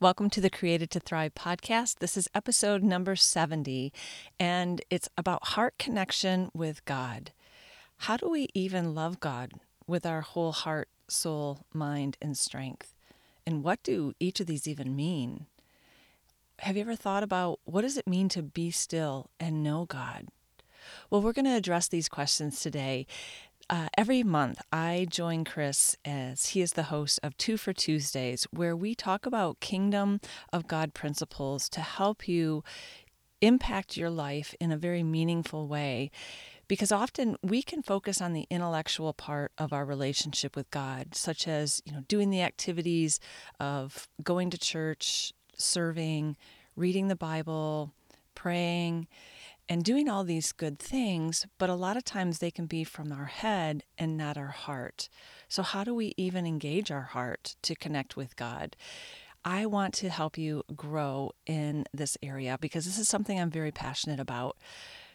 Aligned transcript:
Welcome 0.00 0.28
to 0.30 0.40
the 0.40 0.50
Created 0.50 0.90
to 0.90 1.00
Thrive 1.00 1.34
podcast. 1.34 2.00
This 2.00 2.16
is 2.16 2.28
episode 2.34 2.82
number 2.82 3.14
70, 3.14 3.92
and 4.40 4.82
it's 4.90 5.08
about 5.16 5.46
heart 5.50 5.78
connection 5.78 6.50
with 6.52 6.84
God. 6.84 7.30
How 7.98 8.16
do 8.16 8.28
we 8.28 8.48
even 8.54 8.92
love 8.92 9.20
God 9.20 9.52
with 9.86 10.04
our 10.04 10.20
whole 10.20 10.50
heart, 10.50 10.88
soul, 11.06 11.60
mind, 11.72 12.16
and 12.20 12.36
strength? 12.36 12.92
And 13.46 13.62
what 13.62 13.84
do 13.84 14.14
each 14.18 14.40
of 14.40 14.48
these 14.48 14.66
even 14.66 14.96
mean? 14.96 15.46
Have 16.58 16.76
you 16.76 16.82
ever 16.82 16.96
thought 16.96 17.22
about 17.22 17.60
what 17.64 17.82
does 17.82 17.96
it 17.96 18.08
mean 18.08 18.28
to 18.30 18.42
be 18.42 18.72
still 18.72 19.30
and 19.38 19.62
know 19.62 19.84
God? 19.84 20.26
Well, 21.08 21.22
we're 21.22 21.32
going 21.32 21.44
to 21.44 21.52
address 21.52 21.86
these 21.86 22.08
questions 22.08 22.60
today. 22.60 23.06
Uh, 23.70 23.88
every 23.96 24.22
month, 24.22 24.60
I 24.72 25.06
join 25.08 25.44
Chris 25.44 25.96
as 26.04 26.48
he 26.48 26.60
is 26.60 26.74
the 26.74 26.84
host 26.84 27.18
of 27.22 27.36
Two 27.38 27.56
for 27.56 27.72
Tuesdays, 27.72 28.46
where 28.50 28.76
we 28.76 28.94
talk 28.94 29.24
about 29.24 29.60
kingdom 29.60 30.20
of 30.52 30.68
God 30.68 30.92
principles 30.92 31.70
to 31.70 31.80
help 31.80 32.28
you 32.28 32.62
impact 33.40 33.96
your 33.96 34.10
life 34.10 34.54
in 34.60 34.70
a 34.70 34.76
very 34.76 35.02
meaningful 35.02 35.66
way. 35.66 36.10
Because 36.68 36.92
often 36.92 37.36
we 37.42 37.62
can 37.62 37.82
focus 37.82 38.20
on 38.20 38.32
the 38.32 38.46
intellectual 38.50 39.12
part 39.12 39.52
of 39.56 39.72
our 39.72 39.84
relationship 39.84 40.56
with 40.56 40.70
God, 40.70 41.14
such 41.14 41.48
as 41.48 41.82
you 41.86 41.92
know 41.92 42.02
doing 42.06 42.30
the 42.30 42.42
activities 42.42 43.18
of 43.58 44.08
going 44.22 44.50
to 44.50 44.58
church, 44.58 45.32
serving, 45.56 46.36
reading 46.76 47.08
the 47.08 47.16
Bible, 47.16 47.92
praying 48.34 49.06
and 49.68 49.84
doing 49.84 50.08
all 50.08 50.24
these 50.24 50.52
good 50.52 50.78
things, 50.78 51.46
but 51.58 51.70
a 51.70 51.74
lot 51.74 51.96
of 51.96 52.04
times 52.04 52.38
they 52.38 52.50
can 52.50 52.66
be 52.66 52.84
from 52.84 53.12
our 53.12 53.26
head 53.26 53.84
and 53.96 54.16
not 54.16 54.36
our 54.36 54.48
heart. 54.48 55.08
So, 55.48 55.62
how 55.62 55.84
do 55.84 55.94
we 55.94 56.14
even 56.16 56.46
engage 56.46 56.90
our 56.90 57.02
heart 57.02 57.56
to 57.62 57.74
connect 57.74 58.16
with 58.16 58.36
God? 58.36 58.76
I 59.44 59.66
want 59.66 59.92
to 59.94 60.08
help 60.08 60.38
you 60.38 60.62
grow 60.74 61.32
in 61.46 61.84
this 61.92 62.16
area 62.22 62.56
because 62.60 62.86
this 62.86 62.98
is 62.98 63.08
something 63.08 63.38
I'm 63.38 63.50
very 63.50 63.72
passionate 63.72 64.20
about. 64.20 64.56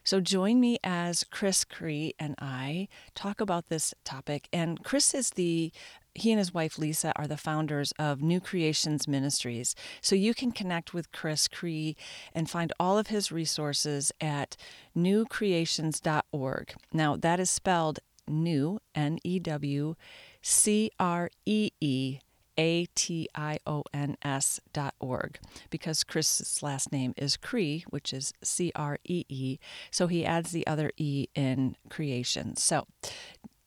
So 0.03 0.19
join 0.19 0.59
me 0.59 0.78
as 0.84 1.23
Chris 1.23 1.63
Cree 1.63 2.13
and 2.19 2.36
I 2.39 2.88
talk 3.16 3.41
about 3.41 3.69
this 3.69 3.94
topic. 4.03 4.47
And 4.53 4.84
Chris 4.84 5.13
is 5.13 5.31
the 5.31 5.72
he 6.15 6.31
and 6.31 6.39
his 6.39 6.53
wife 6.53 6.77
Lisa 6.77 7.13
are 7.15 7.27
the 7.27 7.38
founders 7.38 7.93
of 7.99 8.21
New 8.21 8.39
Creeations 8.39 9.07
Ministries. 9.07 9.75
So 10.02 10.16
you 10.16 10.33
can 10.33 10.51
connect 10.51 10.93
with 10.93 11.11
Chris 11.11 11.47
Cree 11.47 11.95
and 12.33 12.49
find 12.49 12.73
all 12.79 12.97
of 12.97 13.07
his 13.07 13.31
resources 13.31 14.11
at 14.19 14.57
newcreeations.org. 14.97 16.73
Now 16.93 17.16
that 17.16 17.39
is 17.39 17.49
spelled 17.49 17.99
new 18.27 18.79
N 18.93 19.19
E 19.23 19.39
W 19.39 19.95
C 20.41 20.91
R 20.99 21.29
E 21.45 21.71
E 21.81 22.19
a 22.59 22.88
T 22.94 23.29
I 23.33 23.57
O 23.66 23.83
N 23.94 24.17
S 24.21 24.59
dot 24.73 24.94
org 24.99 25.39
because 25.69 26.03
Chris's 26.03 26.61
last 26.61 26.91
name 26.91 27.13
is 27.16 27.38
Cree, 27.38 27.85
which 27.89 28.13
is 28.13 28.33
C 28.44 28.71
R 28.75 28.99
E 29.05 29.23
E. 29.29 29.59
So 29.89 30.07
he 30.07 30.25
adds 30.25 30.51
the 30.51 30.67
other 30.67 30.91
E 30.97 31.27
in 31.33 31.77
creation. 31.89 32.57
So 32.57 32.85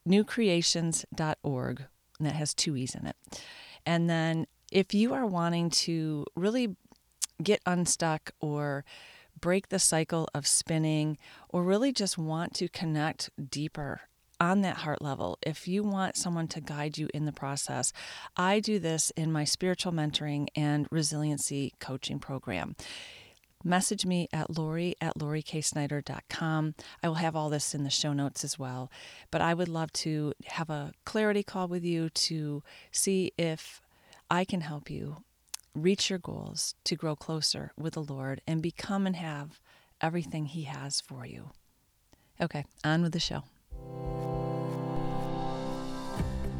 newcreeations.org, 0.06 1.84
and 2.22 2.30
that 2.30 2.36
has 2.36 2.54
two 2.54 2.76
E's 2.76 2.94
in 2.94 3.06
it. 3.06 3.16
And 3.84 4.08
then 4.08 4.46
if 4.70 4.94
you 4.94 5.12
are 5.12 5.26
wanting 5.26 5.70
to 5.70 6.24
really 6.36 6.76
get 7.42 7.60
unstuck 7.66 8.30
or 8.40 8.84
break 9.40 9.70
the 9.70 9.80
cycle 9.80 10.28
of 10.34 10.46
spinning 10.46 11.18
or 11.48 11.64
really 11.64 11.92
just 11.92 12.16
want 12.16 12.54
to 12.54 12.68
connect 12.68 13.28
deeper 13.50 14.02
on 14.38 14.60
that 14.60 14.78
heart 14.78 15.02
level, 15.02 15.36
if 15.42 15.66
you 15.66 15.82
want 15.82 16.16
someone 16.16 16.46
to 16.46 16.60
guide 16.60 16.96
you 16.96 17.08
in 17.12 17.24
the 17.24 17.32
process, 17.32 17.92
I 18.36 18.60
do 18.60 18.78
this 18.78 19.10
in 19.16 19.32
my 19.32 19.42
spiritual 19.42 19.92
mentoring 19.92 20.46
and 20.54 20.86
resiliency 20.92 21.74
coaching 21.80 22.20
program. 22.20 22.76
Message 23.64 24.04
me 24.04 24.28
at 24.32 24.56
Lori 24.56 24.96
at 25.00 25.16
LoriKSnyder.com. 25.16 26.74
I 27.02 27.08
will 27.08 27.14
have 27.14 27.36
all 27.36 27.48
this 27.48 27.74
in 27.74 27.84
the 27.84 27.90
show 27.90 28.12
notes 28.12 28.42
as 28.42 28.58
well. 28.58 28.90
But 29.30 29.40
I 29.40 29.54
would 29.54 29.68
love 29.68 29.92
to 29.92 30.32
have 30.46 30.68
a 30.68 30.92
clarity 31.04 31.44
call 31.44 31.68
with 31.68 31.84
you 31.84 32.10
to 32.10 32.64
see 32.90 33.32
if 33.38 33.80
I 34.28 34.44
can 34.44 34.62
help 34.62 34.90
you 34.90 35.22
reach 35.74 36.10
your 36.10 36.18
goals 36.18 36.74
to 36.84 36.96
grow 36.96 37.14
closer 37.14 37.72
with 37.78 37.94
the 37.94 38.02
Lord 38.02 38.40
and 38.48 38.60
become 38.60 39.06
and 39.06 39.14
have 39.14 39.60
everything 40.00 40.46
He 40.46 40.64
has 40.64 41.00
for 41.00 41.24
you. 41.24 41.50
Okay, 42.40 42.64
on 42.82 43.02
with 43.02 43.12
the 43.12 43.20
show. 43.20 43.44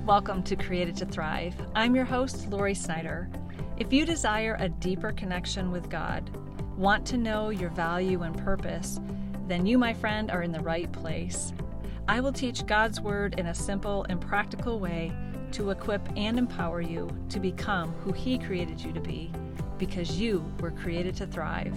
Welcome 0.06 0.44
to 0.44 0.54
Created 0.54 0.96
to 0.98 1.06
Thrive. 1.06 1.54
I'm 1.74 1.96
your 1.96 2.04
host, 2.04 2.48
Lori 2.48 2.74
Snyder. 2.74 3.28
If 3.76 3.92
you 3.92 4.06
desire 4.06 4.56
a 4.60 4.69
deeper 4.69 5.12
connection 5.12 5.72
with 5.72 5.88
God, 5.90 6.30
want 6.76 7.06
to 7.06 7.16
know 7.16 7.50
your 7.50 7.70
value 7.70 8.22
and 8.22 8.36
purpose, 8.38 9.00
then 9.46 9.66
you, 9.66 9.78
my 9.78 9.92
friend, 9.92 10.30
are 10.30 10.42
in 10.42 10.52
the 10.52 10.60
right 10.60 10.90
place. 10.92 11.52
I 12.08 12.20
will 12.20 12.32
teach 12.32 12.66
God's 12.66 13.00
Word 13.00 13.38
in 13.38 13.46
a 13.46 13.54
simple 13.54 14.04
and 14.08 14.20
practical 14.20 14.80
way 14.80 15.12
to 15.52 15.70
equip 15.70 16.08
and 16.16 16.38
empower 16.38 16.80
you 16.80 17.08
to 17.28 17.38
become 17.38 17.92
who 17.92 18.12
He 18.12 18.38
created 18.38 18.80
you 18.80 18.92
to 18.92 19.00
be, 19.00 19.30
because 19.78 20.18
you 20.18 20.44
were 20.60 20.70
created 20.70 21.14
to 21.16 21.26
thrive. 21.26 21.76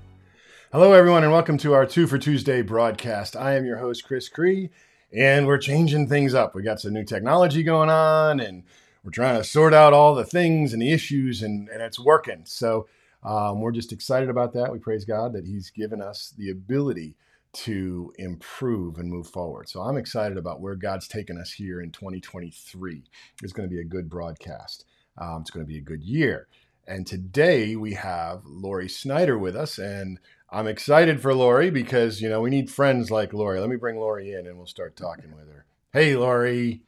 Hello, 0.73 0.93
everyone, 0.93 1.23
and 1.23 1.33
welcome 1.33 1.57
to 1.57 1.73
our 1.73 1.85
Two 1.85 2.07
for 2.07 2.17
Tuesday 2.17 2.61
broadcast. 2.61 3.35
I 3.35 3.57
am 3.57 3.65
your 3.65 3.79
host, 3.79 4.05
Chris 4.05 4.29
Cree, 4.29 4.69
and 5.11 5.45
we're 5.45 5.57
changing 5.57 6.07
things 6.07 6.33
up. 6.33 6.55
We 6.55 6.63
got 6.63 6.79
some 6.79 6.93
new 6.93 7.03
technology 7.03 7.61
going 7.61 7.89
on, 7.89 8.39
and 8.39 8.63
we're 9.03 9.11
trying 9.11 9.35
to 9.35 9.43
sort 9.43 9.73
out 9.73 9.91
all 9.91 10.15
the 10.15 10.23
things 10.23 10.71
and 10.71 10.81
the 10.81 10.93
issues, 10.93 11.43
and, 11.43 11.67
and 11.67 11.81
it's 11.81 11.99
working. 11.99 12.43
So 12.45 12.87
um, 13.21 13.59
we're 13.59 13.73
just 13.73 13.91
excited 13.91 14.29
about 14.29 14.53
that. 14.53 14.71
We 14.71 14.79
praise 14.79 15.03
God 15.03 15.33
that 15.33 15.45
He's 15.45 15.69
given 15.71 16.01
us 16.01 16.33
the 16.37 16.51
ability 16.51 17.17
to 17.51 18.13
improve 18.17 18.97
and 18.97 19.09
move 19.09 19.27
forward. 19.27 19.67
So 19.67 19.81
I'm 19.81 19.97
excited 19.97 20.37
about 20.37 20.61
where 20.61 20.75
God's 20.75 21.09
taken 21.09 21.37
us 21.37 21.51
here 21.51 21.81
in 21.81 21.91
2023. 21.91 23.03
It's 23.43 23.51
going 23.51 23.67
to 23.67 23.75
be 23.75 23.81
a 23.81 23.83
good 23.83 24.09
broadcast. 24.09 24.85
Um, 25.17 25.41
it's 25.41 25.51
going 25.51 25.65
to 25.65 25.69
be 25.69 25.79
a 25.79 25.81
good 25.81 26.01
year. 26.01 26.47
And 26.91 27.07
today 27.07 27.77
we 27.77 27.93
have 27.93 28.41
Lori 28.45 28.89
Snyder 28.89 29.37
with 29.37 29.55
us, 29.55 29.77
and 29.77 30.19
I'm 30.49 30.67
excited 30.67 31.21
for 31.21 31.33
Lori 31.33 31.69
because 31.69 32.19
you 32.19 32.27
know 32.27 32.41
we 32.41 32.49
need 32.49 32.69
friends 32.69 33.09
like 33.09 33.31
Lori. 33.31 33.61
Let 33.61 33.69
me 33.69 33.77
bring 33.77 33.95
Lori 33.95 34.33
in 34.33 34.45
and 34.45 34.57
we'll 34.57 34.67
start 34.67 34.97
talking 34.97 35.33
with 35.33 35.47
her. 35.47 35.65
Hey, 35.93 36.17
Lori. 36.17 36.81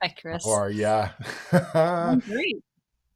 Hi, 0.00 0.08
Chris. 0.08 0.46
How 0.46 0.52
are 0.52 0.70
ya? 0.70 1.10
I'm 1.74 2.20
great. 2.26 2.64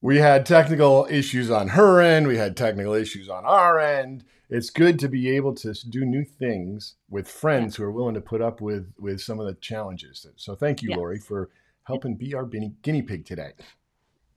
We 0.03 0.19
had 0.19 0.45
technical 0.45 1.07
issues 1.09 1.51
on 1.51 1.69
her 1.69 2.03
end. 2.03 2.27
We 2.27 2.37
had 2.37 2.55
technical 2.55 2.93
issues 2.93 3.31
on 3.31 3.47
our 3.47 3.81
end. 3.81 4.23
It's 4.51 4.69
good 4.69 4.99
to 4.99 5.09
be 5.09 5.31
able 5.31 5.55
to 5.55 5.73
do 5.89 6.05
new 6.05 6.27
things 6.27 6.97
with 7.09 7.29
friends 7.29 7.77
who 7.77 7.85
are 7.85 7.91
willing 7.91 8.15
to 8.15 8.21
put 8.21 8.43
up 8.43 8.61
with 8.61 8.93
with 8.99 9.23
some 9.23 9.41
of 9.41 9.47
the 9.47 9.55
challenges. 9.55 10.27
So 10.37 10.55
thank 10.55 10.83
you, 10.83 10.91
yeah. 10.91 10.97
Lori, 10.97 11.19
for 11.19 11.49
helping 11.85 12.15
be 12.15 12.35
our 12.35 12.45
guinea 12.45 13.00
pig 13.00 13.25
today. 13.25 13.53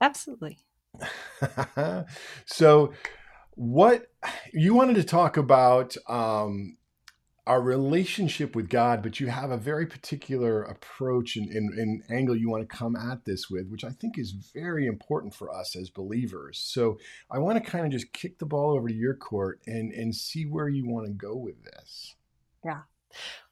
Absolutely. 0.00 0.60
so 2.46 2.92
what 3.54 4.06
you 4.52 4.74
wanted 4.74 4.96
to 4.96 5.04
talk 5.04 5.36
about 5.36 5.96
um, 6.08 6.76
our 7.46 7.60
relationship 7.60 8.54
with 8.54 8.68
God, 8.68 9.02
but 9.02 9.18
you 9.18 9.26
have 9.26 9.50
a 9.50 9.56
very 9.56 9.86
particular 9.86 10.62
approach 10.62 11.36
and, 11.36 11.50
and, 11.50 11.76
and, 11.78 12.02
angle 12.10 12.36
you 12.36 12.48
want 12.48 12.62
to 12.62 12.76
come 12.76 12.94
at 12.94 13.24
this 13.24 13.50
with, 13.50 13.68
which 13.68 13.82
I 13.82 13.90
think 13.90 14.18
is 14.18 14.30
very 14.54 14.86
important 14.86 15.34
for 15.34 15.52
us 15.52 15.74
as 15.74 15.90
believers. 15.90 16.58
So 16.58 16.98
I 17.30 17.38
want 17.38 17.62
to 17.62 17.70
kind 17.70 17.84
of 17.84 17.92
just 17.92 18.12
kick 18.12 18.38
the 18.38 18.46
ball 18.46 18.76
over 18.76 18.88
to 18.88 18.94
your 18.94 19.14
court 19.14 19.60
and, 19.66 19.92
and 19.92 20.14
see 20.14 20.44
where 20.44 20.68
you 20.68 20.86
want 20.86 21.06
to 21.06 21.12
go 21.12 21.34
with 21.34 21.64
this. 21.64 22.14
Yeah. 22.64 22.82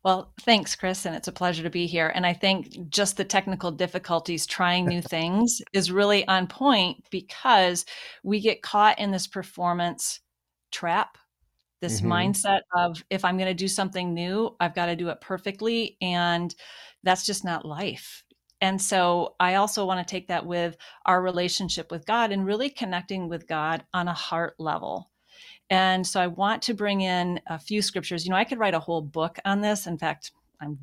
Well, 0.05 0.33
thanks, 0.43 0.77
Chris, 0.77 1.06
and 1.06 1.17
it's 1.17 1.29
a 1.29 1.33
pleasure 1.33 1.65
to 1.65 1.71
be 1.71 1.87
here. 1.87 2.09
And 2.09 2.25
I 2.25 2.33
think 2.33 2.89
just 2.89 3.17
the 3.17 3.25
technical 3.25 3.73
difficulties 3.73 4.47
trying 4.47 4.87
new 4.87 5.03
things 5.03 5.61
is 5.73 5.91
really 5.91 6.27
on 6.29 6.47
point 6.47 7.05
because 7.11 7.85
we 8.23 8.41
get 8.41 8.62
caught 8.62 8.99
in 8.99 9.11
this 9.11 9.27
performance 9.27 10.21
trap, 10.71 11.19
this 11.81 12.00
mm-hmm. 12.00 12.12
mindset 12.12 12.61
of 12.77 13.03
if 13.11 13.25
I'm 13.25 13.37
going 13.37 13.49
to 13.49 13.55
do 13.55 13.69
something 13.69 14.15
new, 14.15 14.55
I've 14.61 14.75
got 14.75 14.87
to 14.87 14.97
do 14.97 15.09
it 15.09 15.21
perfectly. 15.21 15.97
And 16.01 16.55
that's 17.03 17.27
just 17.27 17.44
not 17.44 17.65
life. 17.67 18.23
And 18.61 18.81
so 18.81 19.37
I 19.39 19.55
also 19.55 19.85
want 19.85 20.06
to 20.06 20.11
take 20.11 20.29
that 20.29 20.47
with 20.47 20.77
our 21.06 21.23
relationship 21.23 21.91
with 21.91 22.06
God 22.06 22.33
and 22.33 22.44
really 22.44 22.71
connecting 22.71 23.29
with 23.29 23.47
God 23.47 23.85
on 23.94 24.09
a 24.09 24.15
heart 24.15 24.55
level. 24.59 25.11
And 25.70 26.06
so 26.06 26.20
I 26.20 26.26
want 26.26 26.62
to 26.62 26.75
bring 26.75 27.03
in 27.03 27.41
a 27.47 27.59
few 27.59 27.82
scriptures. 27.82 28.25
You 28.25 28.31
know, 28.31 28.37
I 28.37 28.44
could 28.44 28.59
write 28.59 28.75
a 28.75 28.81
whole 28.81 29.03
book 29.03 29.38
on 29.44 29.61
this. 29.61 29.87
In 29.87 29.99
fact, 29.99 30.32
I'm 30.61 30.79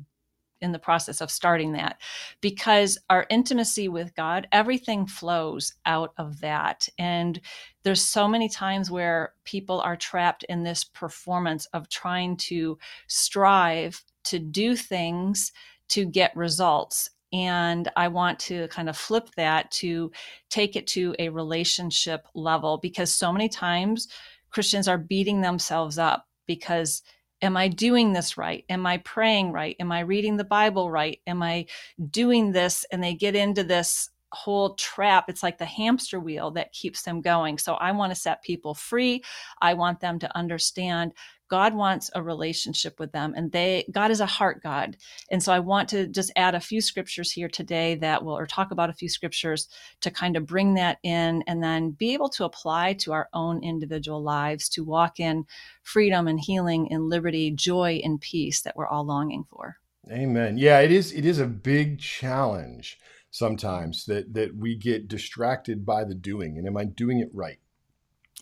in 0.60 0.72
the 0.72 0.78
process 0.78 1.20
of 1.20 1.30
starting 1.30 1.72
that 1.72 2.00
because 2.40 2.98
our 3.10 3.26
intimacy 3.30 3.88
with 3.88 4.14
God, 4.14 4.48
everything 4.52 5.06
flows 5.06 5.74
out 5.84 6.12
of 6.16 6.40
that. 6.40 6.88
And 6.98 7.40
there's 7.82 8.00
so 8.02 8.26
many 8.26 8.48
times 8.48 8.90
where 8.90 9.34
people 9.44 9.80
are 9.80 9.96
trapped 9.96 10.44
in 10.44 10.62
this 10.62 10.84
performance 10.84 11.66
of 11.66 11.88
trying 11.88 12.36
to 12.38 12.78
strive 13.06 14.02
to 14.24 14.38
do 14.38 14.76
things 14.76 15.52
to 15.88 16.04
get 16.04 16.36
results. 16.36 17.10
And 17.32 17.90
I 17.96 18.08
want 18.08 18.38
to 18.40 18.68
kind 18.68 18.88
of 18.88 18.96
flip 18.96 19.28
that 19.36 19.70
to 19.72 20.10
take 20.48 20.74
it 20.74 20.86
to 20.88 21.14
a 21.18 21.28
relationship 21.28 22.26
level 22.34 22.78
because 22.78 23.12
so 23.12 23.32
many 23.32 23.48
times 23.48 24.08
Christians 24.50 24.88
are 24.88 24.98
beating 24.98 25.40
themselves 25.40 25.98
up 25.98 26.26
because 26.46 27.02
am 27.42 27.56
I 27.56 27.68
doing 27.68 28.12
this 28.12 28.36
right? 28.36 28.64
Am 28.68 28.86
I 28.86 28.98
praying 28.98 29.52
right? 29.52 29.76
Am 29.78 29.92
I 29.92 30.00
reading 30.00 30.36
the 30.36 30.44
Bible 30.44 30.90
right? 30.90 31.20
Am 31.26 31.42
I 31.42 31.66
doing 32.10 32.52
this? 32.52 32.84
And 32.90 33.02
they 33.02 33.14
get 33.14 33.36
into 33.36 33.62
this 33.64 34.10
whole 34.32 34.74
trap. 34.74 35.26
It's 35.28 35.42
like 35.42 35.58
the 35.58 35.64
hamster 35.64 36.20
wheel 36.20 36.50
that 36.52 36.72
keeps 36.72 37.02
them 37.02 37.20
going. 37.20 37.58
So 37.58 37.74
I 37.74 37.92
want 37.92 38.12
to 38.12 38.20
set 38.20 38.42
people 38.42 38.74
free. 38.74 39.22
I 39.60 39.74
want 39.74 40.00
them 40.00 40.18
to 40.20 40.36
understand 40.36 41.12
God 41.48 41.74
wants 41.74 42.10
a 42.14 42.22
relationship 42.22 42.98
with 42.98 43.12
them 43.12 43.34
and 43.36 43.52
they 43.52 43.86
God 43.90 44.10
is 44.10 44.20
a 44.20 44.26
heart 44.26 44.62
God. 44.62 44.96
And 45.30 45.42
so 45.42 45.52
I 45.52 45.60
want 45.60 45.88
to 45.90 46.06
just 46.06 46.32
add 46.36 46.54
a 46.54 46.60
few 46.60 46.80
scriptures 46.80 47.30
here 47.30 47.48
today 47.48 47.94
that 47.96 48.24
will 48.24 48.36
or 48.36 48.46
talk 48.46 48.70
about 48.70 48.90
a 48.90 48.94
few 48.94 49.08
scriptures 49.08 49.68
to 50.00 50.10
kind 50.10 50.36
of 50.36 50.46
bring 50.46 50.74
that 50.74 50.98
in 51.02 51.42
and 51.46 51.62
then 51.62 51.90
be 51.90 52.14
able 52.14 52.28
to 52.30 52.44
apply 52.44 52.94
to 52.94 53.12
our 53.12 53.28
own 53.32 53.62
individual 53.62 54.22
lives 54.22 54.68
to 54.70 54.84
walk 54.84 55.20
in 55.20 55.44
freedom 55.82 56.26
and 56.26 56.40
healing 56.40 56.88
and 56.90 57.08
liberty, 57.08 57.50
joy 57.50 58.00
and 58.02 58.20
peace 58.20 58.62
that 58.62 58.76
we're 58.76 58.88
all 58.88 59.04
longing 59.04 59.44
for. 59.48 59.76
Amen. 60.10 60.58
Yeah, 60.58 60.80
it 60.80 60.92
is 60.92 61.12
it 61.12 61.24
is 61.24 61.38
a 61.38 61.46
big 61.46 61.98
challenge 62.00 62.98
sometimes 63.30 64.06
that 64.06 64.34
that 64.34 64.56
we 64.56 64.76
get 64.76 65.08
distracted 65.08 65.84
by 65.84 66.04
the 66.04 66.14
doing 66.14 66.58
and 66.58 66.66
am 66.66 66.76
I 66.76 66.84
doing 66.84 67.20
it 67.20 67.30
right? 67.32 67.58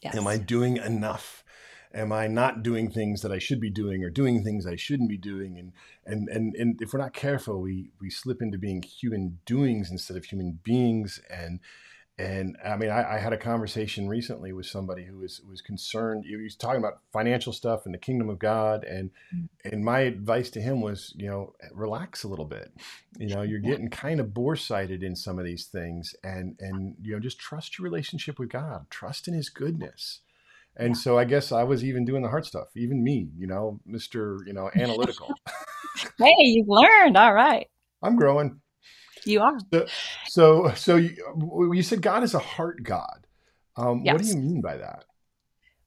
Yes. 0.02 0.16
Am 0.16 0.26
I 0.26 0.36
doing 0.36 0.76
enough? 0.76 1.43
Am 1.94 2.12
I 2.12 2.26
not 2.26 2.62
doing 2.62 2.90
things 2.90 3.22
that 3.22 3.32
I 3.32 3.38
should 3.38 3.60
be 3.60 3.70
doing 3.70 4.02
or 4.02 4.10
doing 4.10 4.42
things 4.42 4.66
I 4.66 4.76
shouldn't 4.76 5.08
be 5.08 5.16
doing? 5.16 5.58
And 5.58 5.72
and 6.04 6.28
and, 6.28 6.54
and 6.56 6.82
if 6.82 6.92
we're 6.92 7.00
not 7.00 7.14
careful, 7.14 7.60
we 7.60 7.90
we 8.00 8.10
slip 8.10 8.42
into 8.42 8.58
being 8.58 8.82
human 8.82 9.38
doings 9.46 9.90
instead 9.90 10.16
of 10.16 10.24
human 10.24 10.58
beings. 10.62 11.20
And 11.30 11.60
and 12.16 12.56
I 12.64 12.76
mean, 12.76 12.90
I, 12.90 13.14
I 13.14 13.18
had 13.18 13.32
a 13.32 13.38
conversation 13.38 14.08
recently 14.08 14.52
with 14.52 14.66
somebody 14.66 15.04
who 15.04 15.18
was 15.18 15.40
was 15.48 15.60
concerned. 15.60 16.24
He 16.26 16.36
was 16.36 16.56
talking 16.56 16.78
about 16.78 17.00
financial 17.12 17.52
stuff 17.52 17.86
and 17.86 17.94
the 17.94 17.98
kingdom 17.98 18.28
of 18.28 18.38
God, 18.38 18.84
and 18.84 19.10
mm. 19.34 19.48
and 19.64 19.84
my 19.84 20.00
advice 20.00 20.50
to 20.50 20.60
him 20.60 20.80
was, 20.80 21.12
you 21.16 21.28
know, 21.28 21.54
relax 21.72 22.24
a 22.24 22.28
little 22.28 22.44
bit. 22.44 22.72
You 23.18 23.34
know, 23.34 23.42
you're 23.42 23.60
getting 23.60 23.88
kind 23.88 24.20
of 24.20 24.34
bore 24.34 24.56
sighted 24.56 25.02
in 25.02 25.16
some 25.16 25.38
of 25.38 25.44
these 25.44 25.66
things, 25.66 26.14
and 26.22 26.56
and 26.60 26.96
you 27.02 27.12
know, 27.12 27.20
just 27.20 27.38
trust 27.38 27.78
your 27.78 27.84
relationship 27.84 28.38
with 28.38 28.50
God, 28.50 28.86
trust 28.90 29.26
in 29.26 29.34
His 29.34 29.48
goodness 29.48 30.20
and 30.76 30.90
yeah. 30.90 31.00
so 31.00 31.18
I 31.18 31.24
guess 31.24 31.52
I 31.52 31.62
was 31.62 31.84
even 31.84 32.04
doing 32.04 32.22
the 32.22 32.28
hard 32.28 32.46
stuff, 32.46 32.68
even 32.76 33.02
me, 33.02 33.28
you 33.36 33.46
know, 33.46 33.80
Mr. 33.88 34.38
You 34.46 34.52
know, 34.52 34.70
analytical. 34.74 35.32
hey, 36.18 36.34
you've 36.38 36.68
learned. 36.68 37.16
All 37.16 37.34
right. 37.34 37.68
I'm 38.02 38.16
growing. 38.16 38.60
You 39.24 39.40
are. 39.40 39.58
So, 39.72 39.86
so, 40.26 40.72
so 40.74 40.96
you, 40.96 41.72
you 41.72 41.82
said 41.82 42.02
God 42.02 42.22
is 42.22 42.34
a 42.34 42.38
heart 42.38 42.82
God. 42.82 43.26
Um, 43.76 44.02
yes. 44.04 44.12
What 44.12 44.22
do 44.22 44.28
you 44.28 44.36
mean 44.36 44.60
by 44.60 44.76
that? 44.76 45.04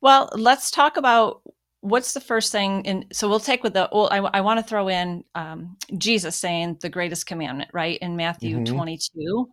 Well, 0.02 0.30
let's 0.34 0.72
talk 0.72 0.98
about 0.98 1.42
what's 1.82 2.14
the 2.14 2.20
first 2.20 2.52
thing. 2.52 2.86
And 2.88 3.06
so 3.14 3.30
we'll 3.30 3.40
take 3.40 3.64
with 3.64 3.74
the, 3.74 3.90
well, 3.92 4.10
I, 4.12 4.18
I 4.18 4.42
want 4.42 4.60
to 4.60 4.66
throw 4.66 4.88
in 4.88 5.24
um, 5.36 5.78
Jesus 5.98 6.36
saying 6.36 6.78
the 6.82 6.90
greatest 6.90 7.26
commandment, 7.26 7.70
right? 7.74 8.00
In 8.02 8.16
Matthew 8.16 8.58
mm-hmm. 8.58 8.76
22. 8.76 9.50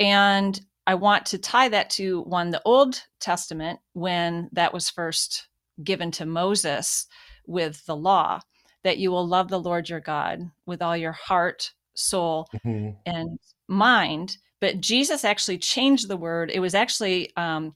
And 0.00 0.60
I 0.88 0.94
want 0.94 1.26
to 1.26 1.38
tie 1.38 1.68
that 1.68 1.90
to 1.90 2.22
one, 2.22 2.48
the 2.48 2.62
Old 2.64 3.02
Testament, 3.20 3.78
when 3.92 4.48
that 4.52 4.72
was 4.72 4.88
first 4.88 5.46
given 5.84 6.10
to 6.12 6.24
Moses 6.24 7.06
with 7.46 7.84
the 7.84 7.94
law, 7.94 8.40
that 8.84 8.96
you 8.96 9.10
will 9.10 9.28
love 9.28 9.50
the 9.50 9.60
Lord 9.60 9.90
your 9.90 10.00
God 10.00 10.50
with 10.64 10.80
all 10.80 10.96
your 10.96 11.12
heart, 11.12 11.72
soul, 11.92 12.48
mm-hmm. 12.56 12.92
and 13.04 13.38
mind. 13.68 14.38
But 14.60 14.80
Jesus 14.80 15.26
actually 15.26 15.58
changed 15.58 16.08
the 16.08 16.16
word. 16.16 16.50
It 16.50 16.60
was 16.60 16.74
actually 16.74 17.36
um, 17.36 17.74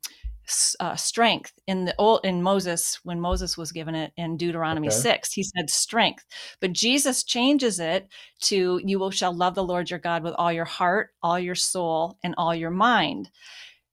uh, 0.80 0.96
strength 0.96 1.52
in 1.66 1.84
the 1.84 1.94
old 1.98 2.20
in 2.24 2.42
Moses 2.42 2.98
when 3.04 3.20
Moses 3.20 3.56
was 3.56 3.72
given 3.72 3.94
it 3.94 4.12
in 4.16 4.36
Deuteronomy 4.36 4.88
okay. 4.88 4.96
6 4.96 5.32
he 5.32 5.42
said 5.42 5.70
strength. 5.70 6.24
But 6.60 6.72
Jesus 6.72 7.24
changes 7.24 7.78
it 7.78 8.08
to 8.42 8.80
you 8.84 8.98
will 8.98 9.10
shall 9.10 9.34
love 9.34 9.54
the 9.54 9.64
Lord 9.64 9.90
your 9.90 9.98
God 9.98 10.22
with 10.22 10.34
all 10.34 10.52
your 10.52 10.64
heart 10.64 11.10
all 11.22 11.38
your 11.38 11.54
soul 11.54 12.18
and 12.22 12.34
all 12.36 12.54
your 12.54 12.70
mind. 12.70 13.30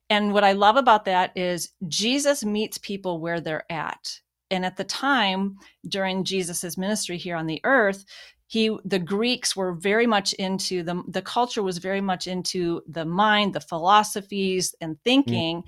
And 0.10 0.34
what 0.34 0.44
I 0.44 0.54
love 0.54 0.76
about 0.76 1.06
that 1.06 1.32
is 1.38 1.70
Jesus 1.88 2.44
meets 2.44 2.78
people 2.80 3.20
where 3.20 3.40
they're 3.40 3.72
at. 3.72 4.20
And 4.52 4.66
at 4.66 4.78
the 4.78 4.84
time 4.84 5.58
during 5.88 6.24
Jesus's 6.24 6.78
ministry 6.78 7.18
here 7.18 7.36
on 7.36 7.46
the 7.46 7.62
earth 7.64 8.04
he 8.50 8.76
the 8.84 8.98
greeks 8.98 9.56
were 9.56 9.74
very 9.74 10.08
much 10.08 10.34
into 10.34 10.82
the 10.82 11.04
the 11.08 11.22
culture 11.22 11.62
was 11.62 11.78
very 11.78 12.02
much 12.02 12.26
into 12.26 12.82
the 12.88 13.06
mind 13.06 13.54
the 13.54 13.62
philosophies 13.62 14.74
and 14.82 14.96
mm. 14.96 15.00
thinking 15.06 15.64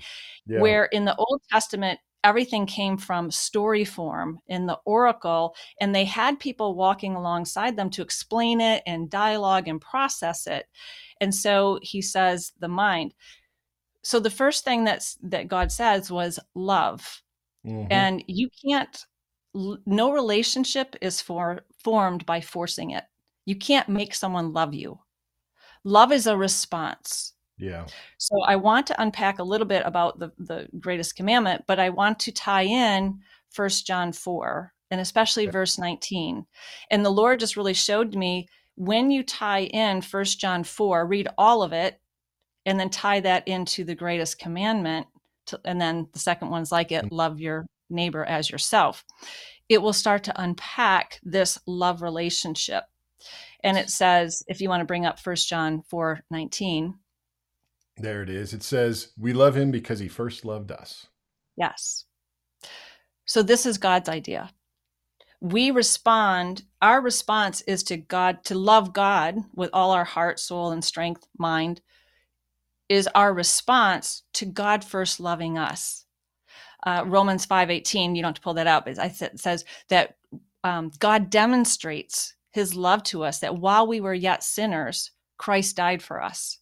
yeah. 0.46 0.60
where 0.60 0.86
in 0.86 1.04
the 1.04 1.14
old 1.14 1.40
testament 1.50 1.98
everything 2.24 2.66
came 2.66 2.96
from 2.96 3.30
story 3.30 3.84
form 3.84 4.38
in 4.48 4.66
the 4.66 4.78
oracle 4.84 5.54
and 5.80 5.94
they 5.94 6.04
had 6.04 6.40
people 6.40 6.74
walking 6.74 7.14
alongside 7.14 7.76
them 7.76 7.88
to 7.88 8.02
explain 8.02 8.60
it 8.60 8.82
and 8.84 9.08
dialogue 9.08 9.68
and 9.68 9.80
process 9.80 10.48
it 10.48 10.66
and 11.20 11.32
so 11.32 11.78
he 11.82 12.02
says 12.02 12.52
the 12.58 12.68
mind 12.68 13.14
so 14.02 14.18
the 14.18 14.28
first 14.28 14.64
thing 14.64 14.82
that's 14.82 15.16
that 15.22 15.46
god 15.46 15.70
says 15.70 16.10
was 16.10 16.40
love 16.56 17.22
mm-hmm. 17.64 17.86
and 17.92 18.24
you 18.26 18.48
can't 18.66 19.06
no 19.54 20.12
relationship 20.12 20.96
is 21.00 21.20
for, 21.20 21.64
formed 21.84 22.26
by 22.26 22.40
forcing 22.40 22.90
it. 22.90 23.04
You 23.44 23.56
can't 23.56 23.88
make 23.88 24.14
someone 24.14 24.52
love 24.52 24.74
you. 24.74 25.00
Love 25.84 26.12
is 26.12 26.26
a 26.26 26.36
response. 26.36 27.32
Yeah. 27.58 27.86
So 28.18 28.42
I 28.42 28.56
want 28.56 28.86
to 28.88 29.00
unpack 29.00 29.38
a 29.38 29.44
little 29.44 29.66
bit 29.66 29.82
about 29.84 30.18
the, 30.18 30.32
the 30.38 30.68
greatest 30.78 31.16
commandment, 31.16 31.64
but 31.66 31.78
I 31.78 31.90
want 31.90 32.18
to 32.20 32.32
tie 32.32 32.62
in 32.62 33.20
First 33.50 33.86
John 33.86 34.12
4 34.12 34.72
and 34.90 35.00
especially 35.00 35.44
okay. 35.44 35.52
verse 35.52 35.78
19. 35.78 36.44
And 36.90 37.04
the 37.04 37.10
Lord 37.10 37.40
just 37.40 37.56
really 37.56 37.74
showed 37.74 38.14
me 38.14 38.46
when 38.74 39.10
you 39.10 39.22
tie 39.22 39.64
in 39.64 40.02
First 40.02 40.40
John 40.40 40.64
4, 40.64 41.06
read 41.06 41.28
all 41.38 41.62
of 41.62 41.72
it, 41.72 42.00
and 42.66 42.78
then 42.78 42.90
tie 42.90 43.20
that 43.20 43.46
into 43.48 43.84
the 43.84 43.94
greatest 43.94 44.38
commandment. 44.38 45.06
To, 45.46 45.60
and 45.64 45.80
then 45.80 46.08
the 46.12 46.18
second 46.18 46.50
one's 46.50 46.70
like 46.70 46.92
it 46.92 47.04
mm. 47.04 47.08
love 47.10 47.40
your 47.40 47.66
neighbor 47.90 48.24
as 48.24 48.50
yourself, 48.50 49.04
it 49.72 49.82
will 49.82 49.92
start 49.92 50.24
to 50.24 50.42
unpack 50.42 51.18
this 51.22 51.58
love 51.66 52.02
relationship. 52.02 52.84
And 53.64 53.78
it 53.78 53.90
says, 53.90 54.42
if 54.48 54.60
you 54.60 54.68
want 54.68 54.80
to 54.80 54.86
bring 54.86 55.06
up 55.06 55.18
First 55.18 55.48
John 55.48 55.82
4 55.88 56.24
19. 56.30 56.94
There 57.96 58.22
it 58.22 58.30
is. 58.30 58.52
It 58.52 58.62
says, 58.62 59.12
We 59.18 59.32
love 59.32 59.56
him 59.56 59.70
because 59.70 59.98
he 59.98 60.08
first 60.08 60.44
loved 60.44 60.72
us. 60.72 61.06
Yes. 61.56 62.04
So 63.24 63.42
this 63.42 63.66
is 63.66 63.78
God's 63.78 64.08
idea. 64.08 64.50
We 65.40 65.70
respond, 65.70 66.62
our 66.80 67.00
response 67.00 67.62
is 67.62 67.82
to 67.84 67.96
God, 67.96 68.44
to 68.44 68.54
love 68.54 68.92
God 68.92 69.38
with 69.54 69.70
all 69.72 69.90
our 69.90 70.04
heart, 70.04 70.38
soul, 70.38 70.70
and 70.70 70.84
strength, 70.84 71.26
mind, 71.38 71.80
is 72.88 73.08
our 73.14 73.32
response 73.32 74.22
to 74.34 74.46
God 74.46 74.84
first 74.84 75.18
loving 75.18 75.58
us 75.58 76.04
uh, 76.84 77.04
Romans 77.06 77.46
5:18, 77.46 78.14
you 78.14 78.22
don't 78.22 78.30
have 78.30 78.34
to 78.34 78.40
pull 78.40 78.54
that 78.54 78.66
out, 78.66 78.88
up, 78.88 78.88
it 78.88 79.40
says 79.40 79.64
that 79.88 80.16
um, 80.64 80.90
God 80.98 81.30
demonstrates 81.30 82.34
his 82.52 82.74
love 82.74 83.02
to 83.04 83.24
us 83.24 83.40
that 83.40 83.56
while 83.56 83.86
we 83.86 84.00
were 84.00 84.14
yet 84.14 84.42
sinners, 84.42 85.10
Christ 85.38 85.76
died 85.76 86.02
for 86.02 86.22
us. 86.22 86.58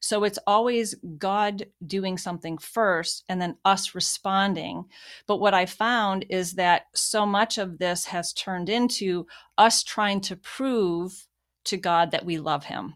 So 0.00 0.24
it's 0.24 0.38
always 0.46 0.94
God 1.18 1.66
doing 1.86 2.18
something 2.18 2.58
first 2.58 3.24
and 3.28 3.40
then 3.40 3.56
us 3.64 3.94
responding. 3.94 4.84
But 5.26 5.38
what 5.38 5.54
I 5.54 5.66
found 5.66 6.26
is 6.28 6.52
that 6.52 6.86
so 6.94 7.24
much 7.24 7.58
of 7.58 7.78
this 7.78 8.04
has 8.06 8.32
turned 8.32 8.68
into 8.68 9.26
us 9.56 9.82
trying 9.82 10.20
to 10.22 10.36
prove 10.36 11.26
to 11.64 11.76
God 11.76 12.10
that 12.10 12.24
we 12.24 12.38
love 12.38 12.64
him. 12.64 12.94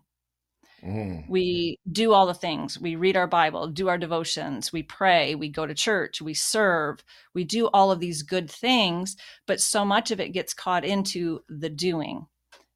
Mm. 0.85 1.29
We 1.29 1.79
do 1.91 2.12
all 2.12 2.26
the 2.26 2.35
things. 2.35 2.79
We 2.79 2.97
read 2.97 3.17
our 3.17 3.26
Bible, 3.26 3.69
do 3.69 3.88
our 3.88 3.97
devotions, 3.97 4.73
we 4.73 4.83
pray, 4.83 5.35
we 5.35 5.49
go 5.49 5.67
to 5.67 5.75
church, 5.75 6.21
we 6.21 6.35
serve, 6.35 7.03
we 7.33 7.45
do 7.45 7.69
all 7.69 7.91
of 7.91 8.00
these 8.00 8.23
good 8.23 8.50
things, 8.50 9.17
but 9.47 9.61
so 9.61 9.85
much 9.85 10.11
of 10.11 10.21
it 10.21 10.31
gets 10.31 10.53
caught 10.53 10.85
into 10.85 11.43
the 11.49 11.71
doing. 11.71 12.26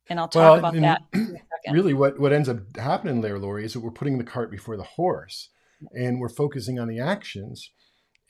And 0.08 0.18
I'll 0.18 0.28
talk 0.28 0.42
Well, 0.42 0.54
about 0.54 0.74
that 0.80 1.02
in 1.12 1.20
a 1.20 1.24
second. 1.64 1.74
really 1.74 1.92
what, 1.92 2.18
what 2.18 2.32
ends 2.32 2.48
up 2.48 2.58
happening 2.78 3.20
there, 3.20 3.38
Lori, 3.38 3.64
is 3.64 3.74
that 3.74 3.80
we're 3.80 3.90
putting 3.90 4.16
the 4.16 4.24
cart 4.24 4.50
before 4.50 4.78
the 4.78 4.84
horse 4.84 5.50
and 5.92 6.18
we're 6.18 6.30
focusing 6.30 6.78
on 6.78 6.88
the 6.88 6.98
actions 6.98 7.70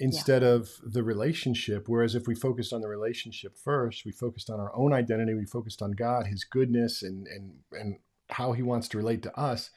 instead 0.01 0.43
of 0.43 0.71
the 0.83 1.03
relationship. 1.03 1.85
Whereas 1.89 2.15
if 2.15 2.27
we 2.27 2.35
focused 2.35 2.73
on 2.73 2.81
the 2.81 2.89
relationship 2.89 3.57
first, 3.57 4.05
we 4.05 4.13
focused 4.13 4.51
on 4.51 4.61
our 4.61 4.75
own 4.77 4.93
identity, 4.93 5.35
we 5.35 5.47
focused 5.47 5.83
on 5.83 5.93
God, 5.93 6.27
his 6.27 6.45
goodness 6.45 7.03
and 7.03 7.27
and 7.29 7.53
and 7.73 7.97
how 8.31 8.53
he 8.53 8.63
wants 8.63 8.89
to 8.89 8.99
relate 8.99 9.23
to 9.23 9.37
us, 9.39 9.71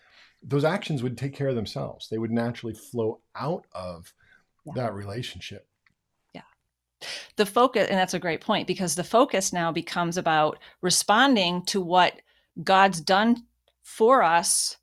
those 0.43 0.63
actions 0.63 1.03
would 1.03 1.17
take 1.17 1.36
care 1.36 1.50
of 1.50 1.55
themselves. 1.55 2.08
They 2.10 2.17
would 2.17 2.31
naturally 2.31 2.74
flow 2.74 3.20
out 3.36 3.65
of 3.74 4.12
Yeah. 4.65 4.74
that 4.75 4.93
relationship. 4.93 5.67
Yeah. 6.34 6.41
The 7.36 7.46
focus 7.46 7.88
and 7.89 7.98
that's 7.98 8.13
a 8.13 8.20
great 8.20 8.41
point 8.41 8.67
because 8.67 8.96
the 8.96 9.03
focus 9.03 9.51
now 9.53 9.72
becomes 9.72 10.17
about 10.17 10.60
responding 10.81 11.63
to 11.65 11.81
what 11.81 12.22
god's 12.63 13.00
done 13.01 13.43
for 13.84 14.22
us 14.22 14.77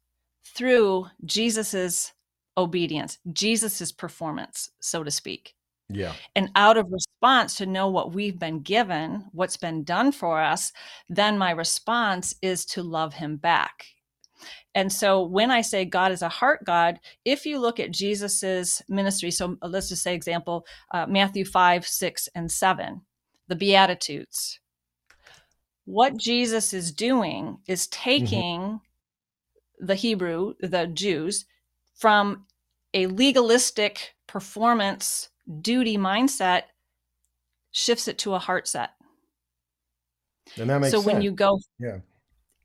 through 0.57 1.07
jesus's 1.27 2.13
obedience 2.57 3.19
jesus's 3.33 3.93
performance 3.93 4.71
so 4.81 5.05
to 5.05 5.11
speak 5.11 5.55
Yeah. 5.91 6.15
and 6.35 6.51
out 6.57 6.77
of 6.79 6.87
response 7.21 7.57
to 7.57 7.67
know 7.67 7.89
what 7.89 8.15
we've 8.15 8.39
been 8.39 8.61
given 8.61 9.25
what's 9.33 9.57
been 9.57 9.83
done 9.83 10.13
for 10.13 10.41
us 10.41 10.73
then 11.09 11.37
my 11.37 11.51
response 11.51 12.35
is 12.43 12.65
to 12.65 12.83
love 12.83 13.15
him 13.15 13.37
back 13.37 13.87
and 14.75 14.93
so 14.93 15.25
when 15.25 15.51
I 15.51 15.63
say 15.63 15.85
God 15.85 16.13
is 16.13 16.23
a 16.23 16.29
heart 16.29 16.65
God, 16.65 17.01
if 17.25 17.45
you 17.45 17.59
look 17.59 17.81
at 17.81 17.91
Jesus's 17.91 18.81
ministry, 18.89 19.33
so 19.33 19.57
let's 19.63 19.89
just 19.89 20.03
say 20.05 20.15
example, 20.15 20.65
uh, 20.93 21.07
Matthew 21.07 21.45
5, 21.45 21.85
6, 21.85 22.29
and 22.37 22.49
7, 22.49 23.01
the 23.49 23.57
Beatitudes. 23.57 24.61
What 25.85 26.17
Jesus 26.17 26.73
is 26.73 26.93
doing 26.93 27.59
is 27.67 27.89
taking 27.89 28.81
the 29.81 29.95
Hebrew, 29.95 30.55
the 30.61 30.87
Jews, 30.87 31.47
from 31.97 32.47
a 32.95 33.07
legalistic 33.07 34.15
performance 34.27 35.31
duty 35.63 35.97
mindset, 35.97 36.65
shifts 37.79 38.09
it 38.09 38.19
to 38.19 38.35
a 38.35 38.39
heart 38.39 38.67
set. 38.67 38.91
And 40.57 40.69
that 40.69 40.81
makes 40.81 40.91
so 40.91 40.99
sense. 40.99 41.07
when 41.07 41.23
you 41.23 41.31
go 41.31 41.61
yeah. 41.79 41.99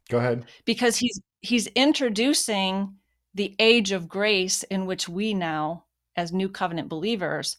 Go 0.10 0.18
ahead. 0.18 0.46
because 0.66 0.98
he's 0.98 1.22
he's 1.42 1.68
introducing 1.68 2.96
the 3.34 3.56
age 3.60 3.92
of 3.92 4.08
grace 4.08 4.64
in 4.64 4.86
which 4.86 5.08
we 5.08 5.34
now 5.34 5.86
as 6.16 6.32
new 6.32 6.50
covenant 6.50 6.90
believers 6.90 7.58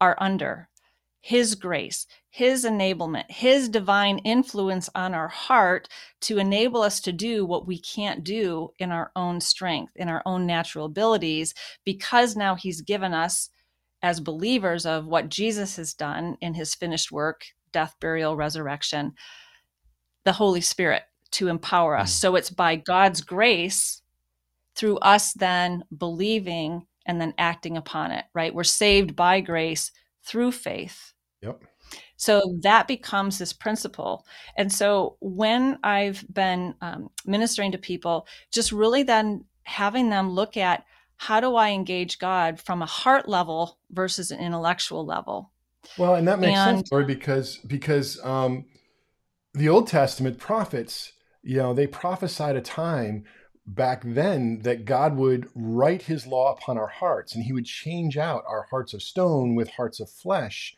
are 0.00 0.16
under 0.18 0.68
his 1.20 1.54
grace 1.54 2.06
his 2.30 2.64
enablement 2.64 3.24
his 3.30 3.68
divine 3.68 4.18
influence 4.18 4.90
on 4.94 5.14
our 5.14 5.28
heart 5.28 5.88
to 6.20 6.38
enable 6.38 6.82
us 6.82 7.00
to 7.00 7.12
do 7.12 7.46
what 7.46 7.66
we 7.66 7.78
can't 7.78 8.24
do 8.24 8.70
in 8.78 8.90
our 8.90 9.10
own 9.16 9.40
strength 9.40 9.92
in 9.96 10.08
our 10.08 10.22
own 10.26 10.46
natural 10.46 10.86
abilities 10.86 11.54
because 11.84 12.36
now 12.36 12.54
he's 12.54 12.80
given 12.80 13.14
us 13.14 13.50
as 14.02 14.20
believers 14.20 14.84
of 14.86 15.06
what 15.06 15.28
Jesus 15.28 15.76
has 15.76 15.94
done 15.94 16.36
in 16.40 16.54
his 16.54 16.74
finished 16.74 17.12
work 17.12 17.44
death 17.72 17.94
burial 18.00 18.36
resurrection 18.36 19.14
the 20.24 20.32
holy 20.32 20.60
spirit 20.60 21.02
to 21.32 21.48
empower 21.48 21.96
us. 21.96 22.12
Mhm. 22.12 22.20
So 22.20 22.36
it's 22.36 22.50
by 22.50 22.76
God's 22.76 23.22
grace 23.22 24.02
through 24.74 24.98
us 24.98 25.32
then 25.32 25.84
believing 25.96 26.86
and 27.06 27.20
then 27.20 27.34
acting 27.38 27.76
upon 27.76 28.12
it, 28.12 28.26
right? 28.34 28.54
We're 28.54 28.64
saved 28.64 29.16
by 29.16 29.40
grace 29.40 29.90
through 30.22 30.52
faith. 30.52 31.12
Yep. 31.40 31.64
So 32.16 32.58
that 32.62 32.86
becomes 32.86 33.38
this 33.38 33.52
principle. 33.52 34.24
And 34.56 34.72
so 34.72 35.16
when 35.20 35.78
I've 35.82 36.24
been 36.32 36.74
um, 36.80 37.10
ministering 37.26 37.72
to 37.72 37.78
people, 37.78 38.26
just 38.52 38.70
really 38.70 39.02
then 39.02 39.44
having 39.64 40.08
them 40.08 40.30
look 40.30 40.56
at 40.56 40.84
how 41.26 41.38
do 41.38 41.54
I 41.54 41.70
engage 41.70 42.18
God 42.18 42.58
from 42.60 42.82
a 42.82 42.86
heart 42.86 43.28
level 43.28 43.78
versus 43.92 44.32
an 44.32 44.40
intellectual 44.40 45.06
level? 45.06 45.52
Well, 45.96 46.16
and 46.16 46.26
that 46.26 46.40
makes 46.40 46.58
And- 46.58 46.78
sense, 46.78 46.90
Lori, 46.90 47.04
because 47.04 47.58
because 47.58 48.18
um, 48.24 48.64
the 49.54 49.68
Old 49.68 49.86
Testament 49.86 50.38
prophets, 50.38 51.12
you 51.44 51.58
know, 51.58 51.74
they 51.74 51.86
prophesied 51.86 52.56
a 52.56 52.60
time 52.60 53.24
back 53.64 54.02
then 54.04 54.62
that 54.62 54.84
God 54.84 55.16
would 55.16 55.48
write 55.54 56.02
His 56.02 56.26
law 56.26 56.52
upon 56.52 56.76
our 56.76 56.88
hearts, 56.88 57.36
and 57.36 57.44
He 57.44 57.52
would 57.52 57.66
change 57.66 58.16
out 58.18 58.42
our 58.48 58.66
hearts 58.70 58.92
of 58.92 59.00
stone 59.00 59.54
with 59.54 59.70
hearts 59.70 60.00
of 60.00 60.10
flesh. 60.10 60.74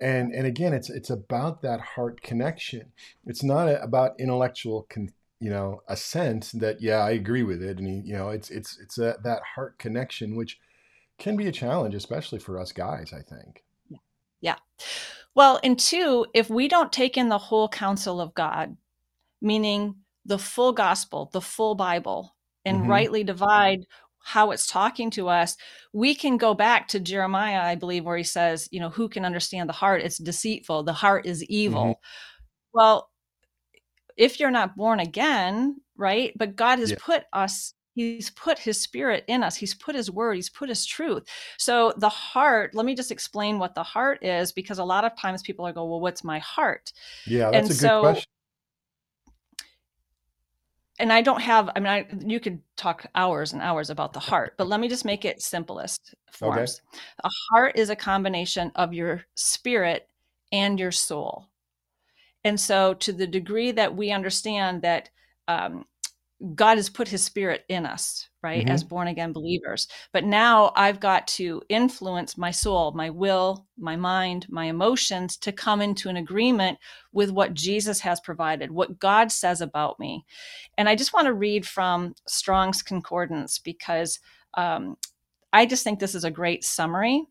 And 0.00 0.32
and 0.32 0.46
again, 0.46 0.72
it's 0.72 0.88
it's 0.88 1.10
about 1.10 1.60
that 1.62 1.80
heart 1.80 2.22
connection. 2.22 2.92
It's 3.26 3.42
not 3.42 3.68
about 3.68 4.18
intellectual, 4.18 4.86
con, 4.88 5.10
you 5.42 5.50
know, 5.50 5.82
assent 5.88 6.52
that 6.54 6.80
yeah, 6.80 6.98
I 6.98 7.10
agree 7.10 7.42
with 7.42 7.62
it, 7.62 7.78
and 7.78 7.86
he- 7.88 8.08
you 8.10 8.14
know, 8.16 8.28
it's 8.28 8.48
it's 8.50 8.78
it's 8.80 8.98
a, 8.98 9.16
that 9.24 9.42
heart 9.56 9.78
connection 9.78 10.36
which 10.36 10.58
can 11.18 11.36
be 11.36 11.48
a 11.48 11.52
challenge, 11.52 11.94
especially 11.94 12.38
for 12.38 12.58
us 12.60 12.72
guys. 12.72 13.12
I 13.12 13.22
think. 13.22 13.64
Yeah. 14.40 14.56
Well, 15.34 15.60
and 15.64 15.78
two, 15.78 16.26
if 16.34 16.50
we 16.50 16.68
don't 16.68 16.92
take 16.92 17.16
in 17.16 17.28
the 17.28 17.38
whole 17.38 17.68
counsel 17.68 18.20
of 18.20 18.34
God, 18.34 18.76
meaning 19.40 19.96
the 20.24 20.38
full 20.38 20.72
gospel, 20.72 21.30
the 21.32 21.40
full 21.40 21.74
Bible, 21.74 22.34
and 22.64 22.82
Mhm. 22.82 22.88
rightly 22.88 23.24
divide 23.24 23.86
how 24.24 24.52
it's 24.52 24.66
talking 24.66 25.10
to 25.12 25.28
us, 25.28 25.56
we 25.92 26.14
can 26.14 26.36
go 26.36 26.54
back 26.54 26.88
to 26.88 27.00
Jeremiah, 27.00 27.62
I 27.62 27.74
believe, 27.74 28.04
where 28.04 28.16
he 28.16 28.22
says, 28.24 28.68
you 28.70 28.78
know, 28.80 28.90
who 28.90 29.08
can 29.08 29.24
understand 29.24 29.68
the 29.68 29.72
heart? 29.74 30.02
It's 30.02 30.18
deceitful, 30.18 30.84
the 30.84 30.92
heart 30.92 31.26
is 31.26 31.42
evil. 31.44 32.00
Well, 32.72 33.11
if 34.16 34.38
you're 34.40 34.50
not 34.50 34.76
born 34.76 35.00
again, 35.00 35.80
right? 35.96 36.32
But 36.36 36.56
God 36.56 36.78
has 36.78 36.90
Yeah. 36.90 36.96
put 37.00 37.24
us, 37.32 37.74
He's 37.94 38.30
put 38.30 38.58
His 38.58 38.80
Spirit 38.80 39.24
in 39.28 39.42
us, 39.42 39.56
He's 39.56 39.74
put 39.74 39.94
His 39.94 40.10
Word, 40.10 40.34
He's 40.34 40.48
put 40.50 40.68
His 40.68 40.86
truth. 40.86 41.24
So 41.58 41.92
the 41.98 42.08
heart, 42.08 42.74
let 42.74 42.86
me 42.86 42.94
just 42.94 43.10
explain 43.10 43.58
what 43.58 43.74
the 43.74 43.82
heart 43.82 44.24
is, 44.24 44.52
because 44.52 44.78
a 44.78 44.84
lot 44.84 45.04
of 45.04 45.16
times 45.16 45.42
people 45.42 45.66
are 45.66 45.72
go, 45.72 45.84
well, 45.84 46.00
what's 46.00 46.24
my 46.24 46.38
heart? 46.38 46.92
Yeah, 47.26 47.50
that's 47.50 47.68
And 47.68 47.78
a 47.78 47.80
good 47.80 47.88
so- 47.88 48.00
question. 48.00 48.26
and 50.98 51.12
I 51.12 51.20
don't 51.20 51.40
have, 51.40 51.70
I 51.74 51.80
mean, 51.80 51.88
I, 51.88 52.06
you 52.24 52.38
could 52.38 52.60
talk 52.76 53.06
hours 53.14 53.52
and 53.52 53.60
hours 53.60 53.90
about 53.90 54.12
the 54.12 54.20
heart, 54.20 54.54
but 54.56 54.68
let 54.68 54.78
me 54.78 54.88
just 54.88 55.04
make 55.04 55.24
it 55.24 55.42
simplest 55.42 56.14
forms. 56.30 56.80
A 57.24 57.30
heart 57.50 57.76
is 57.76 57.90
a 57.90 57.96
combination 57.96 58.70
of 58.76 58.92
your 58.94 59.24
spirit 59.34 60.08
and 60.52 60.78
your 60.78 60.92
soul. 60.92 61.46
And 62.44 62.58
so, 62.58 62.94
to 62.94 63.12
the 63.12 63.26
degree 63.26 63.70
that 63.72 63.94
we 63.94 64.10
understand 64.10 64.82
that 64.82 65.10
um, 65.48 65.84
God 66.56 66.76
has 66.76 66.90
put 66.90 67.06
his 67.06 67.22
spirit 67.22 67.64
in 67.68 67.86
us, 67.86 68.28
right, 68.42 68.68
as 68.68 68.82
born 68.82 69.06
again 69.06 69.32
believers, 69.32 69.86
but 70.12 70.24
now 70.24 70.72
I've 70.74 70.98
got 70.98 71.28
to 71.28 71.62
influence 71.68 72.36
my 72.36 72.50
soul, 72.50 72.90
my 72.92 73.10
will, 73.10 73.66
my 73.78 73.94
mind, 73.94 74.46
my 74.48 74.64
emotions 74.64 75.36
to 75.36 75.52
come 75.52 75.80
into 75.80 76.08
an 76.08 76.16
agreement 76.16 76.78
with 77.12 77.30
what 77.30 77.54
Jesus 77.54 78.00
has 78.00 78.18
provided, 78.18 78.72
what 78.72 78.98
God 78.98 79.30
says 79.30 79.60
about 79.60 80.00
me. 80.00 80.24
And 80.76 80.88
I 80.88 80.96
just 80.96 81.12
want 81.12 81.26
to 81.26 81.32
read 81.32 81.64
from 81.64 82.14
Strong's 82.26 82.82
Concordance 82.82 83.60
because 83.60 84.18
um, 84.54 84.96
I 85.52 85.64
just 85.64 85.84
think 85.84 86.00
this 86.00 86.16
is 86.16 86.24
a 86.24 86.30
great 86.30 86.64
summary. 86.64 87.24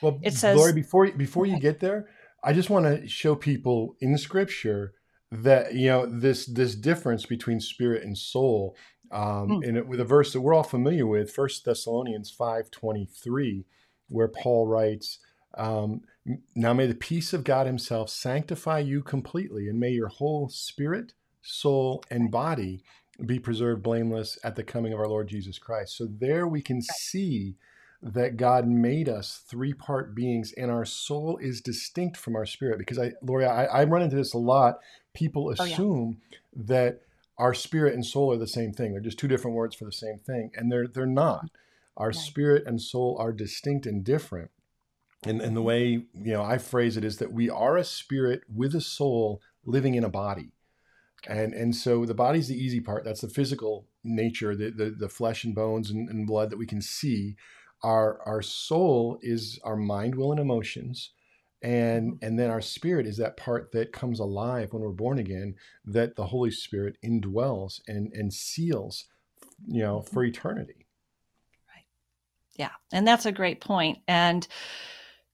Well, 0.00 0.18
It 0.22 0.32
says- 0.32 0.56
Lori, 0.56 0.72
before 0.72 1.10
before 1.10 1.44
you 1.44 1.60
get 1.60 1.80
there, 1.80 2.08
I 2.44 2.52
just 2.52 2.70
want 2.70 2.84
to 2.86 3.08
show 3.08 3.34
people 3.34 3.96
in 4.00 4.18
Scripture 4.18 4.94
that 5.32 5.74
you 5.74 5.88
know 5.88 6.06
this 6.06 6.46
this 6.46 6.74
difference 6.74 7.26
between 7.26 7.58
spirit 7.60 8.04
and 8.04 8.16
soul, 8.16 8.76
um, 9.10 9.48
Mm. 9.48 9.68
and 9.68 9.76
it, 9.78 9.88
with 9.88 10.00
a 10.00 10.04
verse 10.04 10.32
that 10.32 10.40
we're 10.42 10.54
all 10.54 10.62
familiar 10.62 11.06
with, 11.06 11.32
First 11.32 11.64
Thessalonians 11.64 12.30
five 12.30 12.70
twenty 12.70 13.06
three, 13.06 13.64
where 14.08 14.28
Paul 14.28 14.66
writes. 14.66 15.18
Um, 15.56 16.02
now 16.56 16.72
may 16.72 16.86
the 16.88 16.94
peace 16.96 17.32
of 17.32 17.44
God 17.44 17.66
Himself 17.66 18.10
sanctify 18.10 18.80
you 18.80 19.02
completely, 19.02 19.68
and 19.68 19.78
may 19.78 19.90
your 19.90 20.08
whole 20.08 20.48
spirit, 20.48 21.12
soul, 21.42 22.02
and 22.10 22.30
body 22.30 22.82
be 23.24 23.38
preserved 23.38 23.82
blameless 23.82 24.36
at 24.42 24.56
the 24.56 24.64
coming 24.64 24.92
of 24.92 24.98
our 24.98 25.06
Lord 25.06 25.28
Jesus 25.28 25.58
Christ. 25.58 25.96
So 25.96 26.08
there 26.18 26.48
we 26.48 26.60
can 26.60 26.82
see 26.82 27.54
that 28.04 28.36
God 28.36 28.68
made 28.68 29.08
us 29.08 29.42
three 29.48 29.72
part 29.72 30.14
beings 30.14 30.52
and 30.58 30.70
our 30.70 30.84
soul 30.84 31.38
is 31.40 31.62
distinct 31.62 32.18
from 32.18 32.36
our 32.36 32.44
spirit. 32.44 32.78
Because 32.78 32.98
I, 32.98 33.12
Lori, 33.22 33.46
I, 33.46 33.64
I 33.64 33.84
run 33.84 34.02
into 34.02 34.16
this 34.16 34.34
a 34.34 34.38
lot. 34.38 34.78
People 35.14 35.54
Oh, 35.58 35.64
yeah. 35.64 35.72
assume 35.72 36.18
that 36.54 37.00
our 37.38 37.54
spirit 37.54 37.94
and 37.94 38.04
soul 38.04 38.30
are 38.30 38.36
the 38.36 38.46
same 38.46 38.72
thing. 38.72 38.92
They're 38.92 39.00
just 39.00 39.18
two 39.18 39.26
different 39.26 39.56
words 39.56 39.74
for 39.74 39.86
the 39.86 39.92
same 39.92 40.18
thing. 40.18 40.50
And 40.54 40.70
they're 40.70 40.86
they're 40.86 41.06
not. 41.06 41.48
Our 41.96 42.08
Right. 42.08 42.16
spirit 42.16 42.64
and 42.66 42.80
soul 42.80 43.16
are 43.18 43.32
distinct 43.32 43.86
and 43.86 44.04
different. 44.04 44.50
And, 45.22 45.40
and 45.40 45.56
the 45.56 45.60
mm-hmm. 45.60 45.66
way 45.66 45.84
you 45.86 46.32
know 46.34 46.42
I 46.42 46.58
phrase 46.58 46.98
it 46.98 47.04
is 47.04 47.16
that 47.18 47.32
we 47.32 47.48
are 47.48 47.78
a 47.78 47.84
spirit 47.84 48.42
with 48.54 48.74
a 48.74 48.82
soul 48.82 49.40
living 49.64 49.94
in 49.94 50.04
a 50.04 50.10
body. 50.10 50.52
And 51.26 51.54
and 51.54 51.74
so 51.74 52.04
the 52.04 52.12
body's 52.12 52.48
the 52.48 52.62
easy 52.62 52.80
part. 52.80 53.04
That's 53.04 53.22
the 53.22 53.28
physical 53.30 53.86
nature, 54.02 54.54
the 54.54 54.70
the, 54.70 54.90
the 54.90 55.08
flesh 55.08 55.42
and 55.44 55.54
bones 55.54 55.90
and, 55.90 56.10
and 56.10 56.26
blood 56.26 56.50
that 56.50 56.58
we 56.58 56.66
can 56.66 56.82
see. 56.82 57.36
Our 57.84 58.18
our 58.26 58.42
soul 58.42 59.18
is 59.22 59.60
our 59.62 59.76
mind, 59.76 60.14
will, 60.16 60.32
and 60.32 60.40
emotions. 60.40 61.10
and 61.62 62.14
mm-hmm. 62.14 62.24
and 62.24 62.38
then 62.38 62.50
our 62.50 62.60
spirit 62.60 63.06
is 63.06 63.16
that 63.18 63.36
part 63.36 63.72
that 63.72 63.92
comes 63.92 64.20
alive 64.20 64.72
when 64.72 64.82
we're 64.82 64.90
born 64.90 65.18
again 65.18 65.54
that 65.84 66.16
the 66.16 66.26
holy 66.26 66.50
spirit 66.50 66.96
indwells 67.04 67.80
and 67.88 68.12
and 68.12 68.32
seals 68.32 69.06
you 69.66 69.82
know 69.82 70.02
for 70.02 70.22
mm-hmm. 70.22 70.30
eternity 70.30 70.86
right 71.68 71.86
yeah 72.56 72.70
and 72.92 73.06
that's 73.06 73.26
a 73.26 73.32
great 73.32 73.60
point 73.60 73.98
and 74.08 74.46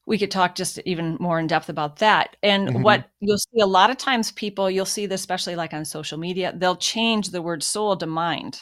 we 0.07 0.19
could 0.19 0.30
talk 0.30 0.54
just 0.54 0.78
even 0.87 1.16
more 1.21 1.38
in 1.38 1.47
depth 1.47 1.69
about 1.69 1.97
that 1.97 2.37
and 2.42 2.69
mm-hmm. 2.69 2.83
what 2.83 3.09
you'll 3.21 3.38
see 3.38 3.61
a 3.61 3.66
lot 3.66 3.90
of 3.90 3.97
times 3.97 4.33
people 4.33 4.71
you'll 4.71 4.85
see 4.85 5.07
this 5.07 5.21
especially 5.21 5.57
like 5.57 5.75
on 5.75 5.85
social 5.85 6.19
media 6.19 6.52
they'll 6.57 6.76
change 6.76 7.30
the 7.30 7.42
word 7.42 7.62
soul 7.62 7.97
to 7.97 8.07
mind 8.07 8.61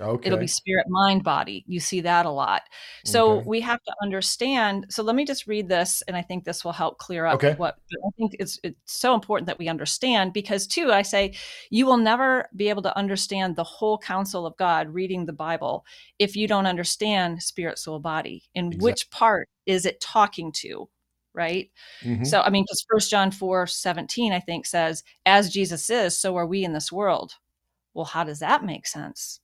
Okay. 0.00 0.26
It'll 0.26 0.38
be 0.38 0.46
spirit, 0.46 0.86
mind, 0.88 1.22
body. 1.22 1.64
You 1.66 1.78
see 1.78 2.00
that 2.02 2.24
a 2.24 2.30
lot. 2.30 2.62
So 3.04 3.32
okay. 3.32 3.44
we 3.46 3.60
have 3.60 3.82
to 3.82 3.94
understand. 4.02 4.86
So 4.88 5.02
let 5.02 5.14
me 5.14 5.26
just 5.26 5.46
read 5.46 5.68
this, 5.68 6.02
and 6.08 6.16
I 6.16 6.22
think 6.22 6.44
this 6.44 6.64
will 6.64 6.72
help 6.72 6.98
clear 6.98 7.26
up 7.26 7.34
okay. 7.34 7.54
what 7.54 7.76
I 8.06 8.10
think 8.16 8.36
it's 8.38 8.58
it's 8.62 8.78
so 8.86 9.14
important 9.14 9.46
that 9.46 9.58
we 9.58 9.68
understand 9.68 10.32
because 10.32 10.66
too, 10.66 10.90
I 10.90 11.02
say 11.02 11.34
you 11.68 11.84
will 11.84 11.98
never 11.98 12.48
be 12.56 12.68
able 12.70 12.82
to 12.82 12.96
understand 12.96 13.56
the 13.56 13.64
whole 13.64 13.98
counsel 13.98 14.46
of 14.46 14.56
God 14.56 14.88
reading 14.88 15.26
the 15.26 15.32
Bible 15.32 15.84
if 16.18 16.34
you 16.34 16.48
don't 16.48 16.66
understand 16.66 17.42
spirit, 17.42 17.78
soul, 17.78 17.98
body. 17.98 18.44
And 18.54 18.68
exactly. 18.68 18.84
which 18.84 19.10
part 19.10 19.48
is 19.66 19.84
it 19.84 20.00
talking 20.00 20.52
to? 20.52 20.88
Right. 21.34 21.70
Mm-hmm. 22.02 22.24
So 22.24 22.40
I 22.40 22.50
mean, 22.50 22.64
because 22.64 22.84
first 22.90 23.10
John 23.10 23.30
4 23.30 23.66
17, 23.66 24.32
I 24.32 24.40
think 24.40 24.66
says, 24.66 25.04
as 25.26 25.52
Jesus 25.52 25.90
is, 25.90 26.18
so 26.18 26.36
are 26.36 26.46
we 26.46 26.64
in 26.64 26.72
this 26.72 26.90
world. 26.90 27.34
Well, 27.92 28.04
how 28.04 28.24
does 28.24 28.38
that 28.38 28.64
make 28.64 28.86
sense? 28.86 29.40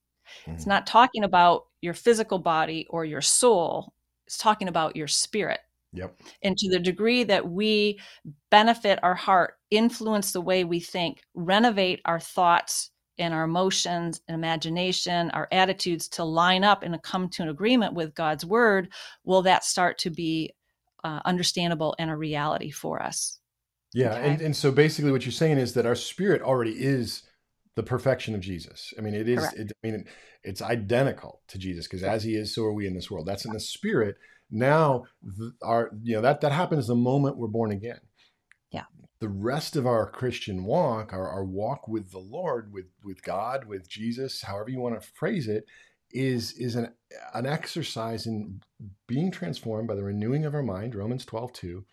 Mm. 0.46 0.54
It's 0.54 0.66
not 0.66 0.86
talking 0.86 1.24
about 1.24 1.66
your 1.80 1.94
physical 1.94 2.38
body 2.38 2.86
or 2.90 3.04
your 3.04 3.20
soul. 3.20 3.92
It's 4.26 4.38
talking 4.38 4.68
about 4.68 4.96
your 4.96 5.08
spirit. 5.08 5.60
Yep. 5.92 6.18
And 6.42 6.56
to 6.58 6.68
the 6.68 6.78
degree 6.78 7.24
that 7.24 7.48
we 7.48 7.98
benefit 8.50 8.98
our 9.02 9.14
heart, 9.14 9.54
influence 9.70 10.32
the 10.32 10.40
way 10.40 10.64
we 10.64 10.80
think, 10.80 11.22
renovate 11.34 12.00
our 12.04 12.20
thoughts 12.20 12.90
and 13.18 13.32
our 13.32 13.44
emotions 13.44 14.20
and 14.28 14.34
imagination, 14.34 15.30
our 15.30 15.48
attitudes 15.52 16.08
to 16.08 16.24
line 16.24 16.64
up 16.64 16.82
and 16.82 17.00
come 17.02 17.28
to 17.30 17.42
an 17.42 17.48
agreement 17.48 17.94
with 17.94 18.14
God's 18.14 18.44
word, 18.44 18.92
will 19.24 19.42
that 19.42 19.64
start 19.64 19.98
to 19.98 20.10
be 20.10 20.52
uh, 21.02 21.20
understandable 21.24 21.94
and 21.98 22.10
a 22.10 22.16
reality 22.16 22.70
for 22.70 23.02
us? 23.02 23.38
Yeah. 23.94 24.12
Okay? 24.12 24.30
And, 24.30 24.42
and 24.42 24.56
so 24.56 24.70
basically, 24.70 25.12
what 25.12 25.24
you're 25.24 25.32
saying 25.32 25.58
is 25.58 25.72
that 25.74 25.86
our 25.86 25.94
spirit 25.94 26.42
already 26.42 26.72
is 26.72 27.22
the 27.76 27.82
perfection 27.82 28.34
of 28.34 28.40
Jesus. 28.40 28.92
I 28.98 29.02
mean, 29.02 29.14
it 29.14 29.28
is. 29.28 29.44
It, 29.52 29.72
I 29.84 29.86
mean, 29.86 30.04
it's 30.42 30.62
identical 30.62 31.42
to 31.48 31.58
Jesus 31.58 31.86
because 31.86 32.02
as 32.02 32.24
He 32.24 32.34
is, 32.34 32.54
so 32.54 32.64
are 32.64 32.72
we 32.72 32.86
in 32.86 32.94
this 32.94 33.10
world. 33.10 33.26
That's 33.26 33.44
in 33.44 33.52
the 33.52 33.60
Spirit. 33.60 34.16
Now, 34.50 35.04
our 35.62 35.90
you 36.02 36.14
know 36.16 36.22
that 36.22 36.40
that 36.40 36.52
happens 36.52 36.86
the 36.86 36.94
moment 36.94 37.36
we're 37.36 37.48
born 37.48 37.72
again. 37.72 38.00
Yeah. 38.70 38.84
The 39.20 39.28
rest 39.28 39.76
of 39.76 39.86
our 39.86 40.10
Christian 40.10 40.64
walk, 40.64 41.12
our, 41.12 41.28
our 41.28 41.44
walk 41.44 41.88
with 41.88 42.10
the 42.10 42.18
Lord, 42.18 42.72
with 42.72 42.86
with 43.02 43.22
God, 43.22 43.66
with 43.66 43.88
Jesus, 43.88 44.42
however 44.42 44.70
you 44.70 44.80
want 44.80 45.00
to 45.00 45.08
phrase 45.14 45.48
it, 45.48 45.64
is 46.10 46.52
is 46.52 46.76
an 46.76 46.92
an 47.34 47.46
exercise 47.46 48.26
in 48.26 48.60
being 49.06 49.30
transformed 49.30 49.88
by 49.88 49.94
the 49.94 50.04
renewing 50.04 50.44
of 50.44 50.54
our 50.54 50.62
mind. 50.62 50.94
Romans 50.94 51.24
twelve 51.24 51.52
two, 51.52 51.84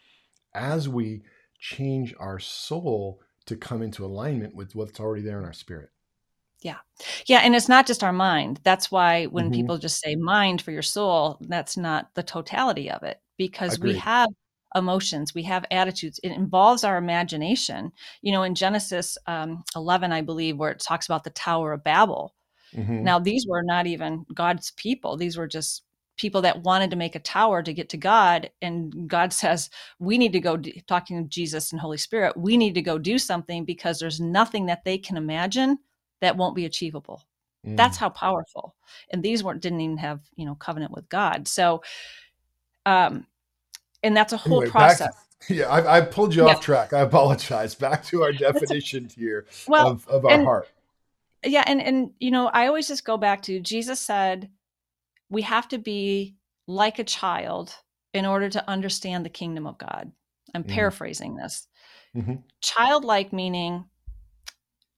as 0.54 0.88
we 0.88 1.24
change 1.60 2.14
our 2.20 2.40
soul 2.40 3.20
to 3.46 3.56
come 3.56 3.82
into 3.82 4.06
alignment 4.06 4.56
with 4.56 4.76
what's 4.76 5.00
already 5.00 5.22
there 5.22 5.40
in 5.40 5.46
our 5.46 5.54
spirit. 5.54 5.90
Yeah. 6.62 6.78
Yeah. 7.26 7.40
And 7.40 7.56
it's 7.56 7.68
not 7.68 7.86
just 7.86 8.04
our 8.04 8.14
mind. 8.14 8.62
That's 8.64 8.90
why 8.90 9.26
when 9.26 9.46
mm-hmm. 9.46 9.54
people 9.54 9.78
just 9.78 10.00
say 10.00 10.16
mind 10.16 10.62
for 10.62 10.72
your 10.72 10.82
soul, 10.82 11.38
that's 11.42 11.76
not 11.76 12.10
the 12.16 12.24
totality 12.24 12.90
of 12.90 13.04
it 13.04 13.20
because 13.38 13.80
we 13.80 13.96
have 13.98 14.30
emotions, 14.76 15.34
we 15.36 15.44
have 15.44 15.66
attitudes. 15.72 16.20
It 16.24 16.32
involves 16.32 16.84
our 16.84 16.98
imagination. 16.98 17.92
You 18.22 18.32
know, 18.32 18.44
in 18.44 18.56
Genesis 18.56 19.18
um, 19.28 19.64
11, 19.76 20.12
I 20.12 20.22
believe, 20.22 20.58
where 20.58 20.72
it 20.72 20.80
talks 20.80 21.06
about 21.06 21.24
the 21.24 21.30
Tower 21.32 21.74
of 21.74 21.84
Babel. 21.84 22.34
Mm-hmm. 22.76 23.04
Now, 23.04 23.20
these 23.20 23.46
were 23.48 23.64
not 23.64 23.86
even 23.86 24.26
God's 24.34 24.72
people, 24.72 25.18
these 25.18 25.38
were 25.38 25.48
just 25.48 25.84
people 26.18 26.42
that 26.42 26.64
wanted 26.64 26.90
to 26.92 26.96
make 26.96 27.16
a 27.16 27.20
tower 27.20 27.64
to 27.64 27.74
get 27.74 27.90
to 27.90 27.98
God. 27.98 28.50
And 28.62 29.08
God 29.08 29.34
says, 29.34 29.70
we 30.00 30.18
need 30.18 30.34
to 30.34 30.40
go, 30.40 30.60
talking 30.88 31.24
to 31.24 31.30
Jesus 31.30 31.72
and 31.72 31.82
Holy 31.82 31.98
Spirit, 31.98 32.38
we 32.38 32.58
need 32.58 32.76
to 32.76 32.82
go 32.82 32.98
do 32.98 33.18
something 33.18 33.66
because 33.66 34.00
there's 34.00 34.20
nothing 34.20 34.68
that 34.68 34.84
they 34.84 34.98
can 34.98 35.18
imagine 35.18 35.80
that 36.22 36.38
won't 36.38 36.56
be 36.56 36.66
achievable. 36.66 37.24
Mm. 37.66 37.78
That's 37.78 37.98
how 37.98 38.10
powerful. 38.10 38.76
And 39.10 39.24
these 39.24 39.44
weren't, 39.44 39.62
didn't 39.62 39.82
even 39.82 39.98
have, 39.98 40.22
you 40.36 40.46
know, 40.46 40.56
covenant 40.56 40.92
with 40.92 41.08
God. 41.10 41.48
So, 41.48 41.84
um, 42.86 43.26
and 44.04 44.16
that's 44.16 44.34
a 44.34 44.38
whole 44.38 44.62
anyway, 44.62 44.72
process. 44.72 45.14
yeah, 45.50 45.66
I, 45.66 45.98
I, 45.98 46.02
pulled 46.02 46.36
you 46.36 46.46
yeah. 46.46 46.54
off 46.54 46.62
track. 46.62 46.94
I 46.94 47.02
apologize. 47.02 47.76
Back 47.76 48.04
to 48.06 48.24
our 48.24 48.32
definition 48.34 49.10
here 49.16 49.46
well, 49.68 49.88
of, 49.88 50.08
of 50.08 50.26
our 50.26 50.32
and, 50.32 50.44
heart. 50.44 50.70
Yeah, 51.46 51.64
and 51.66 51.82
and 51.82 52.12
you 52.20 52.32
know, 52.32 52.48
I 52.48 52.68
always 52.68 52.88
just 52.88 53.06
go 53.06 53.18
back 53.18 53.42
to 53.44 53.60
Jesus 53.60 54.00
said, 54.00 54.50
we 55.30 55.42
have 55.44 55.68
to 55.70 55.78
be 55.78 56.36
like 56.68 57.00
a 57.00 57.04
child 57.04 57.76
in 58.14 58.26
order 58.26 58.50
to 58.50 58.70
understand 58.70 59.26
the 59.26 59.30
kingdom 59.30 59.68
of 59.68 59.78
God. 59.78 60.12
I'm 60.54 60.64
mm 60.64 60.70
paraphrasing 60.70 61.36
this. 61.36 61.68
Mm-hmm. 62.16 62.36
Childlike 62.62 63.34
meaning 63.34 63.86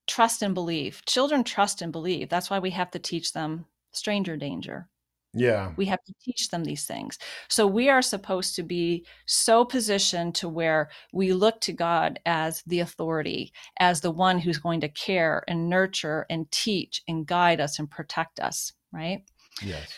trust 0.08 0.42
and 0.42 0.54
believe. 0.54 1.02
Children 1.06 1.44
trust 1.44 1.82
and 1.82 1.92
believe. 1.92 2.30
That's 2.30 2.50
why 2.50 2.60
we 2.60 2.72
have 2.72 2.92
to 2.92 3.00
teach 3.00 3.34
them 3.34 3.66
stranger 3.92 4.38
danger. 4.38 4.88
Yeah. 5.34 5.74
We 5.76 5.86
have 5.88 6.04
to 6.06 6.14
teach 6.24 6.50
them 6.50 6.64
these 6.64 6.86
things. 6.86 7.18
So 7.50 7.68
we 7.68 7.90
are 7.90 8.02
supposed 8.02 8.56
to 8.56 8.64
be 8.64 9.06
so 9.26 9.66
positioned 9.66 10.36
to 10.36 10.48
where 10.48 10.90
we 11.12 11.34
look 11.34 11.60
to 11.62 11.74
God 11.74 12.20
as 12.26 12.64
the 12.66 12.80
authority, 12.80 13.52
as 13.80 14.00
the 14.00 14.12
one 14.12 14.40
who's 14.40 14.58
going 14.58 14.80
to 14.82 14.90
care 14.90 15.44
and 15.48 15.70
nurture 15.70 16.26
and 16.30 16.50
teach 16.52 17.04
and 17.08 17.26
guide 17.26 17.60
us 17.60 17.80
and 17.80 17.92
protect 17.92 18.40
us, 18.40 18.72
right? 18.94 19.24
Yes. 19.62 19.92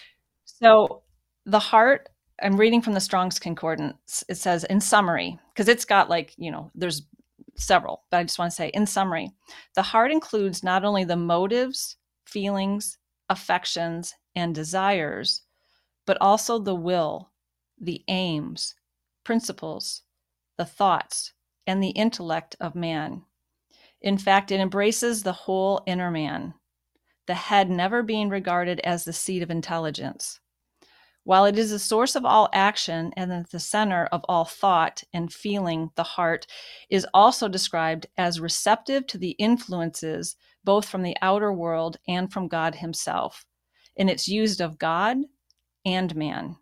So 0.60 1.04
the 1.46 1.60
heart, 1.60 2.10
I'm 2.42 2.58
reading 2.58 2.82
from 2.82 2.94
the 2.94 3.00
Strong's 3.00 3.38
Concordance. 3.38 4.24
It 4.28 4.36
says, 4.36 4.64
in 4.64 4.82
summary, 4.82 5.40
because 5.54 5.68
it's 5.68 5.86
got 5.86 6.10
like, 6.10 6.34
you 6.38 6.52
know, 6.52 6.72
there's 6.74 7.04
several, 7.56 8.04
but 8.10 8.18
I 8.18 8.24
just 8.24 8.40
want 8.40 8.52
to 8.52 8.56
say, 8.56 8.70
in 8.70 8.86
summary, 8.86 9.32
the 9.76 9.82
heart 9.82 10.12
includes 10.12 10.64
not 10.64 10.84
only 10.84 11.04
the 11.04 11.16
motives, 11.16 11.98
feelings, 12.26 12.98
affections, 13.30 14.16
and 14.36 14.54
desires, 14.54 15.44
but 16.06 16.18
also 16.22 16.60
the 16.60 16.76
will, 16.76 17.32
the 17.80 18.04
aims, 18.08 18.76
principles, 19.24 20.04
the 20.58 20.66
thoughts, 20.66 21.34
and 21.68 21.84
the 21.84 21.90
intellect 21.90 22.56
of 22.60 22.76
man. 22.76 23.24
In 24.02 24.18
fact, 24.18 24.52
it 24.52 24.60
embraces 24.60 25.22
the 25.22 25.34
whole 25.34 25.84
inner 25.86 26.10
man, 26.10 26.54
the 27.28 27.34
head 27.36 27.70
never 27.70 28.02
being 28.02 28.30
regarded 28.30 28.80
as 28.82 29.06
the 29.06 29.14
seat 29.14 29.44
of 29.44 29.52
intelligence. 29.52 30.40
While 31.28 31.44
it 31.44 31.60
is 31.60 31.72
the 31.72 31.78
source 31.78 32.16
of 32.16 32.24
all 32.24 32.48
action 32.54 33.12
and 33.18 33.34
at 33.34 33.50
the 33.50 33.60
center 33.60 34.06
of 34.14 34.24
all 34.30 34.46
thought 34.46 35.04
and 35.12 35.30
feeling, 35.30 35.92
the 35.96 36.04
heart 36.04 36.48
is 36.90 37.06
also 37.14 37.50
described 37.50 38.08
as 38.18 38.40
receptive 38.40 39.06
to 39.08 39.18
the 39.18 39.32
influences 39.32 40.38
both 40.64 40.88
from 40.88 41.04
the 41.04 41.18
outer 41.22 41.52
world 41.52 41.98
and 42.08 42.32
from 42.32 42.48
God 42.48 42.76
Himself. 42.76 43.46
And 43.98 44.10
it's 44.10 44.30
used 44.30 44.62
of 44.62 44.80
God 44.80 45.18
and 45.86 46.16
man. 46.16 46.56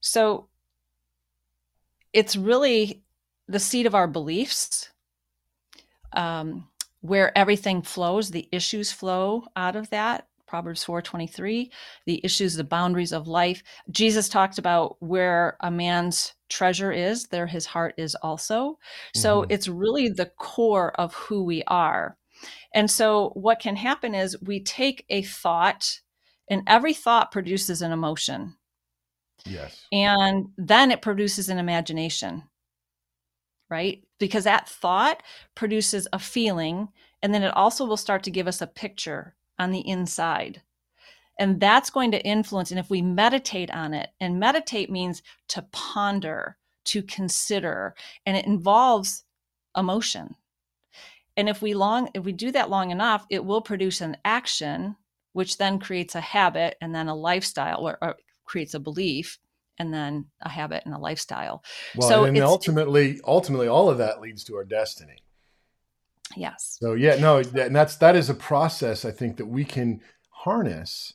So 0.00 0.48
it's 2.12 2.34
really 2.34 3.04
the 3.46 3.60
seat 3.60 3.86
of 3.86 3.94
our 3.94 4.08
beliefs, 4.08 4.90
um, 6.12 6.66
where 7.00 7.30
everything 7.38 7.82
flows, 7.82 8.28
the 8.28 8.48
issues 8.50 8.90
flow 8.90 9.44
out 9.54 9.76
of 9.76 9.90
that. 9.90 10.26
Proverbs 10.46 10.84
4:23, 10.84 11.70
the 12.06 12.20
issues, 12.24 12.54
the 12.54 12.64
boundaries 12.64 13.12
of 13.12 13.26
life. 13.26 13.62
Jesus 13.90 14.28
talked 14.28 14.58
about 14.58 14.96
where 15.00 15.56
a 15.60 15.70
man's 15.70 16.34
treasure 16.48 16.92
is, 16.92 17.26
there 17.28 17.46
his 17.46 17.66
heart 17.66 17.94
is 17.96 18.14
also. 18.16 18.78
So 19.14 19.42
mm-hmm. 19.42 19.50
it's 19.50 19.68
really 19.68 20.08
the 20.08 20.30
core 20.38 20.92
of 21.00 21.14
who 21.14 21.44
we 21.44 21.62
are. 21.64 22.16
And 22.74 22.90
so 22.90 23.30
what 23.30 23.60
can 23.60 23.76
happen 23.76 24.14
is 24.14 24.40
we 24.42 24.60
take 24.60 25.04
a 25.08 25.22
thought 25.22 26.00
and 26.48 26.62
every 26.66 26.94
thought 26.94 27.32
produces 27.32 27.82
an 27.82 27.92
emotion. 27.92 28.56
Yes. 29.44 29.86
And 29.92 30.46
then 30.56 30.90
it 30.90 31.02
produces 31.02 31.48
an 31.48 31.58
imagination. 31.58 32.44
Right? 33.68 34.04
Because 34.20 34.44
that 34.44 34.68
thought 34.68 35.22
produces 35.56 36.06
a 36.12 36.20
feeling 36.20 36.88
and 37.22 37.34
then 37.34 37.42
it 37.42 37.56
also 37.56 37.84
will 37.84 37.96
start 37.96 38.22
to 38.24 38.30
give 38.30 38.46
us 38.46 38.60
a 38.60 38.66
picture 38.66 39.34
on 39.58 39.70
the 39.70 39.86
inside. 39.86 40.62
And 41.38 41.60
that's 41.60 41.90
going 41.90 42.12
to 42.12 42.24
influence. 42.24 42.70
And 42.70 42.80
if 42.80 42.88
we 42.88 43.02
meditate 43.02 43.70
on 43.70 43.92
it, 43.92 44.10
and 44.20 44.40
meditate 44.40 44.90
means 44.90 45.22
to 45.48 45.66
ponder, 45.72 46.56
to 46.86 47.02
consider, 47.02 47.94
and 48.24 48.36
it 48.36 48.46
involves 48.46 49.24
emotion. 49.76 50.34
And 51.36 51.48
if 51.48 51.60
we 51.60 51.74
long, 51.74 52.08
if 52.14 52.24
we 52.24 52.32
do 52.32 52.50
that 52.52 52.70
long 52.70 52.90
enough, 52.90 53.26
it 53.28 53.44
will 53.44 53.60
produce 53.60 54.00
an 54.00 54.16
action, 54.24 54.96
which 55.34 55.58
then 55.58 55.78
creates 55.78 56.14
a 56.14 56.20
habit 56.20 56.76
and 56.80 56.94
then 56.94 57.08
a 57.08 57.14
lifestyle 57.14 57.86
or, 57.86 57.98
or 58.00 58.16
creates 58.46 58.72
a 58.72 58.80
belief 58.80 59.38
and 59.78 59.92
then 59.92 60.26
a 60.40 60.48
habit 60.48 60.84
and 60.86 60.94
a 60.94 60.98
lifestyle. 60.98 61.62
Well, 61.94 62.08
so 62.08 62.24
and 62.24 62.34
it's- 62.34 62.48
ultimately, 62.48 63.20
ultimately, 63.26 63.68
all 63.68 63.90
of 63.90 63.98
that 63.98 64.22
leads 64.22 64.44
to 64.44 64.56
our 64.56 64.64
destiny. 64.64 65.16
Yes. 66.34 66.78
So 66.80 66.94
yeah, 66.94 67.16
no, 67.16 67.38
and 67.38 67.74
that's 67.74 67.96
that 67.96 68.16
is 68.16 68.30
a 68.30 68.34
process 68.34 69.04
I 69.04 69.10
think 69.10 69.36
that 69.36 69.46
we 69.46 69.64
can 69.64 70.00
harness 70.30 71.12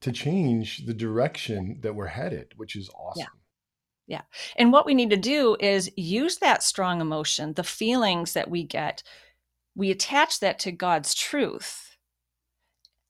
to 0.00 0.12
change 0.12 0.86
the 0.86 0.94
direction 0.94 1.78
that 1.82 1.94
we're 1.94 2.06
headed, 2.06 2.52
which 2.56 2.76
is 2.76 2.88
awesome. 2.90 3.26
Yeah. 4.06 4.22
And 4.56 4.72
what 4.72 4.86
we 4.86 4.94
need 4.94 5.10
to 5.10 5.16
do 5.16 5.56
is 5.58 5.90
use 5.96 6.38
that 6.38 6.62
strong 6.62 7.00
emotion, 7.00 7.54
the 7.54 7.64
feelings 7.64 8.34
that 8.34 8.48
we 8.48 8.62
get, 8.62 9.02
we 9.74 9.90
attach 9.90 10.40
that 10.40 10.58
to 10.60 10.72
God's 10.72 11.12
truth. 11.14 11.85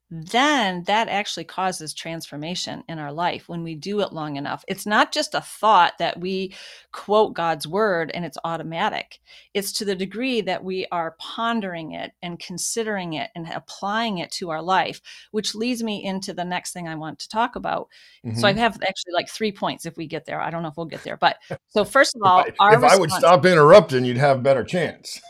Then 0.08 0.84
that 0.84 1.08
actually 1.08 1.44
causes 1.44 1.92
transformation 1.92 2.84
in 2.88 3.00
our 3.00 3.12
life 3.12 3.48
when 3.48 3.64
we 3.64 3.74
do 3.74 4.00
it 4.00 4.12
long 4.12 4.36
enough. 4.36 4.64
It's 4.68 4.86
not 4.86 5.10
just 5.10 5.34
a 5.34 5.40
thought 5.40 5.98
that 5.98 6.20
we 6.20 6.54
quote 6.92 7.34
God's 7.34 7.66
word 7.66 8.12
and 8.14 8.24
it's 8.24 8.38
automatic. 8.44 9.18
It's 9.52 9.72
to 9.72 9.84
the 9.84 9.96
degree 9.96 10.40
that 10.42 10.62
we 10.62 10.86
are 10.92 11.16
pondering 11.18 11.92
it 11.92 12.12
and 12.22 12.38
considering 12.38 13.14
it 13.14 13.30
and 13.34 13.48
applying 13.48 14.18
it 14.18 14.30
to 14.32 14.50
our 14.50 14.62
life, 14.62 15.00
which 15.32 15.56
leads 15.56 15.82
me 15.82 16.04
into 16.04 16.32
the 16.32 16.44
next 16.44 16.72
thing 16.72 16.86
I 16.86 16.94
want 16.94 17.18
to 17.20 17.28
talk 17.28 17.56
about. 17.56 17.88
So 18.34 18.46
I 18.46 18.52
Mhm. 18.52 18.58
have 18.58 18.78
actually 18.86 19.12
like 19.12 19.28
three 19.28 19.50
points 19.50 19.86
if 19.86 19.96
we 19.96 20.06
get 20.06 20.24
there. 20.24 20.40
I 20.40 20.50
don't 20.50 20.62
know 20.62 20.68
if 20.68 20.76
we'll 20.76 20.86
get 20.86 21.02
there, 21.02 21.16
but 21.16 21.36
so 21.70 21.84
first 21.84 22.14
of 22.14 22.22
all, 22.22 22.44
if 22.46 22.54
our 22.60 22.84
I 22.84 22.96
would 22.96 23.10
stop 23.10 23.44
interrupting, 23.44 24.04
you'd 24.04 24.18
have 24.18 24.42
better 24.42 24.62
chance. 24.62 25.20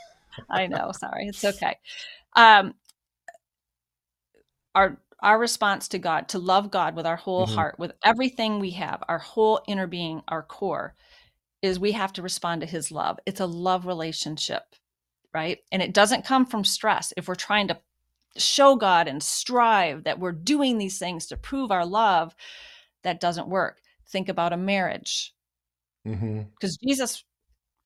I 0.50 0.66
know, 0.66 0.92
sorry, 0.92 1.28
it's 1.28 1.44
okay. 1.44 1.78
Um, 2.34 2.74
our 4.76 5.00
our 5.20 5.38
response 5.38 5.88
to 5.88 5.98
God, 5.98 6.28
to 6.28 6.38
love 6.38 6.70
God 6.70 6.94
with 6.94 7.06
our 7.06 7.16
whole 7.16 7.46
Mhm. 7.46 7.54
heart, 7.54 7.78
with 7.78 7.92
everything 8.04 8.60
we 8.60 8.72
have, 8.72 9.02
our 9.08 9.18
whole 9.18 9.62
inner 9.66 9.86
being, 9.86 10.22
our 10.28 10.42
core, 10.42 10.94
is 11.62 11.78
we 11.80 11.92
have 11.92 12.12
to 12.12 12.22
respond 12.22 12.60
to 12.60 12.66
His 12.66 12.92
love. 12.92 13.18
It's 13.24 13.40
a 13.40 13.46
love 13.46 13.86
relationship, 13.86 14.76
right? 15.32 15.58
And 15.72 15.82
it 15.82 15.94
doesn't 15.94 16.26
come 16.26 16.44
from 16.44 16.64
stress. 16.64 17.14
If 17.16 17.28
we're 17.28 17.34
trying 17.34 17.68
to 17.68 17.80
show 18.36 18.76
God 18.76 19.08
and 19.08 19.22
strive 19.22 20.04
that 20.04 20.18
we're 20.18 20.32
doing 20.32 20.76
these 20.76 20.98
things 20.98 21.26
to 21.26 21.36
prove 21.38 21.70
our 21.72 21.86
love, 21.86 22.36
that 23.02 23.18
doesn't 23.20 23.48
work. 23.48 23.80
Think 24.08 24.28
about 24.28 24.52
a 24.52 24.56
marriage 24.58 25.34
because 26.60 26.76
Jesus 26.76 27.24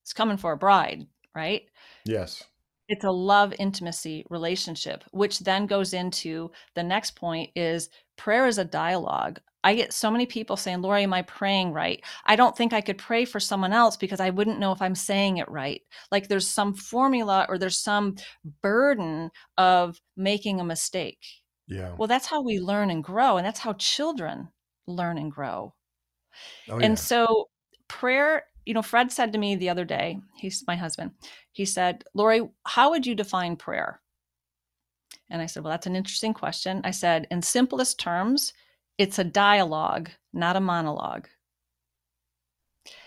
is 0.04 0.12
coming 0.12 0.36
for 0.36 0.50
a 0.52 0.56
bride, 0.56 1.06
right? 1.34 1.68
Yes. 2.04 2.42
It's 2.90 3.04
a 3.04 3.10
love 3.10 3.54
intimacy 3.58 4.26
relationship 4.28 5.04
which 5.12 5.38
then 5.40 5.66
goes 5.66 5.94
into 5.94 6.50
the 6.74 6.82
next 6.82 7.16
point 7.16 7.50
is 7.54 7.88
prayer 8.16 8.46
is 8.46 8.58
a 8.58 8.64
dialogue. 8.64 9.40
I 9.62 9.74
get 9.74 9.92
so 9.92 10.10
many 10.10 10.26
people 10.26 10.56
saying 10.56 10.82
lori 10.82 11.02
am 11.02 11.12
i 11.12 11.22
praying 11.22 11.72
right? 11.72 12.02
I 12.26 12.36
don't 12.36 12.56
think 12.56 12.72
i 12.72 12.80
could 12.80 12.98
pray 12.98 13.24
for 13.24 13.40
someone 13.40 13.72
else 13.72 13.96
because 13.96 14.20
i 14.20 14.30
wouldn't 14.30 14.58
know 14.58 14.72
if 14.72 14.82
i'm 14.82 14.94
saying 14.94 15.38
it 15.38 15.48
right. 15.48 15.80
Like 16.10 16.28
there's 16.28 16.48
some 16.48 16.74
formula 16.74 17.46
or 17.48 17.56
there's 17.58 17.78
some 17.78 18.16
burden 18.62 19.30
of 19.56 20.00
making 20.16 20.60
a 20.60 20.64
mistake. 20.64 21.24
Yeah. 21.68 21.94
well 21.96 22.08
that's 22.08 22.26
how 22.26 22.42
we 22.42 22.58
learn 22.58 22.90
and 22.90 23.04
grow 23.04 23.36
and 23.36 23.46
that's 23.46 23.60
how 23.60 23.74
children 23.74 24.48
learn 24.86 25.18
and 25.18 25.30
grow. 25.30 25.74
Oh, 26.68 26.78
and 26.78 26.92
yeah. 26.92 26.94
so 26.94 27.48
prayer, 27.90 28.44
you 28.66 28.74
know, 28.74 28.82
Fred 28.82 29.10
said 29.10 29.32
to 29.32 29.38
me 29.38 29.56
the 29.56 29.70
other 29.70 29.84
day, 29.84 30.18
he's 30.36 30.64
my 30.66 30.76
husband, 30.76 31.12
he 31.52 31.64
said, 31.64 32.04
Lori, 32.14 32.48
how 32.66 32.90
would 32.90 33.06
you 33.06 33.14
define 33.14 33.56
prayer? 33.56 34.00
And 35.30 35.40
I 35.40 35.46
said, 35.46 35.62
Well, 35.62 35.70
that's 35.70 35.86
an 35.86 35.96
interesting 35.96 36.34
question. 36.34 36.80
I 36.84 36.90
said, 36.90 37.26
in 37.30 37.42
simplest 37.42 37.98
terms, 37.98 38.52
it's 38.98 39.18
a 39.18 39.24
dialogue, 39.24 40.10
not 40.32 40.56
a 40.56 40.60
monologue. 40.60 41.28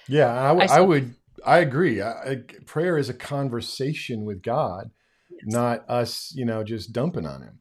Yeah, 0.08 0.32
I, 0.34 0.48
w- 0.50 0.62
I 0.62 0.64
I 0.64 0.68
said- 0.78 0.88
would. 0.88 1.16
I 1.46 1.58
agree. 1.60 2.02
I, 2.02 2.12
I, 2.12 2.36
prayer 2.66 2.98
is 2.98 3.10
a 3.10 3.14
conversation 3.14 4.24
with 4.24 4.42
God, 4.42 4.92
not 5.44 5.84
us. 5.90 6.32
You 6.34 6.46
know, 6.46 6.64
just 6.64 6.94
dumping 6.94 7.26
on 7.26 7.42
Him. 7.42 7.60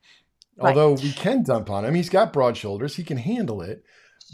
Right. 0.57 0.69
Although 0.69 0.93
we 1.03 1.11
can 1.13 1.43
dump 1.43 1.69
on 1.71 1.85
Him, 1.85 1.95
He's 1.95 2.09
got 2.09 2.33
broad 2.33 2.57
shoulders. 2.57 2.95
He 2.97 3.03
can 3.05 3.17
handle 3.19 3.61
it. 3.63 3.83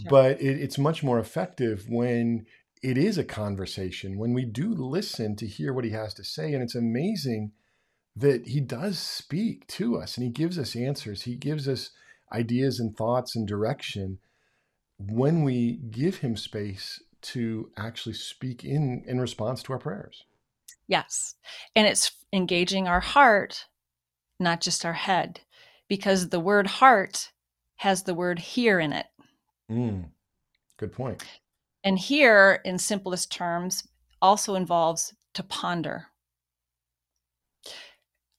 Sure. 0.03 0.11
But 0.11 0.43
it, 0.43 0.61
it's 0.61 0.77
much 0.77 1.03
more 1.03 1.19
effective 1.19 1.87
when 1.89 2.45
it 2.83 2.99
is 2.99 3.19
a 3.19 3.25
conversation. 3.25 4.19
When 4.19 4.33
we 4.33 4.45
do 4.45 4.73
listen 4.73 5.37
to 5.37 5.47
hear 5.47 5.73
what 5.73 5.85
He 5.85 5.91
has 5.91 6.15
to 6.15 6.25
say, 6.25 6.53
and 6.53 6.63
it's 6.63 6.75
amazing 6.75 7.53
that 8.17 8.47
He 8.49 8.61
does 8.61 8.99
speak 8.99 9.67
to 9.69 9.97
us, 9.97 10.17
and 10.17 10.25
He 10.25 10.31
gives 10.31 10.59
us 10.59 10.77
answers. 10.77 11.23
He 11.23 11.35
gives 11.35 11.69
us 11.69 11.91
ideas 12.33 12.79
and 12.81 12.97
thoughts 12.97 13.35
and 13.37 13.47
direction 13.47 14.19
when 14.99 15.43
we 15.43 15.81
give 15.91 16.19
Him 16.19 16.37
space 16.37 17.03
to 17.21 17.71
actually 17.77 18.15
speak 18.15 18.65
in 18.65 19.05
in 19.07 19.21
response 19.21 19.63
to 19.65 19.73
our 19.73 19.79
prayers. 19.79 20.25
Yes. 20.87 21.35
And 21.77 21.87
it's 21.87 22.13
engaging 22.33 22.89
our 22.89 23.01
heart, 23.01 23.67
not 24.41 24.61
just 24.61 24.85
our 24.85 24.95
head, 24.95 25.41
because 25.89 26.29
the 26.29 26.41
word 26.41 26.67
heart 26.67 27.33
has 27.77 28.03
the 28.03 28.15
word 28.15 28.39
here 28.39 28.81
in 28.81 28.93
it. 28.93 29.07
Mm, 29.71 30.07
good 30.79 30.93
point. 30.93 31.23
And 31.85 31.99
here, 31.99 32.61
in 32.65 32.79
simplest 32.79 33.33
terms, 33.33 33.87
also 34.23 34.55
involves 34.55 35.15
to 35.35 35.43
ponder. 35.43 36.09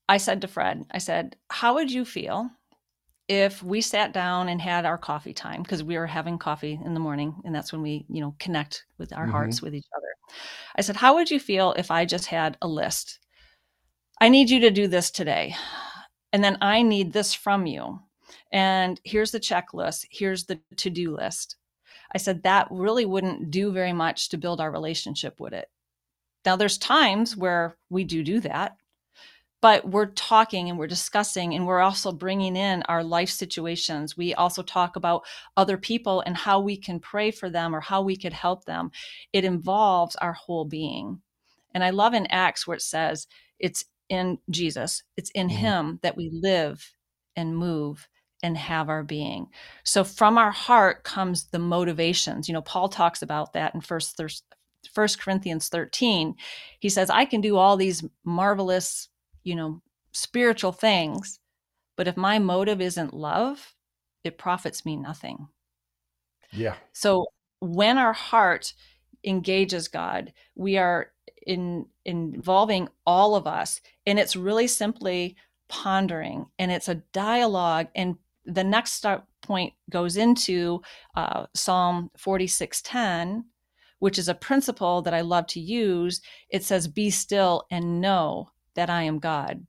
I 0.08 0.18
said 0.18 0.42
to 0.42 0.48
Fred, 0.48 0.86
I 0.92 0.98
said, 0.98 1.36
How 1.50 1.76
would 1.76 1.92
you 1.92 2.04
feel 2.06 2.50
if 3.30 3.64
we 3.64 3.82
sat 3.82 4.14
down 4.14 4.50
and 4.50 4.62
had 4.62 4.86
our 4.86 4.98
coffee 4.98 5.34
time? 5.34 5.64
Because 5.64 5.84
we 5.84 5.98
were 5.98 6.08
having 6.08 6.38
coffee 6.40 6.80
in 6.84 6.94
the 6.94 7.00
morning, 7.00 7.42
and 7.46 7.54
that's 7.56 7.72
when 7.74 7.82
we, 7.82 8.06
you 8.10 8.22
know, 8.22 8.36
connect 8.40 8.86
with 8.98 9.14
our 9.14 9.28
Mhm. 9.28 9.32
hearts 9.32 9.62
with 9.62 9.76
each 9.76 9.88
other. 9.98 10.08
I 10.78 10.82
said, 10.82 10.98
How 10.98 11.16
would 11.16 11.32
you 11.32 11.40
feel 11.40 11.74
if 11.74 11.92
I 11.92 12.06
just 12.06 12.28
had 12.28 12.58
a 12.62 12.68
list? 12.68 13.20
I 14.22 14.30
need 14.30 14.50
you 14.50 14.60
to 14.62 14.72
do 14.72 14.88
this 14.88 15.12
today. 15.12 15.56
And 16.34 16.44
then 16.44 16.58
I 16.62 16.84
need 16.84 17.14
this 17.14 17.34
from 17.34 17.66
you. 17.68 18.02
And 18.52 19.02
here's 19.04 19.32
the 19.32 19.40
checklist. 19.40 20.06
Here's 20.12 20.46
the 20.46 20.62
to 20.78 20.90
do 20.92 21.16
list. 21.16 21.58
I 22.14 22.18
said, 22.18 22.44
that 22.44 22.68
really 22.72 23.06
wouldn't 23.06 23.52
do 23.52 23.72
very 23.72 23.94
much 23.94 24.30
to 24.30 24.38
build 24.38 24.60
our 24.60 24.72
relationship 24.72 25.40
would 25.40 25.54
it. 25.54 25.70
Now, 26.46 26.56
there's 26.56 26.78
times 26.78 27.36
where 27.38 27.78
we 27.90 28.04
do 28.04 28.24
do 28.24 28.40
that, 28.42 28.78
but 29.62 29.88
we're 29.88 30.08
talking 30.08 30.70
and 30.70 30.80
we're 30.80 30.88
discussing 30.88 31.54
and 31.54 31.68
we're 31.68 31.82
also 31.82 32.12
bringing 32.12 32.56
in 32.56 32.82
our 32.84 33.04
life 33.04 33.30
situations. 33.30 34.16
We 34.16 34.34
also 34.34 34.64
talk 34.64 34.96
about 34.96 35.26
other 35.58 35.78
people 35.78 36.22
and 36.22 36.38
how 36.38 36.62
we 36.62 36.78
can 36.78 37.00
pray 37.00 37.32
for 37.32 37.50
them 37.50 37.76
or 37.76 37.82
how 37.82 38.02
we 38.02 38.16
could 38.16 38.34
help 38.34 38.66
them. 38.66 38.92
It 39.34 39.44
involves 39.44 40.16
our 40.16 40.34
whole 40.34 40.66
being. 40.66 41.22
And 41.74 41.84
I 41.84 41.90
love 41.90 42.14
in 42.14 42.26
Acts 42.28 42.66
where 42.66 42.78
it 42.78 42.82
says, 42.82 43.28
it's 43.60 43.86
in 44.08 44.40
Jesus, 44.50 45.04
it's 45.18 45.30
in 45.32 45.50
Mhm. 45.50 45.52
Him 45.52 46.00
that 46.02 46.18
we 46.18 46.30
live 46.32 46.96
and 47.36 47.56
move 47.56 48.08
and 48.42 48.58
have 48.58 48.90
our 48.90 49.04
being. 49.04 49.48
So 49.84 50.04
from 50.04 50.38
our 50.38 50.52
heart 50.52 51.04
comes 51.04 51.46
the 51.46 51.60
motivations. 51.60 52.48
You 52.48 52.54
know, 52.54 52.62
Paul 52.62 52.90
talks 52.90 53.22
about 53.22 53.54
that 53.54 53.76
in 53.76 53.82
first 53.82 54.16
Thir- 54.16 54.30
First 54.92 55.22
Corinthians 55.22 55.68
13. 55.70 56.36
He 56.80 56.90
says, 56.90 57.10
I 57.10 57.26
can 57.26 57.42
do 57.42 57.58
all 57.58 57.76
these 57.76 58.04
marvelous, 58.24 59.10
you 59.44 59.56
know, 59.56 59.82
spiritual 60.12 60.72
things, 60.72 61.40
but 61.98 62.08
if 62.08 62.18
my 62.18 62.40
motive 62.40 62.82
isn't 62.82 63.14
love, 63.14 63.76
it 64.24 64.38
profits 64.38 64.86
me 64.86 64.96
nothing. 64.96 65.48
Yeah. 66.52 66.76
So 66.94 67.28
when 67.60 67.98
our 67.98 68.14
heart 68.14 68.74
engages 69.24 69.88
God, 69.88 70.34
we 70.56 70.78
are 70.78 71.12
in 71.46 71.86
involving 72.06 72.88
all 73.06 73.36
of 73.36 73.48
us, 73.48 73.82
and 74.06 74.20
it's 74.20 74.36
really 74.36 74.68
simply 74.68 75.36
pondering, 75.68 76.48
and 76.58 76.72
it's 76.72 76.90
a 76.90 76.96
dialogue. 77.14 77.88
And 77.96 78.18
the 78.46 78.64
next 78.64 78.94
start 78.94 79.24
point 79.42 79.74
goes 79.90 80.18
into 80.18 80.82
uh, 81.16 81.46
Psalm 81.54 82.10
forty 82.18 82.48
six 82.48 82.82
ten, 82.82 83.46
which 84.00 84.18
is 84.18 84.30
a 84.30 84.34
principle 84.36 85.02
that 85.04 85.14
I 85.14 85.22
love 85.22 85.48
to 85.48 85.60
use. 85.60 86.22
It 86.50 86.64
says, 86.64 86.88
"Be 86.88 87.10
still 87.10 87.66
and 87.72 88.02
know 88.02 88.50
that 88.76 88.90
I 88.90 89.04
am 89.04 89.20
God." 89.20 89.66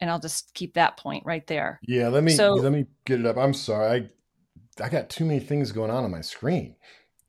And 0.00 0.10
I'll 0.10 0.20
just 0.20 0.54
keep 0.54 0.74
that 0.74 0.96
point 0.96 1.24
right 1.26 1.46
there. 1.48 1.80
Yeah. 1.82 2.08
Let 2.08 2.22
me 2.22 2.32
So- 2.32 2.54
let 2.54 2.72
me 2.72 2.86
get 3.04 3.20
it 3.20 3.26
up. 3.26 3.36
I'm 3.36 3.54
sorry. 3.54 4.10
I 4.78 4.84
I 4.84 4.88
got 4.88 5.10
too 5.10 5.24
many 5.24 5.40
things 5.40 5.72
going 5.72 5.90
on 5.90 6.04
on 6.04 6.10
my 6.12 6.20
screen. 6.20 6.76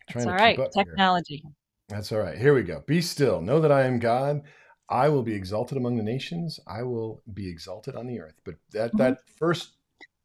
It's 0.04 0.14
Trying 0.14 0.28
all 0.28 0.38
to 0.38 0.44
right. 0.44 0.56
keep 0.56 0.66
up 0.66 0.72
here. 0.76 0.84
Technology. 0.84 1.44
That's 1.88 2.12
all 2.12 2.20
right. 2.20 2.38
Here 2.38 2.54
we 2.54 2.62
go. 2.62 2.84
Be 2.86 3.02
still. 3.02 3.42
Know 3.42 3.60
that 3.62 3.72
I 3.72 3.86
am 3.86 3.98
God. 3.98 4.44
I 4.90 5.08
will 5.10 5.24
be 5.24 5.34
exalted 5.36 5.78
among 5.78 5.98
the 5.98 6.04
nations. 6.04 6.60
I 6.68 6.84
will 6.84 7.22
be 7.34 7.48
exalted 7.48 7.96
on 7.96 8.08
the 8.08 8.20
earth. 8.20 8.40
But 8.44 8.56
that 8.72 8.92
Mhm. 8.94 8.98
that 8.98 9.30
first 9.38 9.78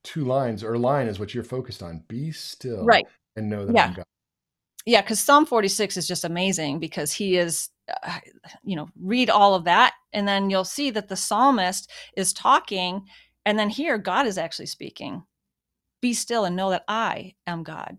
two 0.03 0.24
lines 0.24 0.64
or 0.64 0.79
line 0.79 1.07
is 1.07 1.18
what 1.18 1.35
you're 1.35 1.44
focused 1.44 1.83
on. 1.83 2.05
Be 2.09 2.33
still 2.33 2.85
Right. 2.85 3.07
and 3.37 3.48
know 3.50 3.64
that 3.66 3.74
Yeah. 3.74 3.87
I'm 3.87 3.94
God. 3.94 4.05
yeah 4.87 5.00
because 5.00 5.18
psalm 5.20 5.46
46 5.46 5.96
is 5.96 6.07
just 6.07 6.24
amazing 6.24 6.79
because 6.79 7.11
he 7.12 7.37
is 7.37 7.70
uh, 8.03 8.18
you 8.62 8.77
know 8.77 8.88
read 9.00 9.31
all 9.31 9.55
of 9.55 9.64
that 9.64 9.94
and 10.12 10.27
then 10.29 10.50
you'll 10.50 10.64
see 10.64 10.90
that 10.90 11.09
the 11.09 11.16
psalmist 11.16 11.90
is 12.16 12.33
talking 12.35 13.07
and 13.46 13.59
then 13.59 13.70
here 13.70 13.96
god 13.98 14.27
is 14.27 14.37
actually 14.38 14.66
speaking 14.66 15.22
be 16.03 16.12
still 16.12 16.44
and 16.44 16.55
know 16.57 16.68
that 16.70 16.85
i 16.88 17.35
am 17.46 17.62
god 17.62 17.96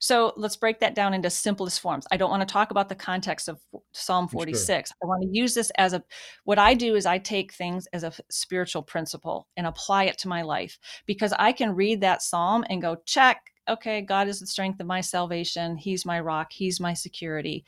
So 0.00 0.32
let's 0.38 0.56
break 0.56 0.80
that 0.80 0.94
down 0.94 1.12
into 1.12 1.28
simplest 1.28 1.78
forms. 1.80 2.06
I 2.10 2.16
don't 2.16 2.30
want 2.30 2.40
to 2.40 2.50
talk 2.50 2.70
about 2.70 2.88
the 2.88 2.94
context 2.94 3.48
of 3.48 3.60
Psalm 3.92 4.28
46. 4.28 4.88
Sure. 4.88 4.96
I 5.02 5.06
want 5.06 5.22
to 5.22 5.28
use 5.30 5.52
this 5.54 5.70
as 5.76 5.92
a 5.92 6.02
what 6.44 6.58
I 6.58 6.72
do 6.72 6.96
is 6.96 7.04
I 7.04 7.18
take 7.18 7.52
things 7.52 7.86
as 7.92 8.02
a 8.02 8.12
spiritual 8.30 8.82
principle 8.82 9.46
and 9.58 9.66
apply 9.66 10.04
it 10.04 10.16
to 10.18 10.28
my 10.28 10.40
life 10.40 10.78
because 11.04 11.34
I 11.38 11.52
can 11.52 11.74
read 11.74 12.00
that 12.00 12.22
psalm 12.22 12.64
and 12.70 12.80
go 12.80 12.96
check, 13.04 13.52
okay, 13.68 14.00
God 14.00 14.26
is 14.26 14.40
the 14.40 14.46
strength 14.46 14.80
of 14.80 14.86
my 14.86 15.02
salvation. 15.02 15.76
He's 15.76 16.06
my 16.06 16.18
rock, 16.18 16.50
he's 16.50 16.80
my 16.80 16.94
security. 16.94 17.66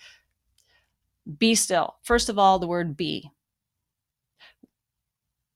Be 1.38 1.54
still. 1.54 1.96
First 2.02 2.30
of 2.30 2.38
all, 2.38 2.58
the 2.58 2.66
word 2.66 2.96
be. 2.96 3.30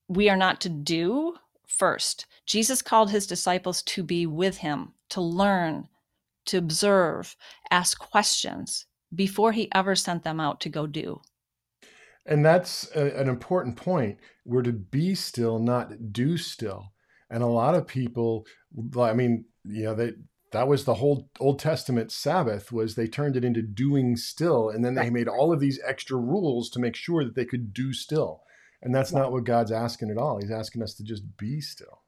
We 0.09 0.29
are 0.29 0.37
not 0.37 0.61
to 0.61 0.69
do 0.69 1.37
first. 1.67 2.27
Jesus 2.45 2.83
called 2.83 3.11
his 3.11 3.27
disciples 3.27 3.83
to 3.83 4.03
be 4.03 4.27
with 4.27 4.59
him, 4.59 4.93
to 5.09 5.23
learn, 5.23 5.89
to 6.47 6.59
observe, 6.59 7.37
ask 7.71 7.99
questions 7.99 8.87
before 9.15 9.53
he 9.53 9.69
ever 9.75 9.95
sent 9.95 10.25
them 10.25 10.41
out 10.41 10.61
to 10.61 10.69
go 10.69 10.87
do. 10.87 11.21
And 12.25 12.45
that's 12.45 12.91
a, 12.95 13.19
an 13.21 13.29
important 13.29 13.77
point. 13.77 14.19
We're 14.45 14.63
to 14.63 14.73
be 14.73 15.15
still, 15.15 15.59
not 15.59 16.13
do 16.13 16.37
still. 16.37 16.93
And 17.31 17.43
a 17.43 17.47
lot 17.47 17.75
of 17.75 17.87
people, 17.87 18.47
I 18.99 19.13
mean, 19.13 19.45
you 19.65 19.85
know, 19.85 19.95
they, 19.95 20.13
that 20.53 20.69
was 20.69 20.85
the 20.85 20.95
whole 20.95 21.31
Old 21.41 21.59
Testament 21.59 22.13
Sabbath 22.13 22.73
was 22.73 22.95
they 22.95 23.09
turned 23.09 23.37
it 23.37 23.45
into 23.45 23.63
doing 23.63 24.17
still, 24.17 24.71
and 24.71 24.85
then 24.85 24.95
they 24.95 25.11
made 25.11 25.29
all 25.29 25.53
of 25.53 25.61
these 25.61 25.81
extra 25.85 26.17
rules 26.17 26.71
to 26.71 26.79
make 26.79 26.97
sure 26.97 27.25
that 27.25 27.35
they 27.35 27.45
could 27.45 27.73
do 27.75 27.93
still. 27.93 28.43
And 28.81 28.95
that's 28.95 29.13
not 29.13 29.33
what 29.33 29.45
God's 29.45 29.73
asking 29.73 30.11
at 30.11 30.19
all. 30.19 30.39
He's 30.41 30.51
asking 30.51 30.83
us 30.83 30.95
to 30.95 31.05
just 31.05 31.37
be 31.37 31.61
still. 31.61 32.03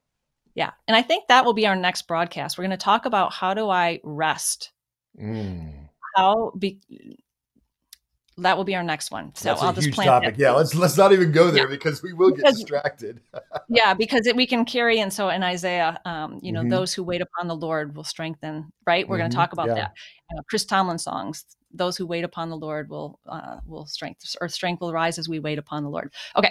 Yeah. 0.59 0.73
And 0.89 0.97
I 0.97 1.03
think 1.03 1.29
that 1.29 1.45
will 1.45 1.55
be 1.55 1.69
our 1.69 1.77
next 1.77 2.09
broadcast. 2.09 2.59
We're 2.59 2.63
going 2.63 2.73
to 2.73 2.77
talk 2.77 3.07
about 3.07 3.33
how 3.33 3.55
do 3.55 3.71
I 3.71 4.01
rest? 4.03 4.73
Mm. 5.17 5.89
How 6.17 6.53
be 6.59 6.81
that 8.39 8.57
will 8.57 8.65
be 8.65 8.75
our 8.75 8.83
next 8.83 9.13
one. 9.13 9.33
So 9.37 9.51
That's 9.51 9.63
I'll 9.63 9.71
a 9.71 9.75
just 9.75 9.87
huge 9.87 9.95
plan 9.95 10.09
topic. 10.09 10.35
Yeah, 10.37 10.51
let's 10.51 10.75
let's 10.75 10.97
not 10.97 11.13
even 11.13 11.31
go 11.31 11.53
there 11.53 11.63
yeah. 11.63 11.71
because 11.71 12.03
we 12.03 12.13
will 12.13 12.31
get 12.31 12.39
because, 12.39 12.57
distracted. 12.57 13.21
yeah, 13.69 13.95
because 13.95 14.27
it, 14.27 14.35
we 14.35 14.49
can 14.49 14.65
carry 14.65 14.99
and 14.99 15.13
so 15.13 15.29
in 15.29 15.45
Isaiah, 15.45 16.01
um, 16.05 16.41
you 16.43 16.51
know, 16.51 16.63
mm-hmm. 16.63 16.71
those 16.71 16.93
who 16.93 17.05
wait 17.05 17.21
upon 17.21 17.47
the 17.47 17.55
Lord 17.55 17.95
will 17.95 18.03
strengthen. 18.03 18.73
Right, 18.85 19.09
we're 19.09 19.15
mm-hmm. 19.15 19.23
going 19.23 19.31
to 19.31 19.37
talk 19.37 19.53
about 19.53 19.69
yeah. 19.69 19.75
that. 19.75 19.93
Uh, 20.37 20.43
Chris 20.51 20.65
Tomlin 20.65 20.99
songs. 20.99 21.45
Those 21.73 21.97
who 21.97 22.05
wait 22.05 22.25
upon 22.25 22.51
the 22.51 22.57
Lord 22.57 22.89
will 22.89 23.21
uh, 23.29 23.59
will 23.65 23.87
strength 23.87 24.35
or 24.41 24.49
strength 24.49 24.81
will 24.81 24.93
rise 24.93 25.21
as 25.21 25.29
we 25.29 25.39
wait 25.39 25.59
upon 25.59 25.85
the 25.85 25.91
Lord. 25.91 26.13
Okay, 26.35 26.51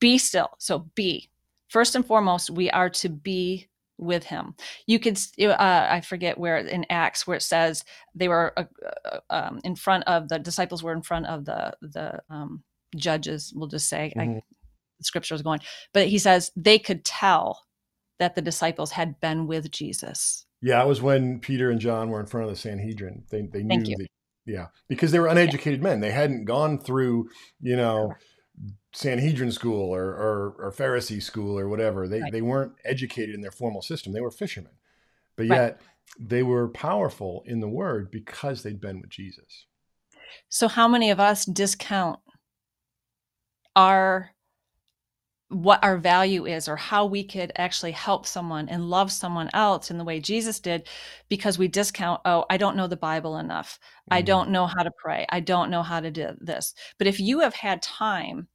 be 0.00 0.18
still. 0.18 0.50
So 0.58 0.90
be 0.94 1.30
first 1.68 1.94
and 1.94 2.04
foremost, 2.04 2.50
we 2.50 2.70
are 2.70 2.90
to 2.90 3.08
be 3.08 3.68
with 3.98 4.24
him. 4.24 4.54
You 4.86 4.98
could, 4.98 5.18
uh, 5.40 5.54
I 5.58 6.00
forget 6.00 6.38
where 6.38 6.58
in 6.58 6.86
Acts 6.88 7.26
where 7.26 7.36
it 7.36 7.42
says 7.42 7.84
they 8.14 8.28
were 8.28 8.52
uh, 8.56 8.64
uh, 9.04 9.20
um, 9.28 9.60
in 9.64 9.74
front 9.74 10.04
of 10.04 10.28
the 10.28 10.38
disciples 10.38 10.82
were 10.82 10.92
in 10.92 11.02
front 11.02 11.26
of 11.26 11.44
the 11.44 11.76
the 11.82 12.20
um, 12.30 12.62
judges. 12.96 13.52
We'll 13.54 13.68
just 13.68 13.88
say 13.88 14.12
mm-hmm. 14.16 14.36
I, 14.36 14.42
the 14.98 15.04
scripture 15.04 15.34
is 15.34 15.42
going, 15.42 15.60
but 15.92 16.06
he 16.06 16.18
says 16.18 16.50
they 16.56 16.78
could 16.78 17.04
tell 17.04 17.64
that 18.18 18.34
the 18.34 18.42
disciples 18.42 18.92
had 18.92 19.20
been 19.20 19.46
with 19.46 19.70
Jesus. 19.70 20.46
Yeah, 20.60 20.82
it 20.82 20.88
was 20.88 21.02
when 21.02 21.40
Peter 21.40 21.70
and 21.70 21.80
John 21.80 22.10
were 22.10 22.20
in 22.20 22.26
front 22.26 22.44
of 22.44 22.50
the 22.50 22.60
Sanhedrin. 22.60 23.24
They 23.30 23.42
they 23.42 23.62
knew 23.62 23.84
that, 23.84 24.06
yeah, 24.46 24.66
because 24.88 25.12
they 25.12 25.18
were 25.18 25.28
uneducated 25.28 25.80
yeah. 25.80 25.88
men. 25.88 26.00
They 26.00 26.12
hadn't 26.12 26.44
gone 26.44 26.78
through, 26.78 27.28
you 27.60 27.76
know. 27.76 28.14
Sanhedrin 28.98 29.52
school 29.52 29.94
or, 29.94 30.06
or, 30.06 30.56
or 30.58 30.72
Pharisee 30.72 31.22
school 31.22 31.56
or 31.56 31.68
whatever. 31.68 32.08
They, 32.08 32.20
right. 32.20 32.32
they 32.32 32.42
weren't 32.42 32.72
educated 32.84 33.32
in 33.32 33.42
their 33.42 33.52
formal 33.52 33.80
system. 33.80 34.12
They 34.12 34.20
were 34.20 34.32
fishermen, 34.32 34.72
but 35.36 35.46
yet 35.46 35.80
right. 35.80 36.28
they 36.28 36.42
were 36.42 36.66
powerful 36.66 37.44
in 37.46 37.60
the 37.60 37.68
word 37.68 38.10
because 38.10 38.64
they'd 38.64 38.80
been 38.80 39.00
with 39.00 39.10
Jesus. 39.10 39.66
So 40.48 40.66
how 40.66 40.88
many 40.88 41.10
of 41.10 41.20
us 41.20 41.44
discount 41.44 42.18
our 43.76 44.32
what 45.50 45.82
our 45.82 45.96
value 45.96 46.44
is 46.44 46.68
or 46.68 46.76
how 46.76 47.06
we 47.06 47.22
could 47.22 47.52
actually 47.56 47.92
help 47.92 48.26
someone 48.26 48.68
and 48.68 48.90
love 48.90 49.10
someone 49.12 49.48
else 49.54 49.92
in 49.92 49.96
the 49.96 50.04
way 50.04 50.20
Jesus 50.20 50.60
did 50.60 50.88
because 51.30 51.56
we 51.56 51.68
discount, 51.68 52.20
oh, 52.26 52.44
I 52.50 52.58
don't 52.58 52.76
know 52.76 52.88
the 52.88 52.96
Bible 52.96 53.38
enough. 53.38 53.78
Mm-hmm. 53.80 54.14
I 54.14 54.22
don't 54.22 54.50
know 54.50 54.66
how 54.66 54.82
to 54.82 54.90
pray. 55.02 55.24
I 55.30 55.38
don't 55.40 55.70
know 55.70 55.84
how 55.84 56.00
to 56.00 56.10
do 56.10 56.32
this. 56.40 56.74
But 56.98 57.06
if 57.06 57.20
you 57.20 57.40
have 57.40 57.54
had 57.54 57.80
time 57.80 58.48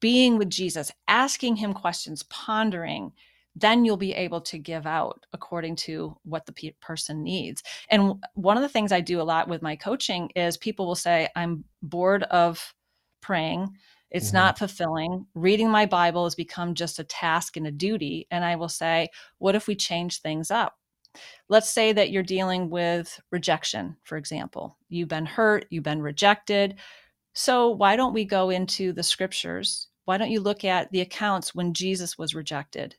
being 0.00 0.38
with 0.38 0.50
Jesus, 0.50 0.90
asking 1.08 1.56
him 1.56 1.74
questions, 1.74 2.22
pondering, 2.24 3.12
then 3.54 3.84
you'll 3.84 3.96
be 3.96 4.12
able 4.12 4.40
to 4.42 4.58
give 4.58 4.86
out 4.86 5.24
according 5.32 5.76
to 5.76 6.16
what 6.24 6.44
the 6.44 6.52
pe- 6.52 6.74
person 6.80 7.22
needs. 7.22 7.62
And 7.88 8.22
one 8.34 8.56
of 8.56 8.62
the 8.62 8.68
things 8.68 8.92
I 8.92 9.00
do 9.00 9.20
a 9.20 9.24
lot 9.24 9.48
with 9.48 9.62
my 9.62 9.76
coaching 9.76 10.30
is 10.36 10.58
people 10.58 10.86
will 10.86 10.94
say, 10.94 11.28
I'm 11.34 11.64
bored 11.82 12.24
of 12.24 12.74
praying. 13.22 13.74
It's 14.10 14.28
mm-hmm. 14.28 14.36
not 14.36 14.58
fulfilling. 14.58 15.26
Reading 15.34 15.70
my 15.70 15.86
Bible 15.86 16.24
has 16.24 16.34
become 16.34 16.74
just 16.74 16.98
a 16.98 17.04
task 17.04 17.56
and 17.56 17.66
a 17.66 17.72
duty. 17.72 18.26
And 18.30 18.44
I 18.44 18.56
will 18.56 18.68
say, 18.68 19.08
what 19.38 19.54
if 19.54 19.66
we 19.66 19.74
change 19.74 20.20
things 20.20 20.50
up? 20.50 20.74
Let's 21.48 21.70
say 21.70 21.94
that 21.94 22.10
you're 22.10 22.22
dealing 22.22 22.68
with 22.68 23.18
rejection, 23.32 23.96
for 24.04 24.18
example. 24.18 24.76
You've 24.90 25.08
been 25.08 25.24
hurt, 25.24 25.64
you've 25.70 25.82
been 25.82 26.02
rejected 26.02 26.76
so, 27.38 27.68
why 27.68 27.96
don't 27.96 28.14
we 28.14 28.24
go 28.24 28.48
into 28.48 28.94
the 28.94 29.02
scriptures? 29.02 29.88
Why 30.06 30.16
don't 30.16 30.30
you 30.30 30.40
look 30.40 30.64
at 30.64 30.90
the 30.90 31.02
accounts 31.02 31.54
when 31.54 31.74
Jesus 31.74 32.16
was 32.16 32.34
rejected? 32.34 32.96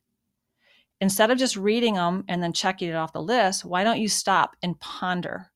Instead 1.02 1.32
of 1.32 1.39
just 1.39 1.58
reading 1.58 1.95
them 1.95 2.23
and 2.28 2.43
then 2.43 2.54
checking 2.54 2.88
it 2.88 2.95
off 2.95 3.13
the 3.13 3.19
list, 3.19 3.65
why 3.65 3.84
don't 3.84 4.00
you 4.00 4.08
stop 4.08 4.56
and 4.62 4.80
ponder? 4.80 5.47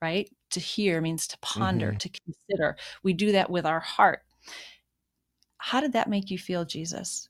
Right? 0.00 0.30
To 0.50 0.60
hear 0.60 1.00
means 1.00 1.26
to 1.26 1.38
ponder, 1.38 1.88
mm-hmm. 1.88 1.96
to 1.96 2.08
consider. 2.24 2.76
We 3.02 3.14
do 3.14 3.32
that 3.32 3.50
with 3.50 3.66
our 3.66 3.80
heart. 3.80 4.22
How 5.56 5.80
did 5.80 5.92
that 5.94 6.08
make 6.08 6.30
you 6.30 6.38
feel, 6.38 6.64
Jesus? 6.64 7.28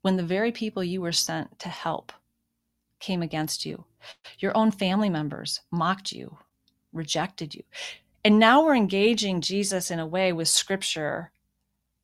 When 0.00 0.16
the 0.16 0.22
very 0.22 0.52
people 0.52 0.82
you 0.82 1.02
were 1.02 1.12
sent 1.12 1.58
to 1.58 1.68
help 1.68 2.14
came 2.98 3.20
against 3.20 3.66
you, 3.66 3.84
your 4.38 4.56
own 4.56 4.70
family 4.70 5.10
members 5.10 5.60
mocked 5.70 6.12
you, 6.12 6.38
rejected 6.94 7.54
you. 7.54 7.62
And 8.28 8.38
now 8.38 8.62
we're 8.62 8.76
engaging 8.76 9.40
Jesus 9.40 9.90
in 9.90 9.98
a 9.98 10.06
way 10.06 10.34
with 10.34 10.48
scripture 10.48 11.32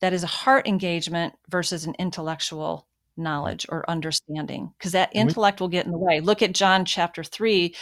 that 0.01 0.15
is 0.15 0.23
a 0.23 0.27
heart 0.27 0.67
engagement 0.67 1.35
versus 1.51 1.85
an 1.85 1.95
intellectual 1.99 2.87
knowledge 3.15 3.67
or 3.69 3.85
understanding, 3.91 4.73
because 4.79 4.93
that 4.93 5.15
intellect 5.15 5.61
will 5.61 5.69
get 5.69 5.85
in 5.85 5.93
the 5.93 5.99
way. 5.99 6.21
Look 6.21 6.41
at 6.41 6.55
John 6.55 6.87
chapter 6.87 7.23
3, 7.23 7.75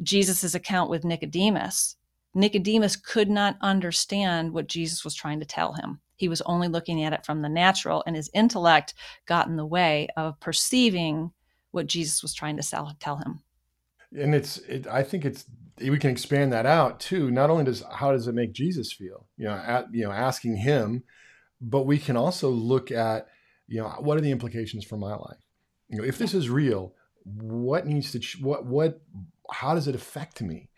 Jesus' 0.00 0.54
account 0.54 0.90
with 0.90 1.04
Nicodemus. 1.04 1.96
Nicodemus 2.34 2.94
could 2.94 3.28
not 3.28 3.56
understand 3.62 4.52
what 4.52 4.68
Jesus 4.68 5.04
was 5.04 5.16
trying 5.16 5.40
to 5.40 5.44
tell 5.44 5.72
him. 5.72 5.98
He 6.14 6.28
was 6.28 6.40
only 6.42 6.68
looking 6.68 7.02
at 7.02 7.12
it 7.12 7.26
from 7.26 7.42
the 7.42 7.48
natural, 7.48 8.04
and 8.06 8.14
his 8.14 8.30
intellect 8.32 8.94
got 9.26 9.48
in 9.48 9.56
the 9.56 9.66
way 9.66 10.06
of 10.16 10.38
perceiving 10.38 11.32
what 11.72 11.88
Jesus 11.88 12.22
was 12.22 12.32
trying 12.32 12.58
to 12.58 12.94
tell 13.00 13.16
him. 13.16 13.40
And 14.16 14.36
it's, 14.36 14.58
it, 14.58 14.86
I 14.86 15.02
think 15.02 15.24
it's 15.24 15.46
we 15.80 15.98
can 15.98 16.10
expand 16.10 16.52
that 16.52 16.66
out 16.66 17.00
too. 17.00 17.30
Not 17.30 17.50
only 17.50 17.64
does 17.64 17.82
how 17.92 18.12
does 18.12 18.26
it 18.26 18.34
make 18.34 18.52
Jesus 18.52 18.92
feel, 18.92 19.26
you 19.36 19.46
know, 19.46 19.54
at, 19.54 19.92
you 19.92 20.04
know, 20.04 20.12
asking 20.12 20.56
him, 20.56 21.04
but 21.60 21.86
we 21.86 21.98
can 21.98 22.16
also 22.16 22.48
look 22.48 22.90
at, 22.90 23.28
you 23.66 23.80
know, 23.80 23.88
what 24.00 24.16
are 24.16 24.20
the 24.20 24.30
implications 24.30 24.84
for 24.84 24.96
my 24.96 25.14
life? 25.14 25.38
You 25.88 25.98
know, 25.98 26.04
if 26.04 26.18
this 26.18 26.34
is 26.34 26.48
real, 26.48 26.94
what 27.24 27.86
needs 27.86 28.12
to, 28.12 28.20
what, 28.40 28.64
what, 28.66 29.00
how 29.50 29.74
does 29.74 29.88
it 29.88 29.94
affect 29.94 30.40
me? 30.40 30.70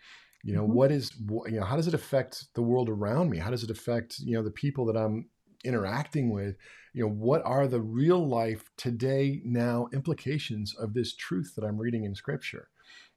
You 0.43 0.55
know, 0.55 0.63
mm-hmm. 0.63 0.73
what 0.73 0.91
is, 0.91 1.11
you 1.19 1.59
know, 1.59 1.65
how 1.65 1.75
does 1.75 1.87
it 1.87 1.93
affect 1.93 2.45
the 2.55 2.63
world 2.63 2.89
around 2.89 3.29
me? 3.29 3.37
How 3.37 3.51
does 3.51 3.63
it 3.63 3.69
affect, 3.69 4.19
you 4.19 4.35
know, 4.35 4.43
the 4.43 4.51
people 4.51 4.85
that 4.87 4.97
I'm 4.97 5.29
interacting 5.63 6.31
with? 6.31 6.55
You 6.93 7.03
know, 7.03 7.11
what 7.11 7.43
are 7.45 7.67
the 7.67 7.79
real 7.79 8.27
life 8.27 8.71
today, 8.75 9.41
now 9.45 9.87
implications 9.93 10.75
of 10.75 10.93
this 10.93 11.15
truth 11.15 11.53
that 11.55 11.63
I'm 11.63 11.77
reading 11.77 12.05
in 12.05 12.15
scripture? 12.15 12.69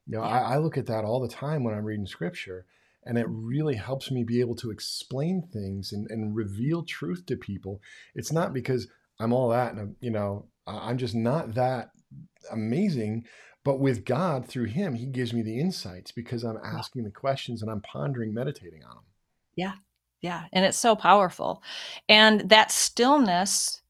You 0.07 0.19
know, 0.19 0.23
I, 0.23 0.55
I 0.55 0.59
look 0.59 0.77
at 0.77 0.87
that 0.87 1.05
all 1.05 1.21
the 1.21 1.29
time 1.29 1.65
when 1.65 1.75
I'm 1.75 1.85
reading 1.85 2.07
scripture, 2.07 2.67
and 3.05 3.19
it 3.19 3.27
really 3.29 3.75
helps 3.75 4.11
me 4.11 4.25
be 4.25 4.41
able 4.41 4.57
to 4.57 4.71
explain 4.71 5.49
things 5.53 5.93
and, 5.93 6.07
and 6.11 6.35
reveal 6.35 6.83
truth 6.83 7.27
to 7.27 7.37
people. 7.37 7.81
It's 8.15 8.33
not 8.33 8.53
because 8.53 8.89
I'm 9.19 9.33
all 9.33 9.49
that, 9.51 9.75
and 9.75 9.97
you 10.01 10.11
know, 10.11 10.47
I'm 10.67 10.99
just 10.99 11.15
not 11.15 11.55
that 11.55 11.91
amazing. 12.51 13.25
But 13.65 13.81
with 13.81 14.05
God, 14.05 14.47
through 14.47 14.67
Him, 14.67 14.95
He 14.95 15.07
gives 15.07 15.33
me 15.33 15.43
the 15.43 15.59
insights 15.59 16.13
because 16.13 16.45
I'm 16.45 16.59
asking 16.63 17.05
the 17.05 17.11
questions 17.11 17.63
and 17.63 17.71
I'm 17.71 17.81
pondering, 17.81 18.35
meditating 18.35 18.85
on 18.85 18.97
them. 18.97 19.05
Yeah, 19.57 19.75
yeah, 20.21 20.45
and 20.53 20.65
it's 20.65 20.79
so 20.79 20.97
powerful, 20.97 21.63
and 22.09 22.49
that 22.51 22.71
stillness 22.71 23.81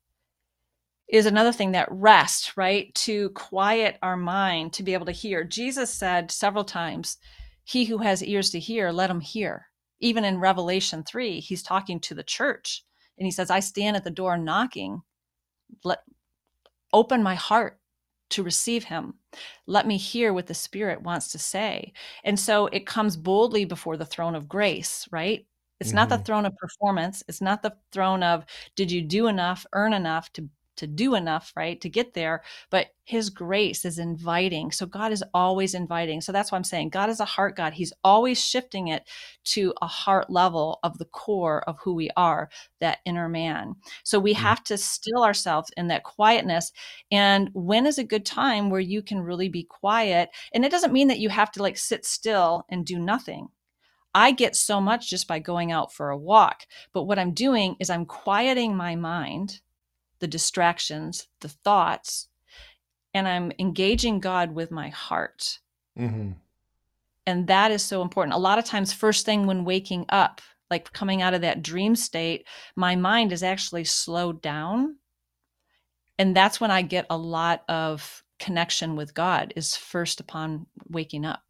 is 1.09 1.27
another 1.27 1.53
thing 1.53 1.73
that 1.73 1.89
rest, 1.91 2.57
right? 2.57 2.95
To 2.95 3.31
quiet 3.31 3.99
our 4.03 4.17
mind, 4.17 4.73
to 4.75 4.83
be 4.83 4.95
able 4.95 5.07
to 5.07 5.13
hear. 5.13 5.45
Jesus 5.45 5.91
said 5.91 6.31
several 6.31 6.65
times, 6.65 7.19
He 7.65 7.85
who 7.85 7.99
has 7.99 8.23
ears 8.23 8.51
to 8.51 8.61
hear, 8.61 8.91
let 8.91 9.11
him 9.11 9.21
hear. 9.21 9.67
Even 10.01 10.25
in 10.25 10.41
Revelation 10.41 11.03
3, 11.03 11.41
he's 11.41 11.63
talking 11.63 12.01
to 12.01 12.15
the 12.15 12.23
church 12.23 12.85
and 13.19 13.27
he 13.27 13.31
says, 13.31 13.51
I 13.51 13.61
stand 13.61 13.97
at 13.97 14.05
the 14.05 14.11
door 14.11 14.37
knocking. 14.37 15.03
Let 15.85 16.01
open 16.93 17.23
my 17.23 17.35
heart 17.35 17.79
to 18.31 18.43
receive 18.43 18.85
him. 18.85 19.15
Let 19.67 19.87
me 19.87 19.97
hear 19.97 20.33
what 20.33 20.47
the 20.47 20.55
Spirit 20.55 21.03
wants 21.03 21.31
to 21.33 21.39
say. 21.39 21.93
And 22.25 22.39
so 22.39 22.67
it 22.69 22.87
comes 22.87 23.17
boldly 23.17 23.65
before 23.65 23.97
the 23.97 24.05
throne 24.05 24.35
of 24.35 24.49
grace, 24.49 25.07
right? 25.11 25.47
It's 25.81 25.91
mm-hmm. 25.91 25.97
not 25.97 26.09
the 26.09 26.17
mm-hmm. 26.17 26.25
throne 26.25 26.47
of 26.47 26.57
performance. 26.57 27.23
It's 27.29 27.41
not 27.41 27.63
the 27.63 27.75
throne 27.93 28.23
of 28.23 28.45
did 28.77 28.91
you 28.91 29.03
do 29.03 29.27
enough, 29.27 29.67
earn 29.73 29.93
enough 29.93 30.33
to 30.35 30.49
to 30.77 30.87
do 30.87 31.15
enough, 31.15 31.53
right, 31.57 31.81
to 31.81 31.89
get 31.89 32.15
there. 32.15 32.43
But 32.71 32.89
his 33.05 33.31
grace 33.31 33.85
is 33.85 33.99
inviting. 33.99 34.73
So 34.73 34.87
God 34.87 35.13
is 35.13 35.23
always 35.35 35.75
inviting. 35.75 36.21
So 36.21 36.33
that's 36.33 36.51
why 36.51 36.57
I'm 36.57 36.65
saying 36.65 36.89
God 36.89 37.11
is 37.11 37.21
a 37.21 37.25
heart 37.25 37.57
God. 37.57 37.75
He's 37.75 37.93
always 38.03 38.43
shifting 38.43 38.89
it 38.89 39.07
to 39.45 39.75
a 39.83 39.87
heart 39.87 40.31
level 40.31 40.79
of 40.83 40.99
the 40.99 41.05
core 41.05 41.63
of 41.69 41.79
who 41.83 41.95
we 41.95 42.11
are, 42.17 42.49
that 42.81 42.99
inner 43.05 43.29
man. 43.29 43.75
So 44.05 44.19
we 44.19 44.33
mm. 44.35 44.39
have 44.39 44.65
to 44.65 44.79
still 44.79 45.23
ourselves 45.23 45.71
in 45.77 45.89
that 45.89 46.05
quietness. 46.05 46.73
And 47.11 47.51
when 47.53 47.87
is 47.87 47.99
a 47.99 48.05
good 48.05 48.25
time 48.25 48.71
where 48.71 48.81
you 48.81 49.03
can 49.03 49.21
really 49.21 49.49
be 49.49 49.65
quiet? 49.65 50.31
And 50.53 50.65
it 50.65 50.71
doesn't 50.71 50.93
mean 50.93 51.09
that 51.09 51.21
you 51.21 51.29
have 51.29 51.53
to 51.53 51.63
like 51.63 51.77
sit 51.77 52.07
still 52.07 52.65
and 52.69 52.87
do 52.87 52.99
nothing. 52.99 53.49
I 54.15 54.31
get 54.31 54.55
so 54.55 54.81
much 54.81 55.11
just 55.11 55.27
by 55.27 55.41
going 55.41 55.73
out 55.73 55.93
for 55.93 56.11
a 56.11 56.17
walk. 56.17 56.67
But 56.93 57.05
what 57.05 57.19
I'm 57.19 57.33
doing 57.33 57.77
is 57.81 57.91
I'm 57.91 58.07
quieting 58.07 58.77
my 58.77 58.95
mind 58.95 59.61
the 60.25 60.29
distractions, 60.29 61.29
the 61.43 61.51
thoughts, 61.51 62.29
and 63.13 63.29
I'm 63.29 63.53
engaging 63.59 64.21
God 64.21 64.55
with 64.55 64.71
my 64.71 64.89
heart. 64.89 65.59
Mm-hmm. 65.99 66.31
And 67.27 67.47
that 67.47 67.71
is 67.71 67.83
so 67.83 68.01
important. 68.01 68.33
A 68.33 68.39
lot 68.39 68.59
of 68.59 68.65
times, 68.65 68.91
first 68.91 69.27
thing 69.27 69.47
when 69.47 69.67
waking 69.67 70.07
up, 70.09 70.41
like 70.71 70.91
coming 70.95 71.21
out 71.21 71.35
of 71.35 71.43
that 71.43 71.63
dream 71.63 71.95
state, 71.95 72.47
my 72.75 72.97
mind 72.97 73.33
is 73.33 73.43
actually 73.43 73.85
slowed 73.85 74.41
down. 74.41 74.97
And 76.19 76.35
that's 76.35 76.59
when 76.59 76.71
I 76.71 76.81
get 76.81 77.05
a 77.11 77.19
lot 77.19 77.65
of 77.69 78.25
connection 78.39 78.97
with 78.97 79.13
God, 79.13 79.53
is 79.57 79.77
first 79.77 80.21
upon 80.21 80.65
waking 80.89 81.27
up. 81.27 81.43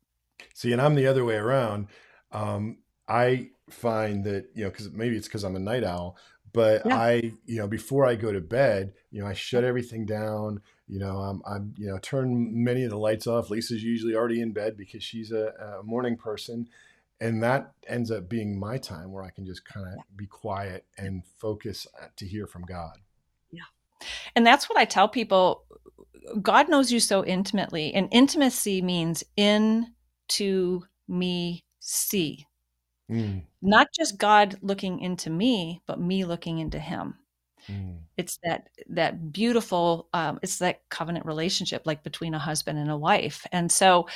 See, 0.53 0.73
and 0.73 0.83
I'm 0.83 0.97
the 0.97 1.07
other 1.07 1.25
way 1.25 1.37
around. 1.37 1.87
Um, 2.33 2.79
I 3.07 3.51
find 3.71 4.25
that, 4.25 4.51
you 4.53 4.65
know, 4.65 4.71
because 4.71 4.91
maybe 4.91 5.17
it's 5.17 5.29
because 5.29 5.45
I'm 5.45 5.55
a 5.55 5.61
night 5.61 5.85
owl, 5.85 6.17
but 6.55 6.83
yeah. 6.87 6.97
I, 6.97 7.33
you 7.45 7.59
know, 7.59 7.67
before 7.67 8.07
I 8.07 8.15
go 8.15 8.33
to 8.33 8.41
bed, 8.41 8.95
you 9.11 9.21
know, 9.21 9.27
I 9.27 9.35
shut 9.35 9.65
everything 9.65 10.07
down. 10.07 10.63
You 10.89 11.01
know, 11.01 11.19
I'm, 11.19 11.43
I'm, 11.45 11.75
you 11.77 11.89
know, 11.89 11.99
turn 11.99 12.63
many 12.65 12.85
of 12.85 12.91
the 12.91 12.97
lights 12.97 13.27
off. 13.27 13.51
Lisa's 13.51 13.83
usually 13.83 14.15
already 14.15 14.41
in 14.41 14.53
bed 14.53 14.77
because 14.77 15.03
she's 15.03 15.33
a, 15.33 15.81
a 15.81 15.83
morning 15.83 16.17
person, 16.17 16.69
and 17.21 17.43
that 17.43 17.73
ends 17.89 18.11
up 18.11 18.29
being 18.29 18.59
my 18.59 18.79
time 18.79 19.11
where 19.11 19.25
I 19.25 19.31
can 19.31 19.45
just 19.45 19.65
kind 19.65 19.87
of 19.87 19.95
be 20.17 20.27
quiet 20.27 20.85
and 20.97 21.25
focus 21.39 21.87
uh, 22.01 22.07
to 22.17 22.27
hear 22.27 22.47
from 22.47 22.63
God. 22.63 22.99
Yeah, 23.51 23.63
and 24.37 24.47
that's 24.47 24.69
what 24.69 24.79
I 24.79 24.85
tell 24.85 25.09
people. 25.09 25.65
God 26.41 26.69
knows 26.69 26.93
you 26.93 27.01
so 27.01 27.25
intimately, 27.25 27.93
and 27.93 28.09
intimacy 28.13 28.81
means 28.81 29.25
in 29.37 29.89
to 30.29 30.85
me 31.09 31.65
see. 31.81 32.47
Mm. 33.11 33.43
Not 33.63 33.89
just 33.95 34.19
God 34.19 34.57
looking 34.63 35.01
into 35.01 35.31
me, 35.31 35.83
but 35.87 36.01
me 36.01 36.25
looking 36.25 36.59
into 36.59 36.79
him. 36.79 37.19
Mm. 37.69 37.99
It's 38.17 38.39
that 38.45 38.69
that 38.91 39.33
beautiful 39.33 40.09
um, 40.13 40.39
it's 40.43 40.59
that 40.59 40.89
covenant 40.89 41.27
relationship 41.27 41.83
like 41.87 42.03
between 42.03 42.35
a 42.35 42.39
husband 42.39 42.79
and 42.79 42.91
a 42.91 42.97
wife. 42.97 43.47
And 43.53 43.71
so 43.71 44.09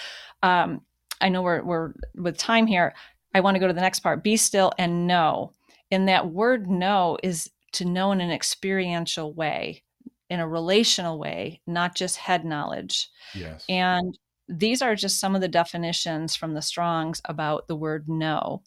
um, 0.43 0.83
I 1.21 1.29
know 1.29 1.43
we're 1.43 1.63
we're 1.63 1.93
with 2.15 2.37
time 2.37 2.67
here. 2.67 2.95
I 3.35 3.41
want 3.41 3.55
to 3.55 3.59
go 3.61 3.67
to 3.67 3.73
the 3.73 3.81
next 3.81 4.01
part. 4.01 4.25
Be 4.25 4.37
still 4.37 4.73
and 4.79 5.07
know. 5.07 5.53
And 5.91 6.09
that 6.09 6.31
word 6.31 6.69
know 6.69 7.19
is 7.23 7.51
to 7.73 7.85
know 7.85 8.13
in 8.13 8.21
an 8.21 8.31
experiential 8.31 9.33
way, 9.33 9.83
in 10.31 10.41
a 10.41 10.49
relational 10.49 11.19
way, 11.19 11.61
not 11.67 11.95
just 11.95 12.17
head 12.17 12.45
knowledge. 12.45 13.11
Yes. 13.35 13.65
And 13.69 14.17
these 14.49 14.81
are 14.81 14.95
just 14.95 15.21
some 15.21 15.35
of 15.35 15.41
the 15.41 15.49
definitions 15.49 16.35
from 16.35 16.55
the 16.55 16.63
Strongs 16.63 17.21
about 17.27 17.69
the 17.69 17.77
word 17.77 18.09
know. 18.09 18.63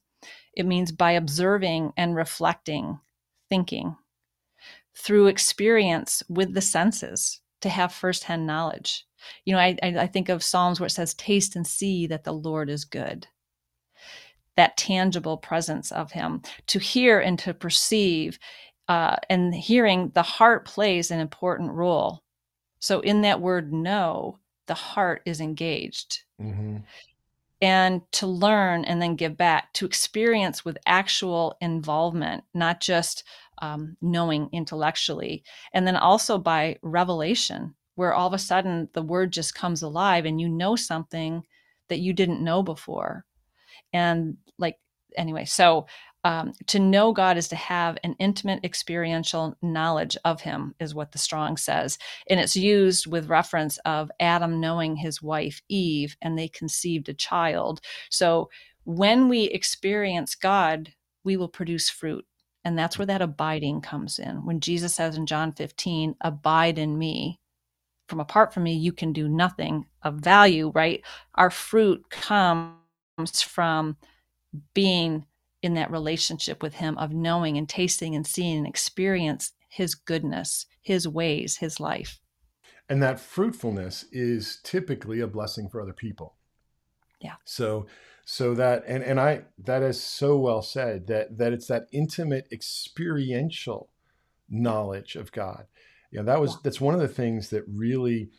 It 0.54 0.66
means 0.66 0.92
by 0.92 1.12
observing 1.14 1.94
and 1.98 2.16
reflecting, 2.16 3.00
thinking 3.50 3.96
through 4.96 5.28
experience 5.28 6.22
with 6.30 6.54
the 6.54 6.62
senses 6.62 7.42
to 7.62 7.70
have 7.70 7.94
firsthand 7.94 8.46
knowledge. 8.46 9.06
You 9.46 9.54
know, 9.54 9.60
I, 9.60 9.78
I 9.82 10.08
think 10.08 10.30
of 10.30 10.44
Psalms 10.44 10.80
where 10.80 10.88
it 10.88 10.92
says, 10.92 11.14
Taste 11.14 11.56
and 11.56 11.66
see 11.66 12.08
that 12.08 12.24
the 12.24 12.34
Lord 12.34 12.70
is 12.70 12.86
good. 12.86 13.28
That 14.58 14.78
tangible 14.78 15.38
presence 15.38 15.92
of 15.92 16.12
Him, 16.12 16.42
to 16.68 16.80
hear 16.80 17.20
and 17.20 17.40
to 17.40 17.54
perceive. 17.54 18.40
Uh, 18.88 19.16
and 19.30 19.54
hearing, 19.56 20.12
the 20.16 20.24
heart 20.24 20.66
plays 20.66 21.12
an 21.12 21.20
important 21.20 21.72
role. 21.72 22.24
So, 22.80 23.00
in 23.00 23.22
that 23.22 23.40
word 23.40 23.72
know, 23.72 24.40
the 24.68 24.74
heart 24.74 25.22
is 25.26 25.40
engaged. 25.40 26.24
Mm-hmm 26.42 26.78
and 27.62 28.02
to 28.14 28.26
learn 28.26 28.84
and 28.86 29.02
then 29.02 29.16
give 29.16 29.38
back, 29.38 29.72
to 29.74 29.86
experience 29.86 30.66
with 30.66 30.78
actual 30.86 31.56
involvement, 31.62 32.44
not 32.54 32.82
just 32.82 33.24
um, 33.62 33.96
knowing 34.02 34.50
intellectually. 34.52 35.44
And 35.74 35.86
then 35.86 35.96
also 35.96 36.38
by 36.40 36.78
revelation, 36.82 37.76
where 37.96 38.14
all 38.14 38.28
of 38.28 38.34
a 38.34 38.40
sudden 38.40 38.90
the 38.94 39.04
word 39.04 39.32
just 39.32 39.54
comes 39.54 39.84
alive 39.84 40.26
and 40.26 40.42
you 40.42 40.50
know 40.50 40.76
something 40.76 41.44
that 41.90 42.00
you 42.00 42.14
didn't 42.14 42.44
know 42.44 42.64
before. 42.64 43.26
And 43.94 44.38
like, 44.58 44.78
anyway, 45.16 45.46
so 45.46 45.86
um, 46.24 46.54
to 46.68 46.80
know 46.80 47.14
God 47.14 47.38
is 47.38 47.48
to 47.50 47.56
have 47.56 47.98
an 48.04 48.16
intimate 48.20 48.64
experiential 48.64 49.56
knowledge 49.62 50.18
of 50.24 50.42
Him, 50.42 50.76
is 50.80 50.94
what 50.94 51.12
the 51.12 51.18
Strong 51.18 51.58
says, 51.58 51.98
and 52.30 52.40
it's 52.40 52.56
used 52.56 53.08
with 53.08 53.30
reference 53.30 53.78
of 53.86 54.12
Adam 54.20 54.60
knowing 54.60 54.96
his 54.96 55.22
wife 55.22 55.62
Eve, 55.68 56.16
and 56.22 56.38
they 56.38 56.48
conceived 56.48 57.10
a 57.10 57.14
child. 57.14 57.82
So 58.10 58.50
when 58.84 59.30
we 59.30 59.44
experience 59.46 60.36
God, 60.36 60.94
we 61.24 61.38
will 61.38 61.50
produce 61.50 61.90
fruit, 61.90 62.26
and 62.64 62.78
that's 62.78 63.00
where 63.00 63.08
that 63.08 63.22
abiding 63.22 63.82
comes 63.82 64.20
in. 64.20 64.46
When 64.46 64.60
Jesus 64.60 64.94
says 64.94 65.18
in 65.18 65.26
John 65.26 65.52
15, 65.52 66.16
"Abide 66.22 66.78
in 66.78 66.98
me," 66.98 67.40
from 68.08 68.20
apart 68.20 68.54
from 68.54 68.64
me, 68.64 68.74
you 68.74 68.94
can 68.94 69.14
do 69.14 69.28
nothing 69.28 69.88
of 70.04 70.16
value. 70.16 70.72
Right? 70.76 71.04
Our 71.36 71.50
fruit 71.50 72.10
comes 72.12 73.42
from 73.42 73.98
being 74.74 75.26
in 75.62 75.74
that 75.76 75.92
relationship 75.92 76.62
with 76.62 76.76
him 76.76 76.98
of 76.98 77.12
knowing 77.12 77.58
and 77.58 77.70
tasting 77.70 78.16
and 78.16 78.26
seeing 78.26 78.58
and 78.58 78.68
experience 78.68 79.54
his 79.68 79.96
goodness, 79.96 80.66
his 80.82 81.08
ways, 81.08 81.58
his 81.58 81.80
life. 81.80 82.20
And 82.90 83.02
that 83.02 83.20
fruitfulness 83.20 84.06
is 84.12 84.60
typically 84.64 85.22
a 85.22 85.28
blessing 85.28 85.70
for 85.70 85.82
other 85.82 85.94
people. 85.94 86.36
Yeah. 87.22 87.36
So 87.46 87.86
so 88.26 88.54
that 88.56 88.84
and 88.88 89.04
and 89.04 89.20
I 89.20 89.44
that 89.60 89.82
is 89.82 90.02
so 90.02 90.38
well 90.38 90.62
said 90.62 91.08
that 91.08 91.38
that 91.38 91.54
it's 91.54 91.68
that 91.68 91.88
intimate 91.92 92.48
experiential 92.52 93.90
knowledge 94.50 95.16
of 95.16 95.32
God. 95.32 95.66
You 96.12 96.20
know, 96.20 96.26
that 96.26 96.42
was 96.42 96.52
yeah. 96.52 96.58
that's 96.64 96.82
one 96.82 96.94
of 96.94 97.00
the 97.00 97.08
things 97.08 97.50
that 97.50 97.64
really 97.68 98.30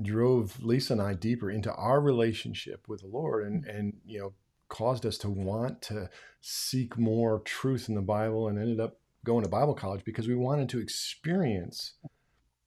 drove 0.00 0.62
Lisa 0.62 0.94
and 0.94 1.02
I 1.02 1.14
deeper 1.14 1.50
into 1.50 1.72
our 1.74 2.00
relationship 2.00 2.88
with 2.88 3.00
the 3.00 3.08
Lord 3.08 3.46
and 3.46 3.64
mm-hmm. 3.64 3.76
and 3.76 3.96
you 4.04 4.18
know 4.18 4.32
caused 4.72 5.04
us 5.04 5.18
to 5.18 5.28
want 5.28 5.82
to 5.82 6.08
seek 6.40 6.98
more 6.98 7.40
truth 7.40 7.90
in 7.90 7.94
the 7.94 8.00
Bible 8.00 8.48
and 8.48 8.58
ended 8.58 8.80
up 8.80 8.96
going 9.22 9.44
to 9.44 9.48
Bible 9.48 9.74
college 9.74 10.02
because 10.02 10.26
we 10.26 10.34
wanted 10.34 10.70
to 10.70 10.80
experience 10.80 11.92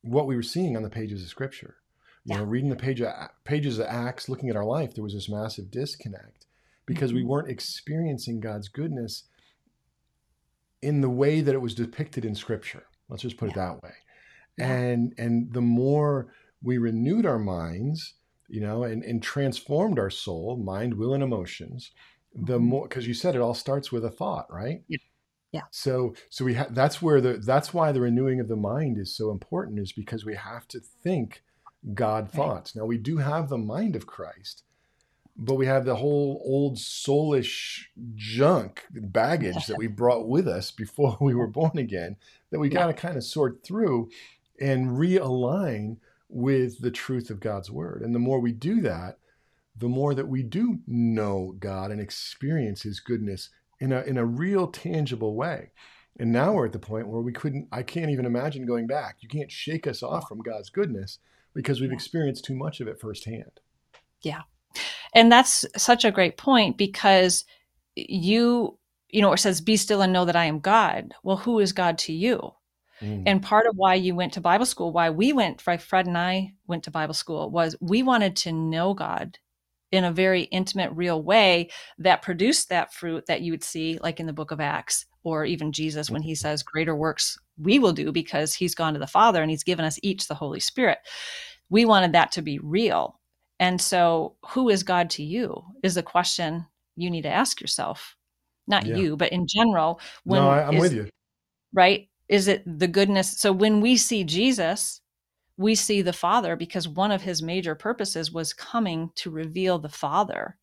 what 0.03 0.27
we 0.27 0.35
were 0.35 0.43
seeing 0.43 0.77
on 0.77 0.83
the 0.83 0.89
pages 0.89 1.23
of 1.23 1.29
Scripture. 1.29 1.77
You 2.23 2.35
yeah. 2.35 2.37
know, 2.37 2.43
reading 2.43 2.69
the 2.69 2.75
page 2.75 3.01
of, 3.01 3.11
pages 3.43 3.79
of 3.79 3.87
Acts, 3.87 4.29
looking 4.29 4.51
at 4.51 4.55
our 4.55 4.63
life, 4.63 4.93
there 4.93 5.03
was 5.03 5.15
this 5.15 5.27
massive 5.27 5.71
disconnect 5.71 6.45
because 6.85 7.09
mm-hmm. 7.09 7.17
we 7.17 7.25
weren't 7.25 7.49
experiencing 7.49 8.39
God's 8.39 8.67
goodness 8.67 9.23
in 10.83 11.01
the 11.01 11.09
way 11.09 11.41
that 11.41 11.55
it 11.55 11.61
was 11.61 11.73
depicted 11.73 12.23
in 12.23 12.35
Scripture. 12.35 12.83
Let's 13.09 13.23
just 13.23 13.37
put 13.37 13.47
yeah. 13.47 13.53
it 13.53 13.55
that 13.55 13.83
way. 13.83 13.93
Yeah. 14.59 14.71
And 14.71 15.13
and 15.17 15.53
the 15.53 15.61
more 15.61 16.27
we 16.61 16.77
renewed 16.77 17.25
our 17.25 17.39
minds 17.39 18.13
you 18.47 18.61
know, 18.61 18.83
and, 18.83 19.03
and 19.03 19.21
transformed 19.21 19.99
our 19.99 20.09
soul, 20.09 20.57
mind, 20.57 20.93
will, 20.93 21.13
and 21.13 21.23
emotions, 21.23 21.91
the 22.33 22.57
mm-hmm. 22.57 22.65
more 22.65 22.87
because 22.87 23.07
you 23.07 23.13
said 23.13 23.35
it 23.35 23.41
all 23.41 23.53
starts 23.53 23.91
with 23.91 24.05
a 24.05 24.11
thought, 24.11 24.47
right? 24.51 24.83
Yeah. 24.87 24.97
Yeah. 25.51 25.61
So 25.71 26.15
so 26.29 26.43
we 26.43 26.53
have 26.55 26.75
that's 26.75 27.01
where 27.01 27.21
the 27.21 27.33
that's 27.33 27.73
why 27.73 27.93
the 27.93 28.01
renewing 28.01 28.41
of 28.41 28.49
the 28.49 28.57
mind 28.57 28.97
is 28.97 29.15
so 29.15 29.31
important, 29.31 29.79
is 29.79 29.93
because 29.93 30.25
we 30.25 30.35
have 30.35 30.67
to 30.69 30.81
think 30.81 31.43
God 31.93 32.29
thoughts. 32.29 32.75
Now 32.75 32.83
we 32.83 32.97
do 32.97 33.17
have 33.17 33.47
the 33.47 33.57
mind 33.57 33.95
of 33.95 34.05
Christ, 34.05 34.63
but 35.37 35.55
we 35.55 35.65
have 35.65 35.85
the 35.85 35.95
whole 35.95 36.41
old 36.43 36.77
soulish 36.77 37.85
junk 38.15 38.83
baggage 38.91 39.67
that 39.67 39.77
we 39.77 39.87
brought 40.01 40.27
with 40.27 40.47
us 40.47 40.71
before 40.71 41.17
we 41.21 41.35
were 41.35 41.47
born 41.47 41.77
again 41.77 42.17
that 42.51 42.59
we 42.59 42.67
got 42.67 42.87
to 42.87 42.93
kind 42.93 43.15
of 43.15 43.23
sort 43.23 43.63
through 43.63 44.09
and 44.59 44.89
realign 44.97 45.97
with 46.29 46.81
the 46.81 46.91
truth 46.91 47.29
of 47.29 47.39
God's 47.39 47.71
word. 47.71 48.01
And 48.01 48.13
the 48.13 48.19
more 48.19 48.39
we 48.39 48.51
do 48.51 48.81
that, 48.81 49.17
the 49.77 49.89
more 49.89 50.13
that 50.13 50.27
we 50.27 50.41
do 50.43 50.79
know 50.87 51.55
God 51.59 51.91
and 51.91 51.99
experience 51.99 52.81
his 52.83 52.99
goodness 52.99 53.49
in 53.79 53.91
a 53.91 54.01
in 54.01 54.17
a 54.17 54.25
real 54.25 54.67
tangible 54.67 55.35
way. 55.35 55.71
And 56.17 56.31
now 56.31 56.53
we're 56.53 56.67
at 56.67 56.71
the 56.71 56.79
point 56.79 57.09
where 57.09 57.21
we 57.21 57.33
couldn't 57.33 57.67
I 57.71 57.83
can't 57.83 58.11
even 58.11 58.25
imagine 58.25 58.65
going 58.65 58.87
back. 58.87 59.17
You 59.19 59.29
can't 59.29 59.51
shake 59.51 59.85
us 59.85 60.01
off 60.01 60.27
from 60.29 60.39
God's 60.39 60.69
goodness, 60.69 61.19
because 61.55 61.81
we've 61.81 61.91
experienced 61.91 62.45
too 62.45 62.55
much 62.55 62.81
of 62.81 62.87
it 62.87 62.99
firsthand. 62.99 63.59
Yeah. 64.21 64.41
And 65.13 65.31
that's 65.31 65.65
such 65.77 66.05
a 66.05 66.11
great 66.11 66.37
point 66.37 66.77
because 66.77 67.45
you, 67.95 68.77
you 69.09 69.21
know, 69.21 69.31
it 69.31 69.37
says, 69.37 69.61
be 69.61 69.77
still 69.77 70.01
and 70.01 70.11
know 70.11 70.25
that 70.25 70.35
I 70.35 70.45
am 70.45 70.59
God. 70.59 71.13
Well, 71.23 71.37
who 71.37 71.59
is 71.59 71.71
God 71.71 71.97
to 71.99 72.13
you? 72.13 72.51
Mm. 73.01 73.23
And 73.25 73.43
part 73.43 73.67
of 73.67 73.75
why 73.75 73.95
you 73.95 74.15
went 74.15 74.33
to 74.33 74.41
Bible 74.41 74.65
school, 74.65 74.91
why 74.91 75.09
we 75.09 75.33
went, 75.33 75.61
Fred 75.61 75.83
and 76.07 76.17
I 76.17 76.53
went 76.67 76.83
to 76.83 76.91
Bible 76.91 77.13
school, 77.13 77.49
was 77.49 77.75
we 77.81 78.03
wanted 78.03 78.35
to 78.37 78.51
know 78.51 78.93
God 78.93 79.37
in 79.91 80.03
a 80.03 80.11
very 80.11 80.43
intimate, 80.43 80.91
real 80.91 81.21
way 81.21 81.69
that 81.99 82.21
produced 82.21 82.69
that 82.69 82.93
fruit 82.93 83.25
that 83.27 83.41
you 83.41 83.51
would 83.51 83.63
see, 83.63 83.99
like 84.01 84.19
in 84.19 84.25
the 84.25 84.33
book 84.33 84.51
of 84.51 84.59
Acts, 84.59 85.05
or 85.23 85.45
even 85.45 85.71
Jesus 85.71 86.09
when 86.09 86.21
he 86.21 86.33
mm-hmm. 86.33 86.37
says, 86.37 86.63
Greater 86.63 86.95
works 86.95 87.37
we 87.57 87.79
will 87.79 87.93
do 87.93 88.11
because 88.11 88.53
he's 88.53 88.75
gone 88.75 88.93
to 88.93 88.99
the 88.99 89.07
Father 89.07 89.41
and 89.41 89.49
he's 89.49 89.63
given 89.63 89.85
us 89.85 89.99
each 90.03 90.27
the 90.27 90.35
Holy 90.35 90.59
Spirit. 90.59 90.99
We 91.69 91.85
wanted 91.85 92.13
that 92.13 92.31
to 92.33 92.41
be 92.41 92.59
real. 92.59 93.19
And 93.59 93.79
so, 93.79 94.35
who 94.49 94.69
is 94.69 94.83
God 94.83 95.09
to 95.11 95.23
you 95.23 95.63
is 95.81 95.95
a 95.95 96.03
question 96.03 96.65
you 96.97 97.09
need 97.09 97.23
to 97.23 97.29
ask 97.29 97.61
yourself. 97.61 98.15
Not 98.67 98.85
yeah. 98.85 98.97
you, 98.97 99.17
but 99.17 99.31
in 99.31 99.47
general. 99.47 100.01
When 100.23 100.41
no, 100.41 100.49
I, 100.49 100.67
am 100.67 100.77
with 100.77 100.93
you. 100.93 101.09
Right? 101.73 102.09
Is 102.27 102.47
it 102.47 102.63
the 102.79 102.87
goodness? 102.87 103.39
So, 103.39 103.51
when 103.51 103.81
we 103.81 103.97
see 103.97 104.23
Jesus, 104.23 105.01
we 105.57 105.75
see 105.75 106.01
the 106.01 106.13
Father 106.13 106.55
because 106.55 106.87
one 106.87 107.11
of 107.11 107.21
his 107.21 107.41
major 107.41 107.75
purposes 107.75 108.31
was 108.31 108.53
coming 108.53 109.11
to 109.15 109.29
reveal 109.29 109.79
the 109.79 109.89
Father 109.89 110.57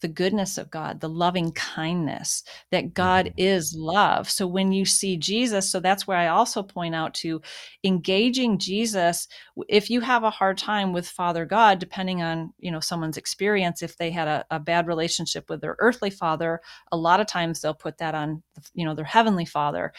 the 0.00 0.08
goodness 0.08 0.58
of 0.58 0.70
God, 0.70 1.00
the 1.00 1.08
loving 1.08 1.52
kindness, 1.52 2.44
that 2.70 2.94
God 2.94 3.26
mm-hmm. 3.26 3.38
is 3.38 3.74
love. 3.74 4.30
So 4.30 4.46
when 4.46 4.72
you 4.72 4.84
see 4.84 5.16
Jesus, 5.16 5.68
so 5.68 5.80
that's 5.80 6.06
where 6.06 6.16
I 6.16 6.28
also 6.28 6.62
point 6.62 6.94
out 6.94 7.14
to 7.14 7.40
engaging 7.84 8.58
Jesus. 8.58 9.28
If 9.68 9.90
you 9.90 10.00
have 10.00 10.24
a 10.24 10.30
hard 10.30 10.58
time 10.58 10.92
with 10.92 11.08
Father 11.08 11.44
God, 11.44 11.78
depending 11.78 12.22
on, 12.22 12.52
you 12.58 12.70
know, 12.70 12.80
someone's 12.80 13.16
experience, 13.16 13.82
if 13.82 13.96
they 13.96 14.10
had 14.10 14.28
a, 14.28 14.44
a 14.50 14.60
bad 14.60 14.86
relationship 14.86 15.50
with 15.50 15.60
their 15.60 15.76
earthly 15.78 16.10
father, 16.10 16.60
a 16.92 16.96
lot 16.96 17.20
of 17.20 17.26
times 17.26 17.60
they'll 17.60 17.74
put 17.74 17.98
that 17.98 18.14
on, 18.14 18.42
you 18.74 18.84
know, 18.84 18.94
their 18.94 19.04
heavenly 19.04 19.44
father. 19.44 19.92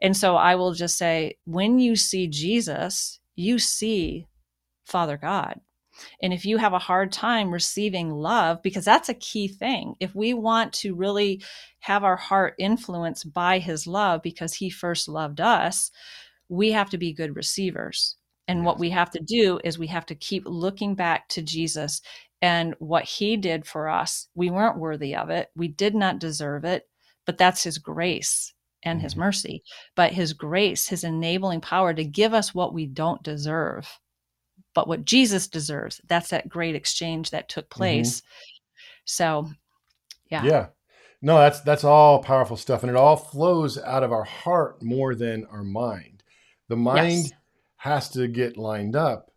And 0.00 0.16
so 0.16 0.36
I 0.36 0.54
will 0.54 0.72
just 0.72 0.96
say, 0.96 1.36
when 1.44 1.78
you 1.78 1.96
see 1.96 2.28
Jesus, 2.28 3.20
you 3.36 3.58
see 3.58 4.26
Father 4.84 5.16
God 5.16 5.60
and 6.22 6.32
if 6.32 6.44
you 6.44 6.56
have 6.58 6.72
a 6.72 6.78
hard 6.78 7.12
time 7.12 7.52
receiving 7.52 8.10
love, 8.10 8.62
because 8.62 8.84
that's 8.84 9.08
a 9.08 9.14
key 9.14 9.48
thing, 9.48 9.94
if 10.00 10.14
we 10.14 10.34
want 10.34 10.72
to 10.74 10.94
really 10.94 11.42
have 11.80 12.04
our 12.04 12.16
heart 12.16 12.54
influenced 12.58 13.32
by 13.32 13.58
his 13.58 13.86
love 13.86 14.22
because 14.22 14.54
he 14.54 14.70
first 14.70 15.08
loved 15.08 15.40
us, 15.40 15.90
we 16.48 16.72
have 16.72 16.90
to 16.90 16.98
be 16.98 17.12
good 17.12 17.36
receivers. 17.36 18.16
And 18.48 18.64
what 18.64 18.78
we 18.78 18.90
have 18.90 19.10
to 19.12 19.20
do 19.20 19.60
is 19.62 19.78
we 19.78 19.86
have 19.88 20.06
to 20.06 20.14
keep 20.14 20.42
looking 20.46 20.94
back 20.94 21.28
to 21.28 21.42
Jesus 21.42 22.02
and 22.42 22.74
what 22.78 23.04
he 23.04 23.36
did 23.36 23.66
for 23.66 23.88
us. 23.88 24.28
We 24.34 24.50
weren't 24.50 24.78
worthy 24.78 25.14
of 25.14 25.30
it, 25.30 25.48
we 25.54 25.68
did 25.68 25.94
not 25.94 26.18
deserve 26.18 26.64
it, 26.64 26.88
but 27.26 27.38
that's 27.38 27.62
his 27.62 27.78
grace 27.78 28.52
and 28.82 28.98
mm-hmm. 28.98 29.04
his 29.04 29.16
mercy. 29.16 29.62
But 29.94 30.12
his 30.12 30.32
grace, 30.32 30.88
his 30.88 31.04
enabling 31.04 31.60
power 31.60 31.94
to 31.94 32.04
give 32.04 32.34
us 32.34 32.54
what 32.54 32.74
we 32.74 32.86
don't 32.86 33.22
deserve 33.22 33.88
but 34.74 34.88
what 34.88 35.04
Jesus 35.04 35.48
deserves. 35.48 36.00
That's 36.06 36.30
that 36.30 36.48
great 36.48 36.74
exchange 36.74 37.30
that 37.30 37.48
took 37.48 37.68
mm-hmm. 37.68 37.78
place. 37.78 38.20
Mm-hmm. 38.20 38.26
So, 39.04 39.50
yeah. 40.30 40.44
Yeah. 40.44 40.66
No, 41.22 41.38
that's 41.38 41.60
that's 41.60 41.84
all 41.84 42.22
powerful 42.22 42.56
stuff 42.56 42.82
and 42.82 42.88
it 42.88 42.96
all 42.96 43.16
flows 43.16 43.76
out 43.78 44.02
of 44.02 44.12
our 44.12 44.24
heart 44.24 44.82
more 44.82 45.14
than 45.14 45.44
our 45.46 45.64
mind. 45.64 46.22
The 46.68 46.76
mind 46.76 47.24
yes. 47.24 47.32
has 47.76 48.08
to 48.10 48.26
get 48.26 48.56
lined 48.56 48.96
up 48.96 49.30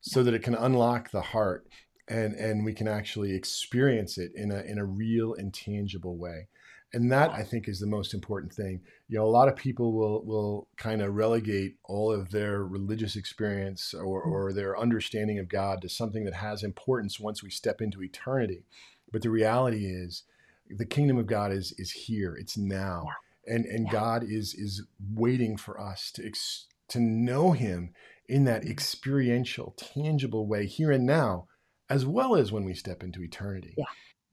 so 0.00 0.22
that 0.24 0.34
it 0.34 0.42
can 0.42 0.54
unlock 0.54 1.10
the 1.10 1.20
heart 1.20 1.68
and 2.08 2.34
and 2.34 2.64
we 2.64 2.72
can 2.72 2.88
actually 2.88 3.34
experience 3.34 4.18
it 4.18 4.32
in 4.34 4.50
a 4.50 4.62
in 4.62 4.78
a 4.78 4.84
real 4.84 5.34
and 5.34 5.54
tangible 5.54 6.16
way 6.16 6.48
and 6.92 7.12
that 7.12 7.30
i 7.30 7.42
think 7.42 7.68
is 7.68 7.80
the 7.80 7.86
most 7.86 8.14
important 8.14 8.52
thing 8.52 8.80
you 9.08 9.18
know 9.18 9.24
a 9.24 9.26
lot 9.26 9.48
of 9.48 9.56
people 9.56 9.92
will 9.92 10.24
will 10.24 10.68
kind 10.76 11.02
of 11.02 11.14
relegate 11.14 11.76
all 11.84 12.12
of 12.12 12.30
their 12.30 12.64
religious 12.64 13.16
experience 13.16 13.94
or, 13.94 14.24
mm. 14.24 14.30
or 14.30 14.52
their 14.52 14.78
understanding 14.78 15.38
of 15.38 15.48
god 15.48 15.80
to 15.82 15.88
something 15.88 16.24
that 16.24 16.34
has 16.34 16.62
importance 16.62 17.20
once 17.20 17.42
we 17.42 17.50
step 17.50 17.80
into 17.80 18.02
eternity 18.02 18.64
but 19.12 19.22
the 19.22 19.30
reality 19.30 19.86
is 19.86 20.24
the 20.70 20.86
kingdom 20.86 21.18
of 21.18 21.26
god 21.26 21.52
is 21.52 21.72
is 21.78 21.90
here 21.90 22.34
it's 22.34 22.56
now 22.56 23.04
yeah. 23.06 23.54
and 23.54 23.66
and 23.66 23.86
yeah. 23.86 23.92
god 23.92 24.22
is 24.22 24.54
is 24.54 24.84
waiting 25.14 25.56
for 25.56 25.80
us 25.80 26.10
to 26.10 26.26
ex, 26.26 26.66
to 26.88 27.00
know 27.00 27.52
him 27.52 27.90
in 28.28 28.44
that 28.44 28.62
mm. 28.62 28.70
experiential 28.70 29.74
tangible 29.76 30.46
way 30.46 30.66
here 30.66 30.90
and 30.90 31.06
now 31.06 31.46
as 31.90 32.04
well 32.04 32.36
as 32.36 32.52
when 32.52 32.64
we 32.64 32.74
step 32.74 33.02
into 33.02 33.22
eternity 33.22 33.74
yeah 33.76 33.84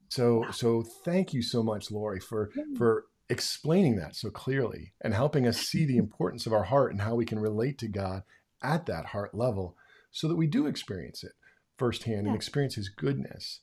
so 0.08 0.44
so 0.50 0.82
thank 1.04 1.32
you 1.32 1.42
so 1.42 1.62
much, 1.62 1.90
Lori, 1.90 2.20
for 2.20 2.50
for 2.76 3.06
explaining 3.28 3.96
that 3.96 4.14
so 4.14 4.30
clearly 4.30 4.92
and 5.00 5.12
helping 5.12 5.46
us 5.46 5.58
see 5.58 5.84
the 5.84 5.96
importance 6.04 6.46
of 6.46 6.52
our 6.52 6.64
heart 6.64 6.92
and 6.92 7.00
how 7.00 7.14
we 7.14 7.24
can 7.24 7.38
relate 7.38 7.78
to 7.78 7.88
God 7.88 8.22
at 8.62 8.86
that 8.86 9.06
heart 9.06 9.34
level 9.34 9.76
so 10.10 10.28
that 10.28 10.36
we 10.36 10.46
do 10.46 10.66
experience 10.66 11.24
it 11.24 11.32
firsthand 11.76 12.22
yeah. 12.22 12.28
and 12.28 12.36
experience 12.36 12.74
his 12.74 12.88
goodness. 12.88 13.60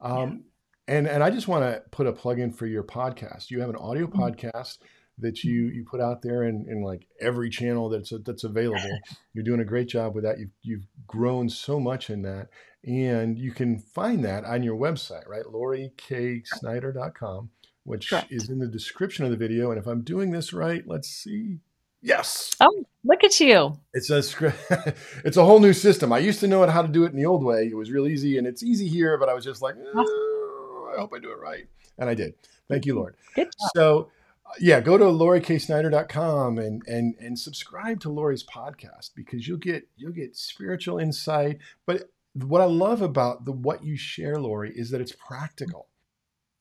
Um, 0.00 0.44
yeah. 0.88 0.96
and 0.96 1.08
and 1.08 1.22
I 1.22 1.30
just 1.30 1.48
want 1.48 1.64
to 1.64 1.82
put 1.90 2.06
a 2.06 2.12
plug 2.12 2.38
in 2.38 2.52
for 2.52 2.66
your 2.66 2.84
podcast. 2.84 3.50
You 3.50 3.60
have 3.60 3.70
an 3.70 3.76
audio 3.76 4.06
mm-hmm. 4.06 4.20
podcast 4.20 4.78
that 5.18 5.44
you 5.44 5.68
you 5.68 5.84
put 5.88 6.00
out 6.00 6.22
there 6.22 6.42
in, 6.42 6.66
in 6.68 6.82
like 6.82 7.06
every 7.20 7.50
channel 7.50 7.88
that's 7.88 8.12
that's 8.24 8.42
available. 8.44 8.98
You're 9.32 9.44
doing 9.44 9.60
a 9.60 9.64
great 9.64 9.88
job 9.88 10.14
with 10.14 10.24
that. 10.24 10.38
You've 10.38 10.50
you've 10.62 10.86
grown 11.06 11.48
so 11.48 11.80
much 11.80 12.10
in 12.10 12.20
that. 12.22 12.48
And 12.84 13.38
you 13.38 13.50
can 13.50 13.78
find 13.78 14.24
that 14.24 14.44
on 14.44 14.62
your 14.62 14.76
website, 14.76 15.28
right? 15.28 15.44
LoriKSnyder.com, 15.44 17.50
which 17.82 18.10
Correct. 18.10 18.30
is 18.30 18.48
in 18.48 18.60
the 18.60 18.68
description 18.68 19.24
of 19.24 19.32
the 19.32 19.36
video. 19.36 19.72
And 19.72 19.80
if 19.80 19.88
I'm 19.88 20.02
doing 20.02 20.30
this 20.30 20.52
right, 20.52 20.84
let's 20.86 21.08
see. 21.08 21.58
Yes. 22.00 22.54
Oh, 22.60 22.84
look 23.02 23.24
at 23.24 23.40
you. 23.40 23.80
It's 23.92 24.10
a 24.10 24.18
it's 25.24 25.36
a 25.36 25.44
whole 25.44 25.58
new 25.58 25.72
system. 25.72 26.12
I 26.12 26.18
used 26.18 26.38
to 26.40 26.46
know 26.46 26.64
how 26.66 26.82
to 26.82 26.88
do 26.88 27.04
it 27.04 27.10
in 27.10 27.16
the 27.16 27.26
old 27.26 27.42
way. 27.42 27.66
It 27.66 27.76
was 27.76 27.90
real 27.90 28.06
easy 28.06 28.38
and 28.38 28.46
it's 28.46 28.62
easy 28.62 28.86
here, 28.86 29.18
but 29.18 29.28
I 29.28 29.34
was 29.34 29.44
just 29.44 29.62
like, 29.62 29.74
oh, 29.94 30.92
I 30.94 31.00
hope 31.00 31.12
I 31.12 31.18
do 31.18 31.32
it 31.32 31.40
right. 31.40 31.66
And 31.98 32.08
I 32.08 32.14
did. 32.14 32.34
Thank 32.68 32.86
you, 32.86 32.94
Lord. 32.94 33.16
Good 33.34 33.46
job. 33.46 33.70
So 33.74 34.10
yeah, 34.58 34.80
go 34.80 34.96
to 34.96 35.04
lorikSnyder.com 35.04 36.58
and 36.58 36.82
and 36.86 37.14
and 37.18 37.38
subscribe 37.38 38.00
to 38.00 38.10
Lori's 38.10 38.44
podcast 38.44 39.10
because 39.14 39.46
you'll 39.46 39.58
get 39.58 39.88
you'll 39.96 40.12
get 40.12 40.36
spiritual 40.36 40.98
insight. 40.98 41.58
But 41.84 42.10
what 42.34 42.60
I 42.60 42.66
love 42.66 43.02
about 43.02 43.44
the 43.44 43.52
what 43.52 43.84
you 43.84 43.96
share, 43.96 44.38
Lori, 44.38 44.72
is 44.74 44.90
that 44.90 45.00
it's 45.00 45.12
practical 45.12 45.88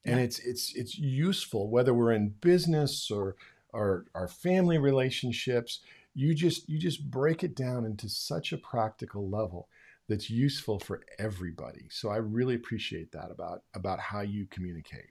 and 0.05 0.19
it's 0.19 0.39
it's 0.39 0.73
it's 0.75 0.97
useful 0.97 1.69
whether 1.69 1.93
we're 1.93 2.13
in 2.13 2.29
business 2.41 3.09
or 3.09 3.35
or 3.73 4.05
our 4.13 4.27
family 4.27 4.77
relationships. 4.77 5.81
You 6.13 6.33
just 6.33 6.69
you 6.69 6.79
just 6.79 7.09
break 7.09 7.43
it 7.43 7.55
down 7.55 7.85
into 7.85 8.07
such 8.07 8.53
a 8.53 8.57
practical 8.57 9.29
level 9.29 9.67
that's 10.07 10.29
useful 10.29 10.79
for 10.79 11.01
everybody. 11.17 11.87
So 11.89 12.09
I 12.09 12.17
really 12.17 12.55
appreciate 12.55 13.11
that 13.11 13.31
about 13.31 13.63
about 13.73 13.99
how 13.99 14.21
you 14.21 14.47
communicate. 14.49 15.09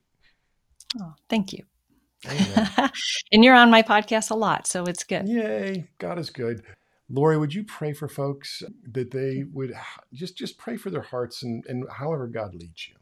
Oh, 1.00 1.14
thank 1.28 1.52
you. 1.52 1.64
and 3.32 3.44
you're 3.44 3.54
on 3.54 3.70
my 3.70 3.82
podcast 3.82 4.30
a 4.30 4.34
lot, 4.34 4.66
so 4.66 4.84
it's 4.84 5.04
good. 5.04 5.28
Yay, 5.28 5.88
God 5.98 6.18
is 6.18 6.30
good. 6.30 6.62
Lori, 7.10 7.36
would 7.36 7.54
you 7.54 7.64
pray 7.64 7.92
for 7.92 8.08
folks 8.08 8.62
that 8.92 9.10
they 9.10 9.44
would 9.52 9.74
just 10.12 10.36
just 10.36 10.56
pray 10.58 10.76
for 10.76 10.90
their 10.90 11.02
hearts 11.02 11.42
and, 11.42 11.64
and 11.66 11.84
however 11.90 12.26
God 12.26 12.54
leads 12.54 12.88
you? 12.88 12.94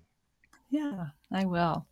Yeah, 0.71 1.07
I 1.31 1.45
will. 1.45 1.87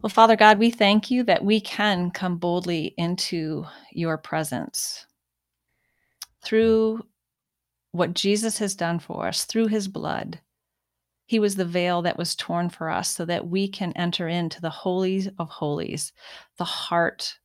Well, 0.00 0.10
Father 0.10 0.34
God, 0.34 0.58
we 0.58 0.70
thank 0.70 1.10
you 1.10 1.22
that 1.24 1.44
we 1.44 1.60
can 1.60 2.10
come 2.10 2.36
boldly 2.36 2.94
into 2.96 3.64
your 3.92 4.18
presence 4.18 5.06
through 6.42 7.04
what 7.92 8.14
Jesus 8.14 8.58
has 8.58 8.74
done 8.74 8.98
for 8.98 9.28
us, 9.28 9.44
through 9.44 9.68
his 9.68 9.86
blood. 9.86 10.40
He 11.32 11.38
was 11.38 11.54
the 11.54 11.64
veil 11.64 12.02
that 12.02 12.18
was 12.18 12.34
torn 12.34 12.68
for 12.68 12.90
us 12.90 13.08
so 13.08 13.24
that 13.24 13.48
we 13.48 13.66
can 13.66 13.94
enter 13.94 14.28
into 14.28 14.60
the 14.60 14.68
holies 14.68 15.30
of 15.38 15.48
holies, 15.48 16.12
the 16.58 16.64
heart 16.64 17.38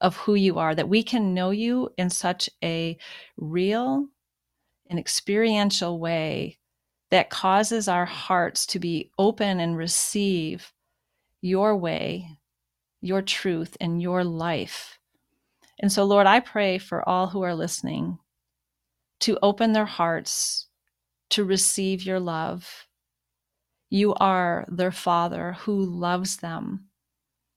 of 0.00 0.16
who 0.16 0.36
you 0.36 0.58
are, 0.58 0.74
that 0.74 0.88
we 0.88 1.02
can 1.02 1.34
know 1.34 1.50
you 1.50 1.90
in 1.98 2.08
such 2.08 2.48
a 2.64 2.96
real 3.36 4.06
and 4.88 4.98
experiential 4.98 6.00
way 6.00 6.58
that 7.10 7.28
causes 7.28 7.88
our 7.88 8.06
hearts 8.06 8.64
to 8.64 8.78
be 8.78 9.10
open 9.18 9.60
and 9.60 9.76
receive 9.76 10.72
your 11.42 11.76
way, 11.76 12.38
your 13.02 13.20
truth, 13.20 13.76
and 13.82 14.00
your 14.00 14.24
life. 14.24 14.98
And 15.78 15.92
so, 15.92 16.04
Lord, 16.04 16.26
I 16.26 16.40
pray 16.40 16.78
for 16.78 17.06
all 17.06 17.26
who 17.26 17.42
are 17.42 17.54
listening 17.54 18.18
to 19.18 19.38
open 19.42 19.74
their 19.74 19.84
hearts 19.84 20.68
to 21.28 21.44
receive 21.44 22.02
your 22.02 22.18
love. 22.18 22.86
You 23.90 24.14
are 24.14 24.66
their 24.68 24.92
Father 24.92 25.54
who 25.60 25.84
loves 25.84 26.38
them 26.38 26.86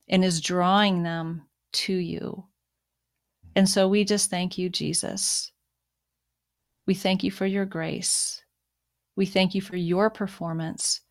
and 0.09 0.25
is 0.25 0.41
drawing 0.41 1.03
them 1.03 1.43
to 1.73 1.93
you. 1.93 2.45
And 3.55 3.69
so 3.69 3.87
we 3.87 4.05
just 4.05 4.29
thank 4.29 4.57
you, 4.57 4.69
Jesus, 4.69 5.51
We 6.87 6.95
thank 6.95 7.23
you 7.23 7.31
for 7.31 7.45
your 7.45 7.65
grace. 7.65 8.43
We 9.15 9.25
thank 9.25 9.55
you 9.55 9.61
for 9.61 9.77
your 9.77 10.09
performance 10.09 11.01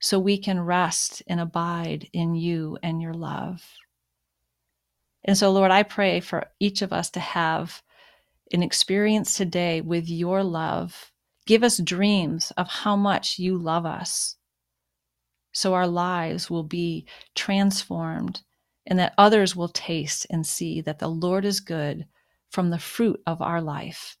so 0.00 0.18
we 0.18 0.38
can 0.38 0.60
rest 0.60 1.22
and 1.26 1.40
abide 1.40 2.08
in 2.12 2.34
you 2.34 2.78
and 2.82 3.02
your 3.02 3.14
love. 3.14 3.64
And 5.24 5.36
so, 5.36 5.50
Lord, 5.52 5.70
I 5.72 5.82
pray 5.82 6.20
for 6.20 6.46
each 6.60 6.82
of 6.82 6.92
us 6.92 7.10
to 7.10 7.20
have 7.20 7.82
an 8.52 8.62
experience 8.62 9.34
today 9.34 9.80
with 9.80 10.08
your 10.08 10.44
love. 10.44 11.12
Give 11.46 11.62
us 11.62 11.78
dreams 11.78 12.52
of 12.56 12.68
how 12.68 12.96
much 12.96 13.38
you 13.38 13.56
love 13.56 13.86
us 13.86 14.36
so 15.52 15.72
our 15.72 15.86
lives 15.86 16.50
will 16.50 16.64
be 16.64 17.06
transformed 17.34 18.42
and 18.86 18.98
that 18.98 19.14
others 19.16 19.56
will 19.56 19.68
taste 19.68 20.26
and 20.28 20.46
see 20.46 20.80
that 20.82 20.98
the 20.98 21.08
Lord 21.08 21.44
is 21.44 21.60
good 21.60 22.06
from 22.50 22.70
the 22.70 22.78
fruit 22.78 23.20
of 23.26 23.40
our 23.40 23.62
life. 23.62 24.16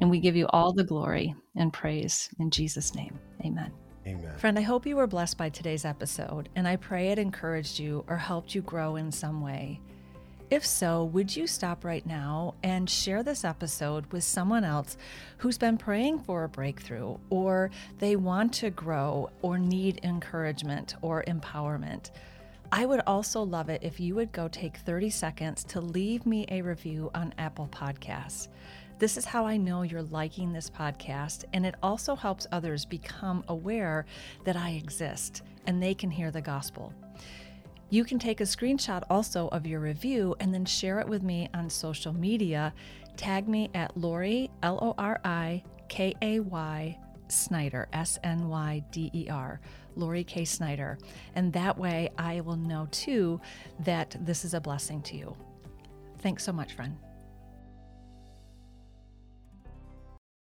And 0.00 0.10
we 0.10 0.20
give 0.20 0.36
you 0.36 0.46
all 0.48 0.72
the 0.72 0.84
glory 0.84 1.34
and 1.56 1.72
praise 1.72 2.28
in 2.38 2.50
Jesus' 2.50 2.94
name. 2.94 3.18
Amen. 3.44 3.72
Amen. 4.06 4.36
Friend, 4.36 4.58
I 4.58 4.62
hope 4.62 4.86
you 4.86 4.96
were 4.96 5.06
blessed 5.06 5.38
by 5.38 5.48
today's 5.48 5.84
episode, 5.84 6.50
and 6.56 6.68
I 6.68 6.76
pray 6.76 7.08
it 7.08 7.18
encouraged 7.18 7.78
you 7.78 8.04
or 8.06 8.16
helped 8.16 8.54
you 8.54 8.60
grow 8.60 8.96
in 8.96 9.10
some 9.10 9.40
way. 9.40 9.80
If 10.50 10.64
so, 10.66 11.04
would 11.04 11.34
you 11.34 11.46
stop 11.46 11.84
right 11.84 12.04
now 12.04 12.54
and 12.62 12.88
share 12.88 13.22
this 13.22 13.44
episode 13.44 14.04
with 14.12 14.24
someone 14.24 14.62
else 14.62 14.98
who's 15.38 15.56
been 15.56 15.78
praying 15.78 16.20
for 16.20 16.44
a 16.44 16.48
breakthrough, 16.48 17.16
or 17.30 17.70
they 17.98 18.14
want 18.16 18.52
to 18.54 18.68
grow, 18.68 19.30
or 19.40 19.58
need 19.58 20.00
encouragement 20.04 20.96
or 21.00 21.24
empowerment? 21.26 22.10
I 22.70 22.84
would 22.84 23.00
also 23.06 23.42
love 23.42 23.70
it 23.70 23.82
if 23.82 23.98
you 23.98 24.14
would 24.16 24.32
go 24.32 24.48
take 24.48 24.76
30 24.76 25.08
seconds 25.08 25.64
to 25.64 25.80
leave 25.80 26.26
me 26.26 26.44
a 26.50 26.60
review 26.60 27.10
on 27.14 27.32
Apple 27.38 27.68
Podcasts. 27.72 28.48
This 28.98 29.16
is 29.16 29.24
how 29.24 29.46
I 29.46 29.56
know 29.56 29.82
you're 29.82 30.02
liking 30.02 30.52
this 30.52 30.68
podcast, 30.68 31.44
and 31.54 31.64
it 31.64 31.74
also 31.82 32.14
helps 32.14 32.46
others 32.52 32.84
become 32.84 33.44
aware 33.48 34.04
that 34.44 34.56
I 34.56 34.70
exist 34.72 35.42
and 35.66 35.82
they 35.82 35.94
can 35.94 36.10
hear 36.10 36.30
the 36.30 36.42
gospel. 36.42 36.92
You 37.90 38.04
can 38.04 38.18
take 38.18 38.40
a 38.40 38.44
screenshot 38.44 39.02
also 39.08 39.48
of 39.48 39.66
your 39.66 39.80
review 39.80 40.34
and 40.40 40.52
then 40.52 40.64
share 40.64 41.00
it 41.00 41.08
with 41.08 41.22
me 41.22 41.48
on 41.54 41.70
social 41.70 42.12
media. 42.12 42.74
Tag 43.16 43.48
me 43.48 43.70
at 43.74 43.96
Lori, 43.96 44.50
L 44.62 44.78
O 44.82 44.94
R 44.98 45.20
I 45.24 45.62
K 45.88 46.14
A 46.22 46.40
Y, 46.40 46.98
Snyder, 47.28 47.88
S 47.92 48.18
N 48.24 48.48
Y 48.48 48.82
D 48.90 49.10
E 49.14 49.28
R, 49.30 49.60
Lori 49.96 50.24
K. 50.24 50.44
Snyder. 50.44 50.98
And 51.34 51.52
that 51.52 51.78
way 51.78 52.10
I 52.18 52.40
will 52.40 52.56
know 52.56 52.88
too 52.90 53.40
that 53.80 54.16
this 54.20 54.44
is 54.44 54.54
a 54.54 54.60
blessing 54.60 55.02
to 55.02 55.16
you. 55.16 55.36
Thanks 56.18 56.42
so 56.42 56.52
much, 56.52 56.74
friend. 56.74 56.96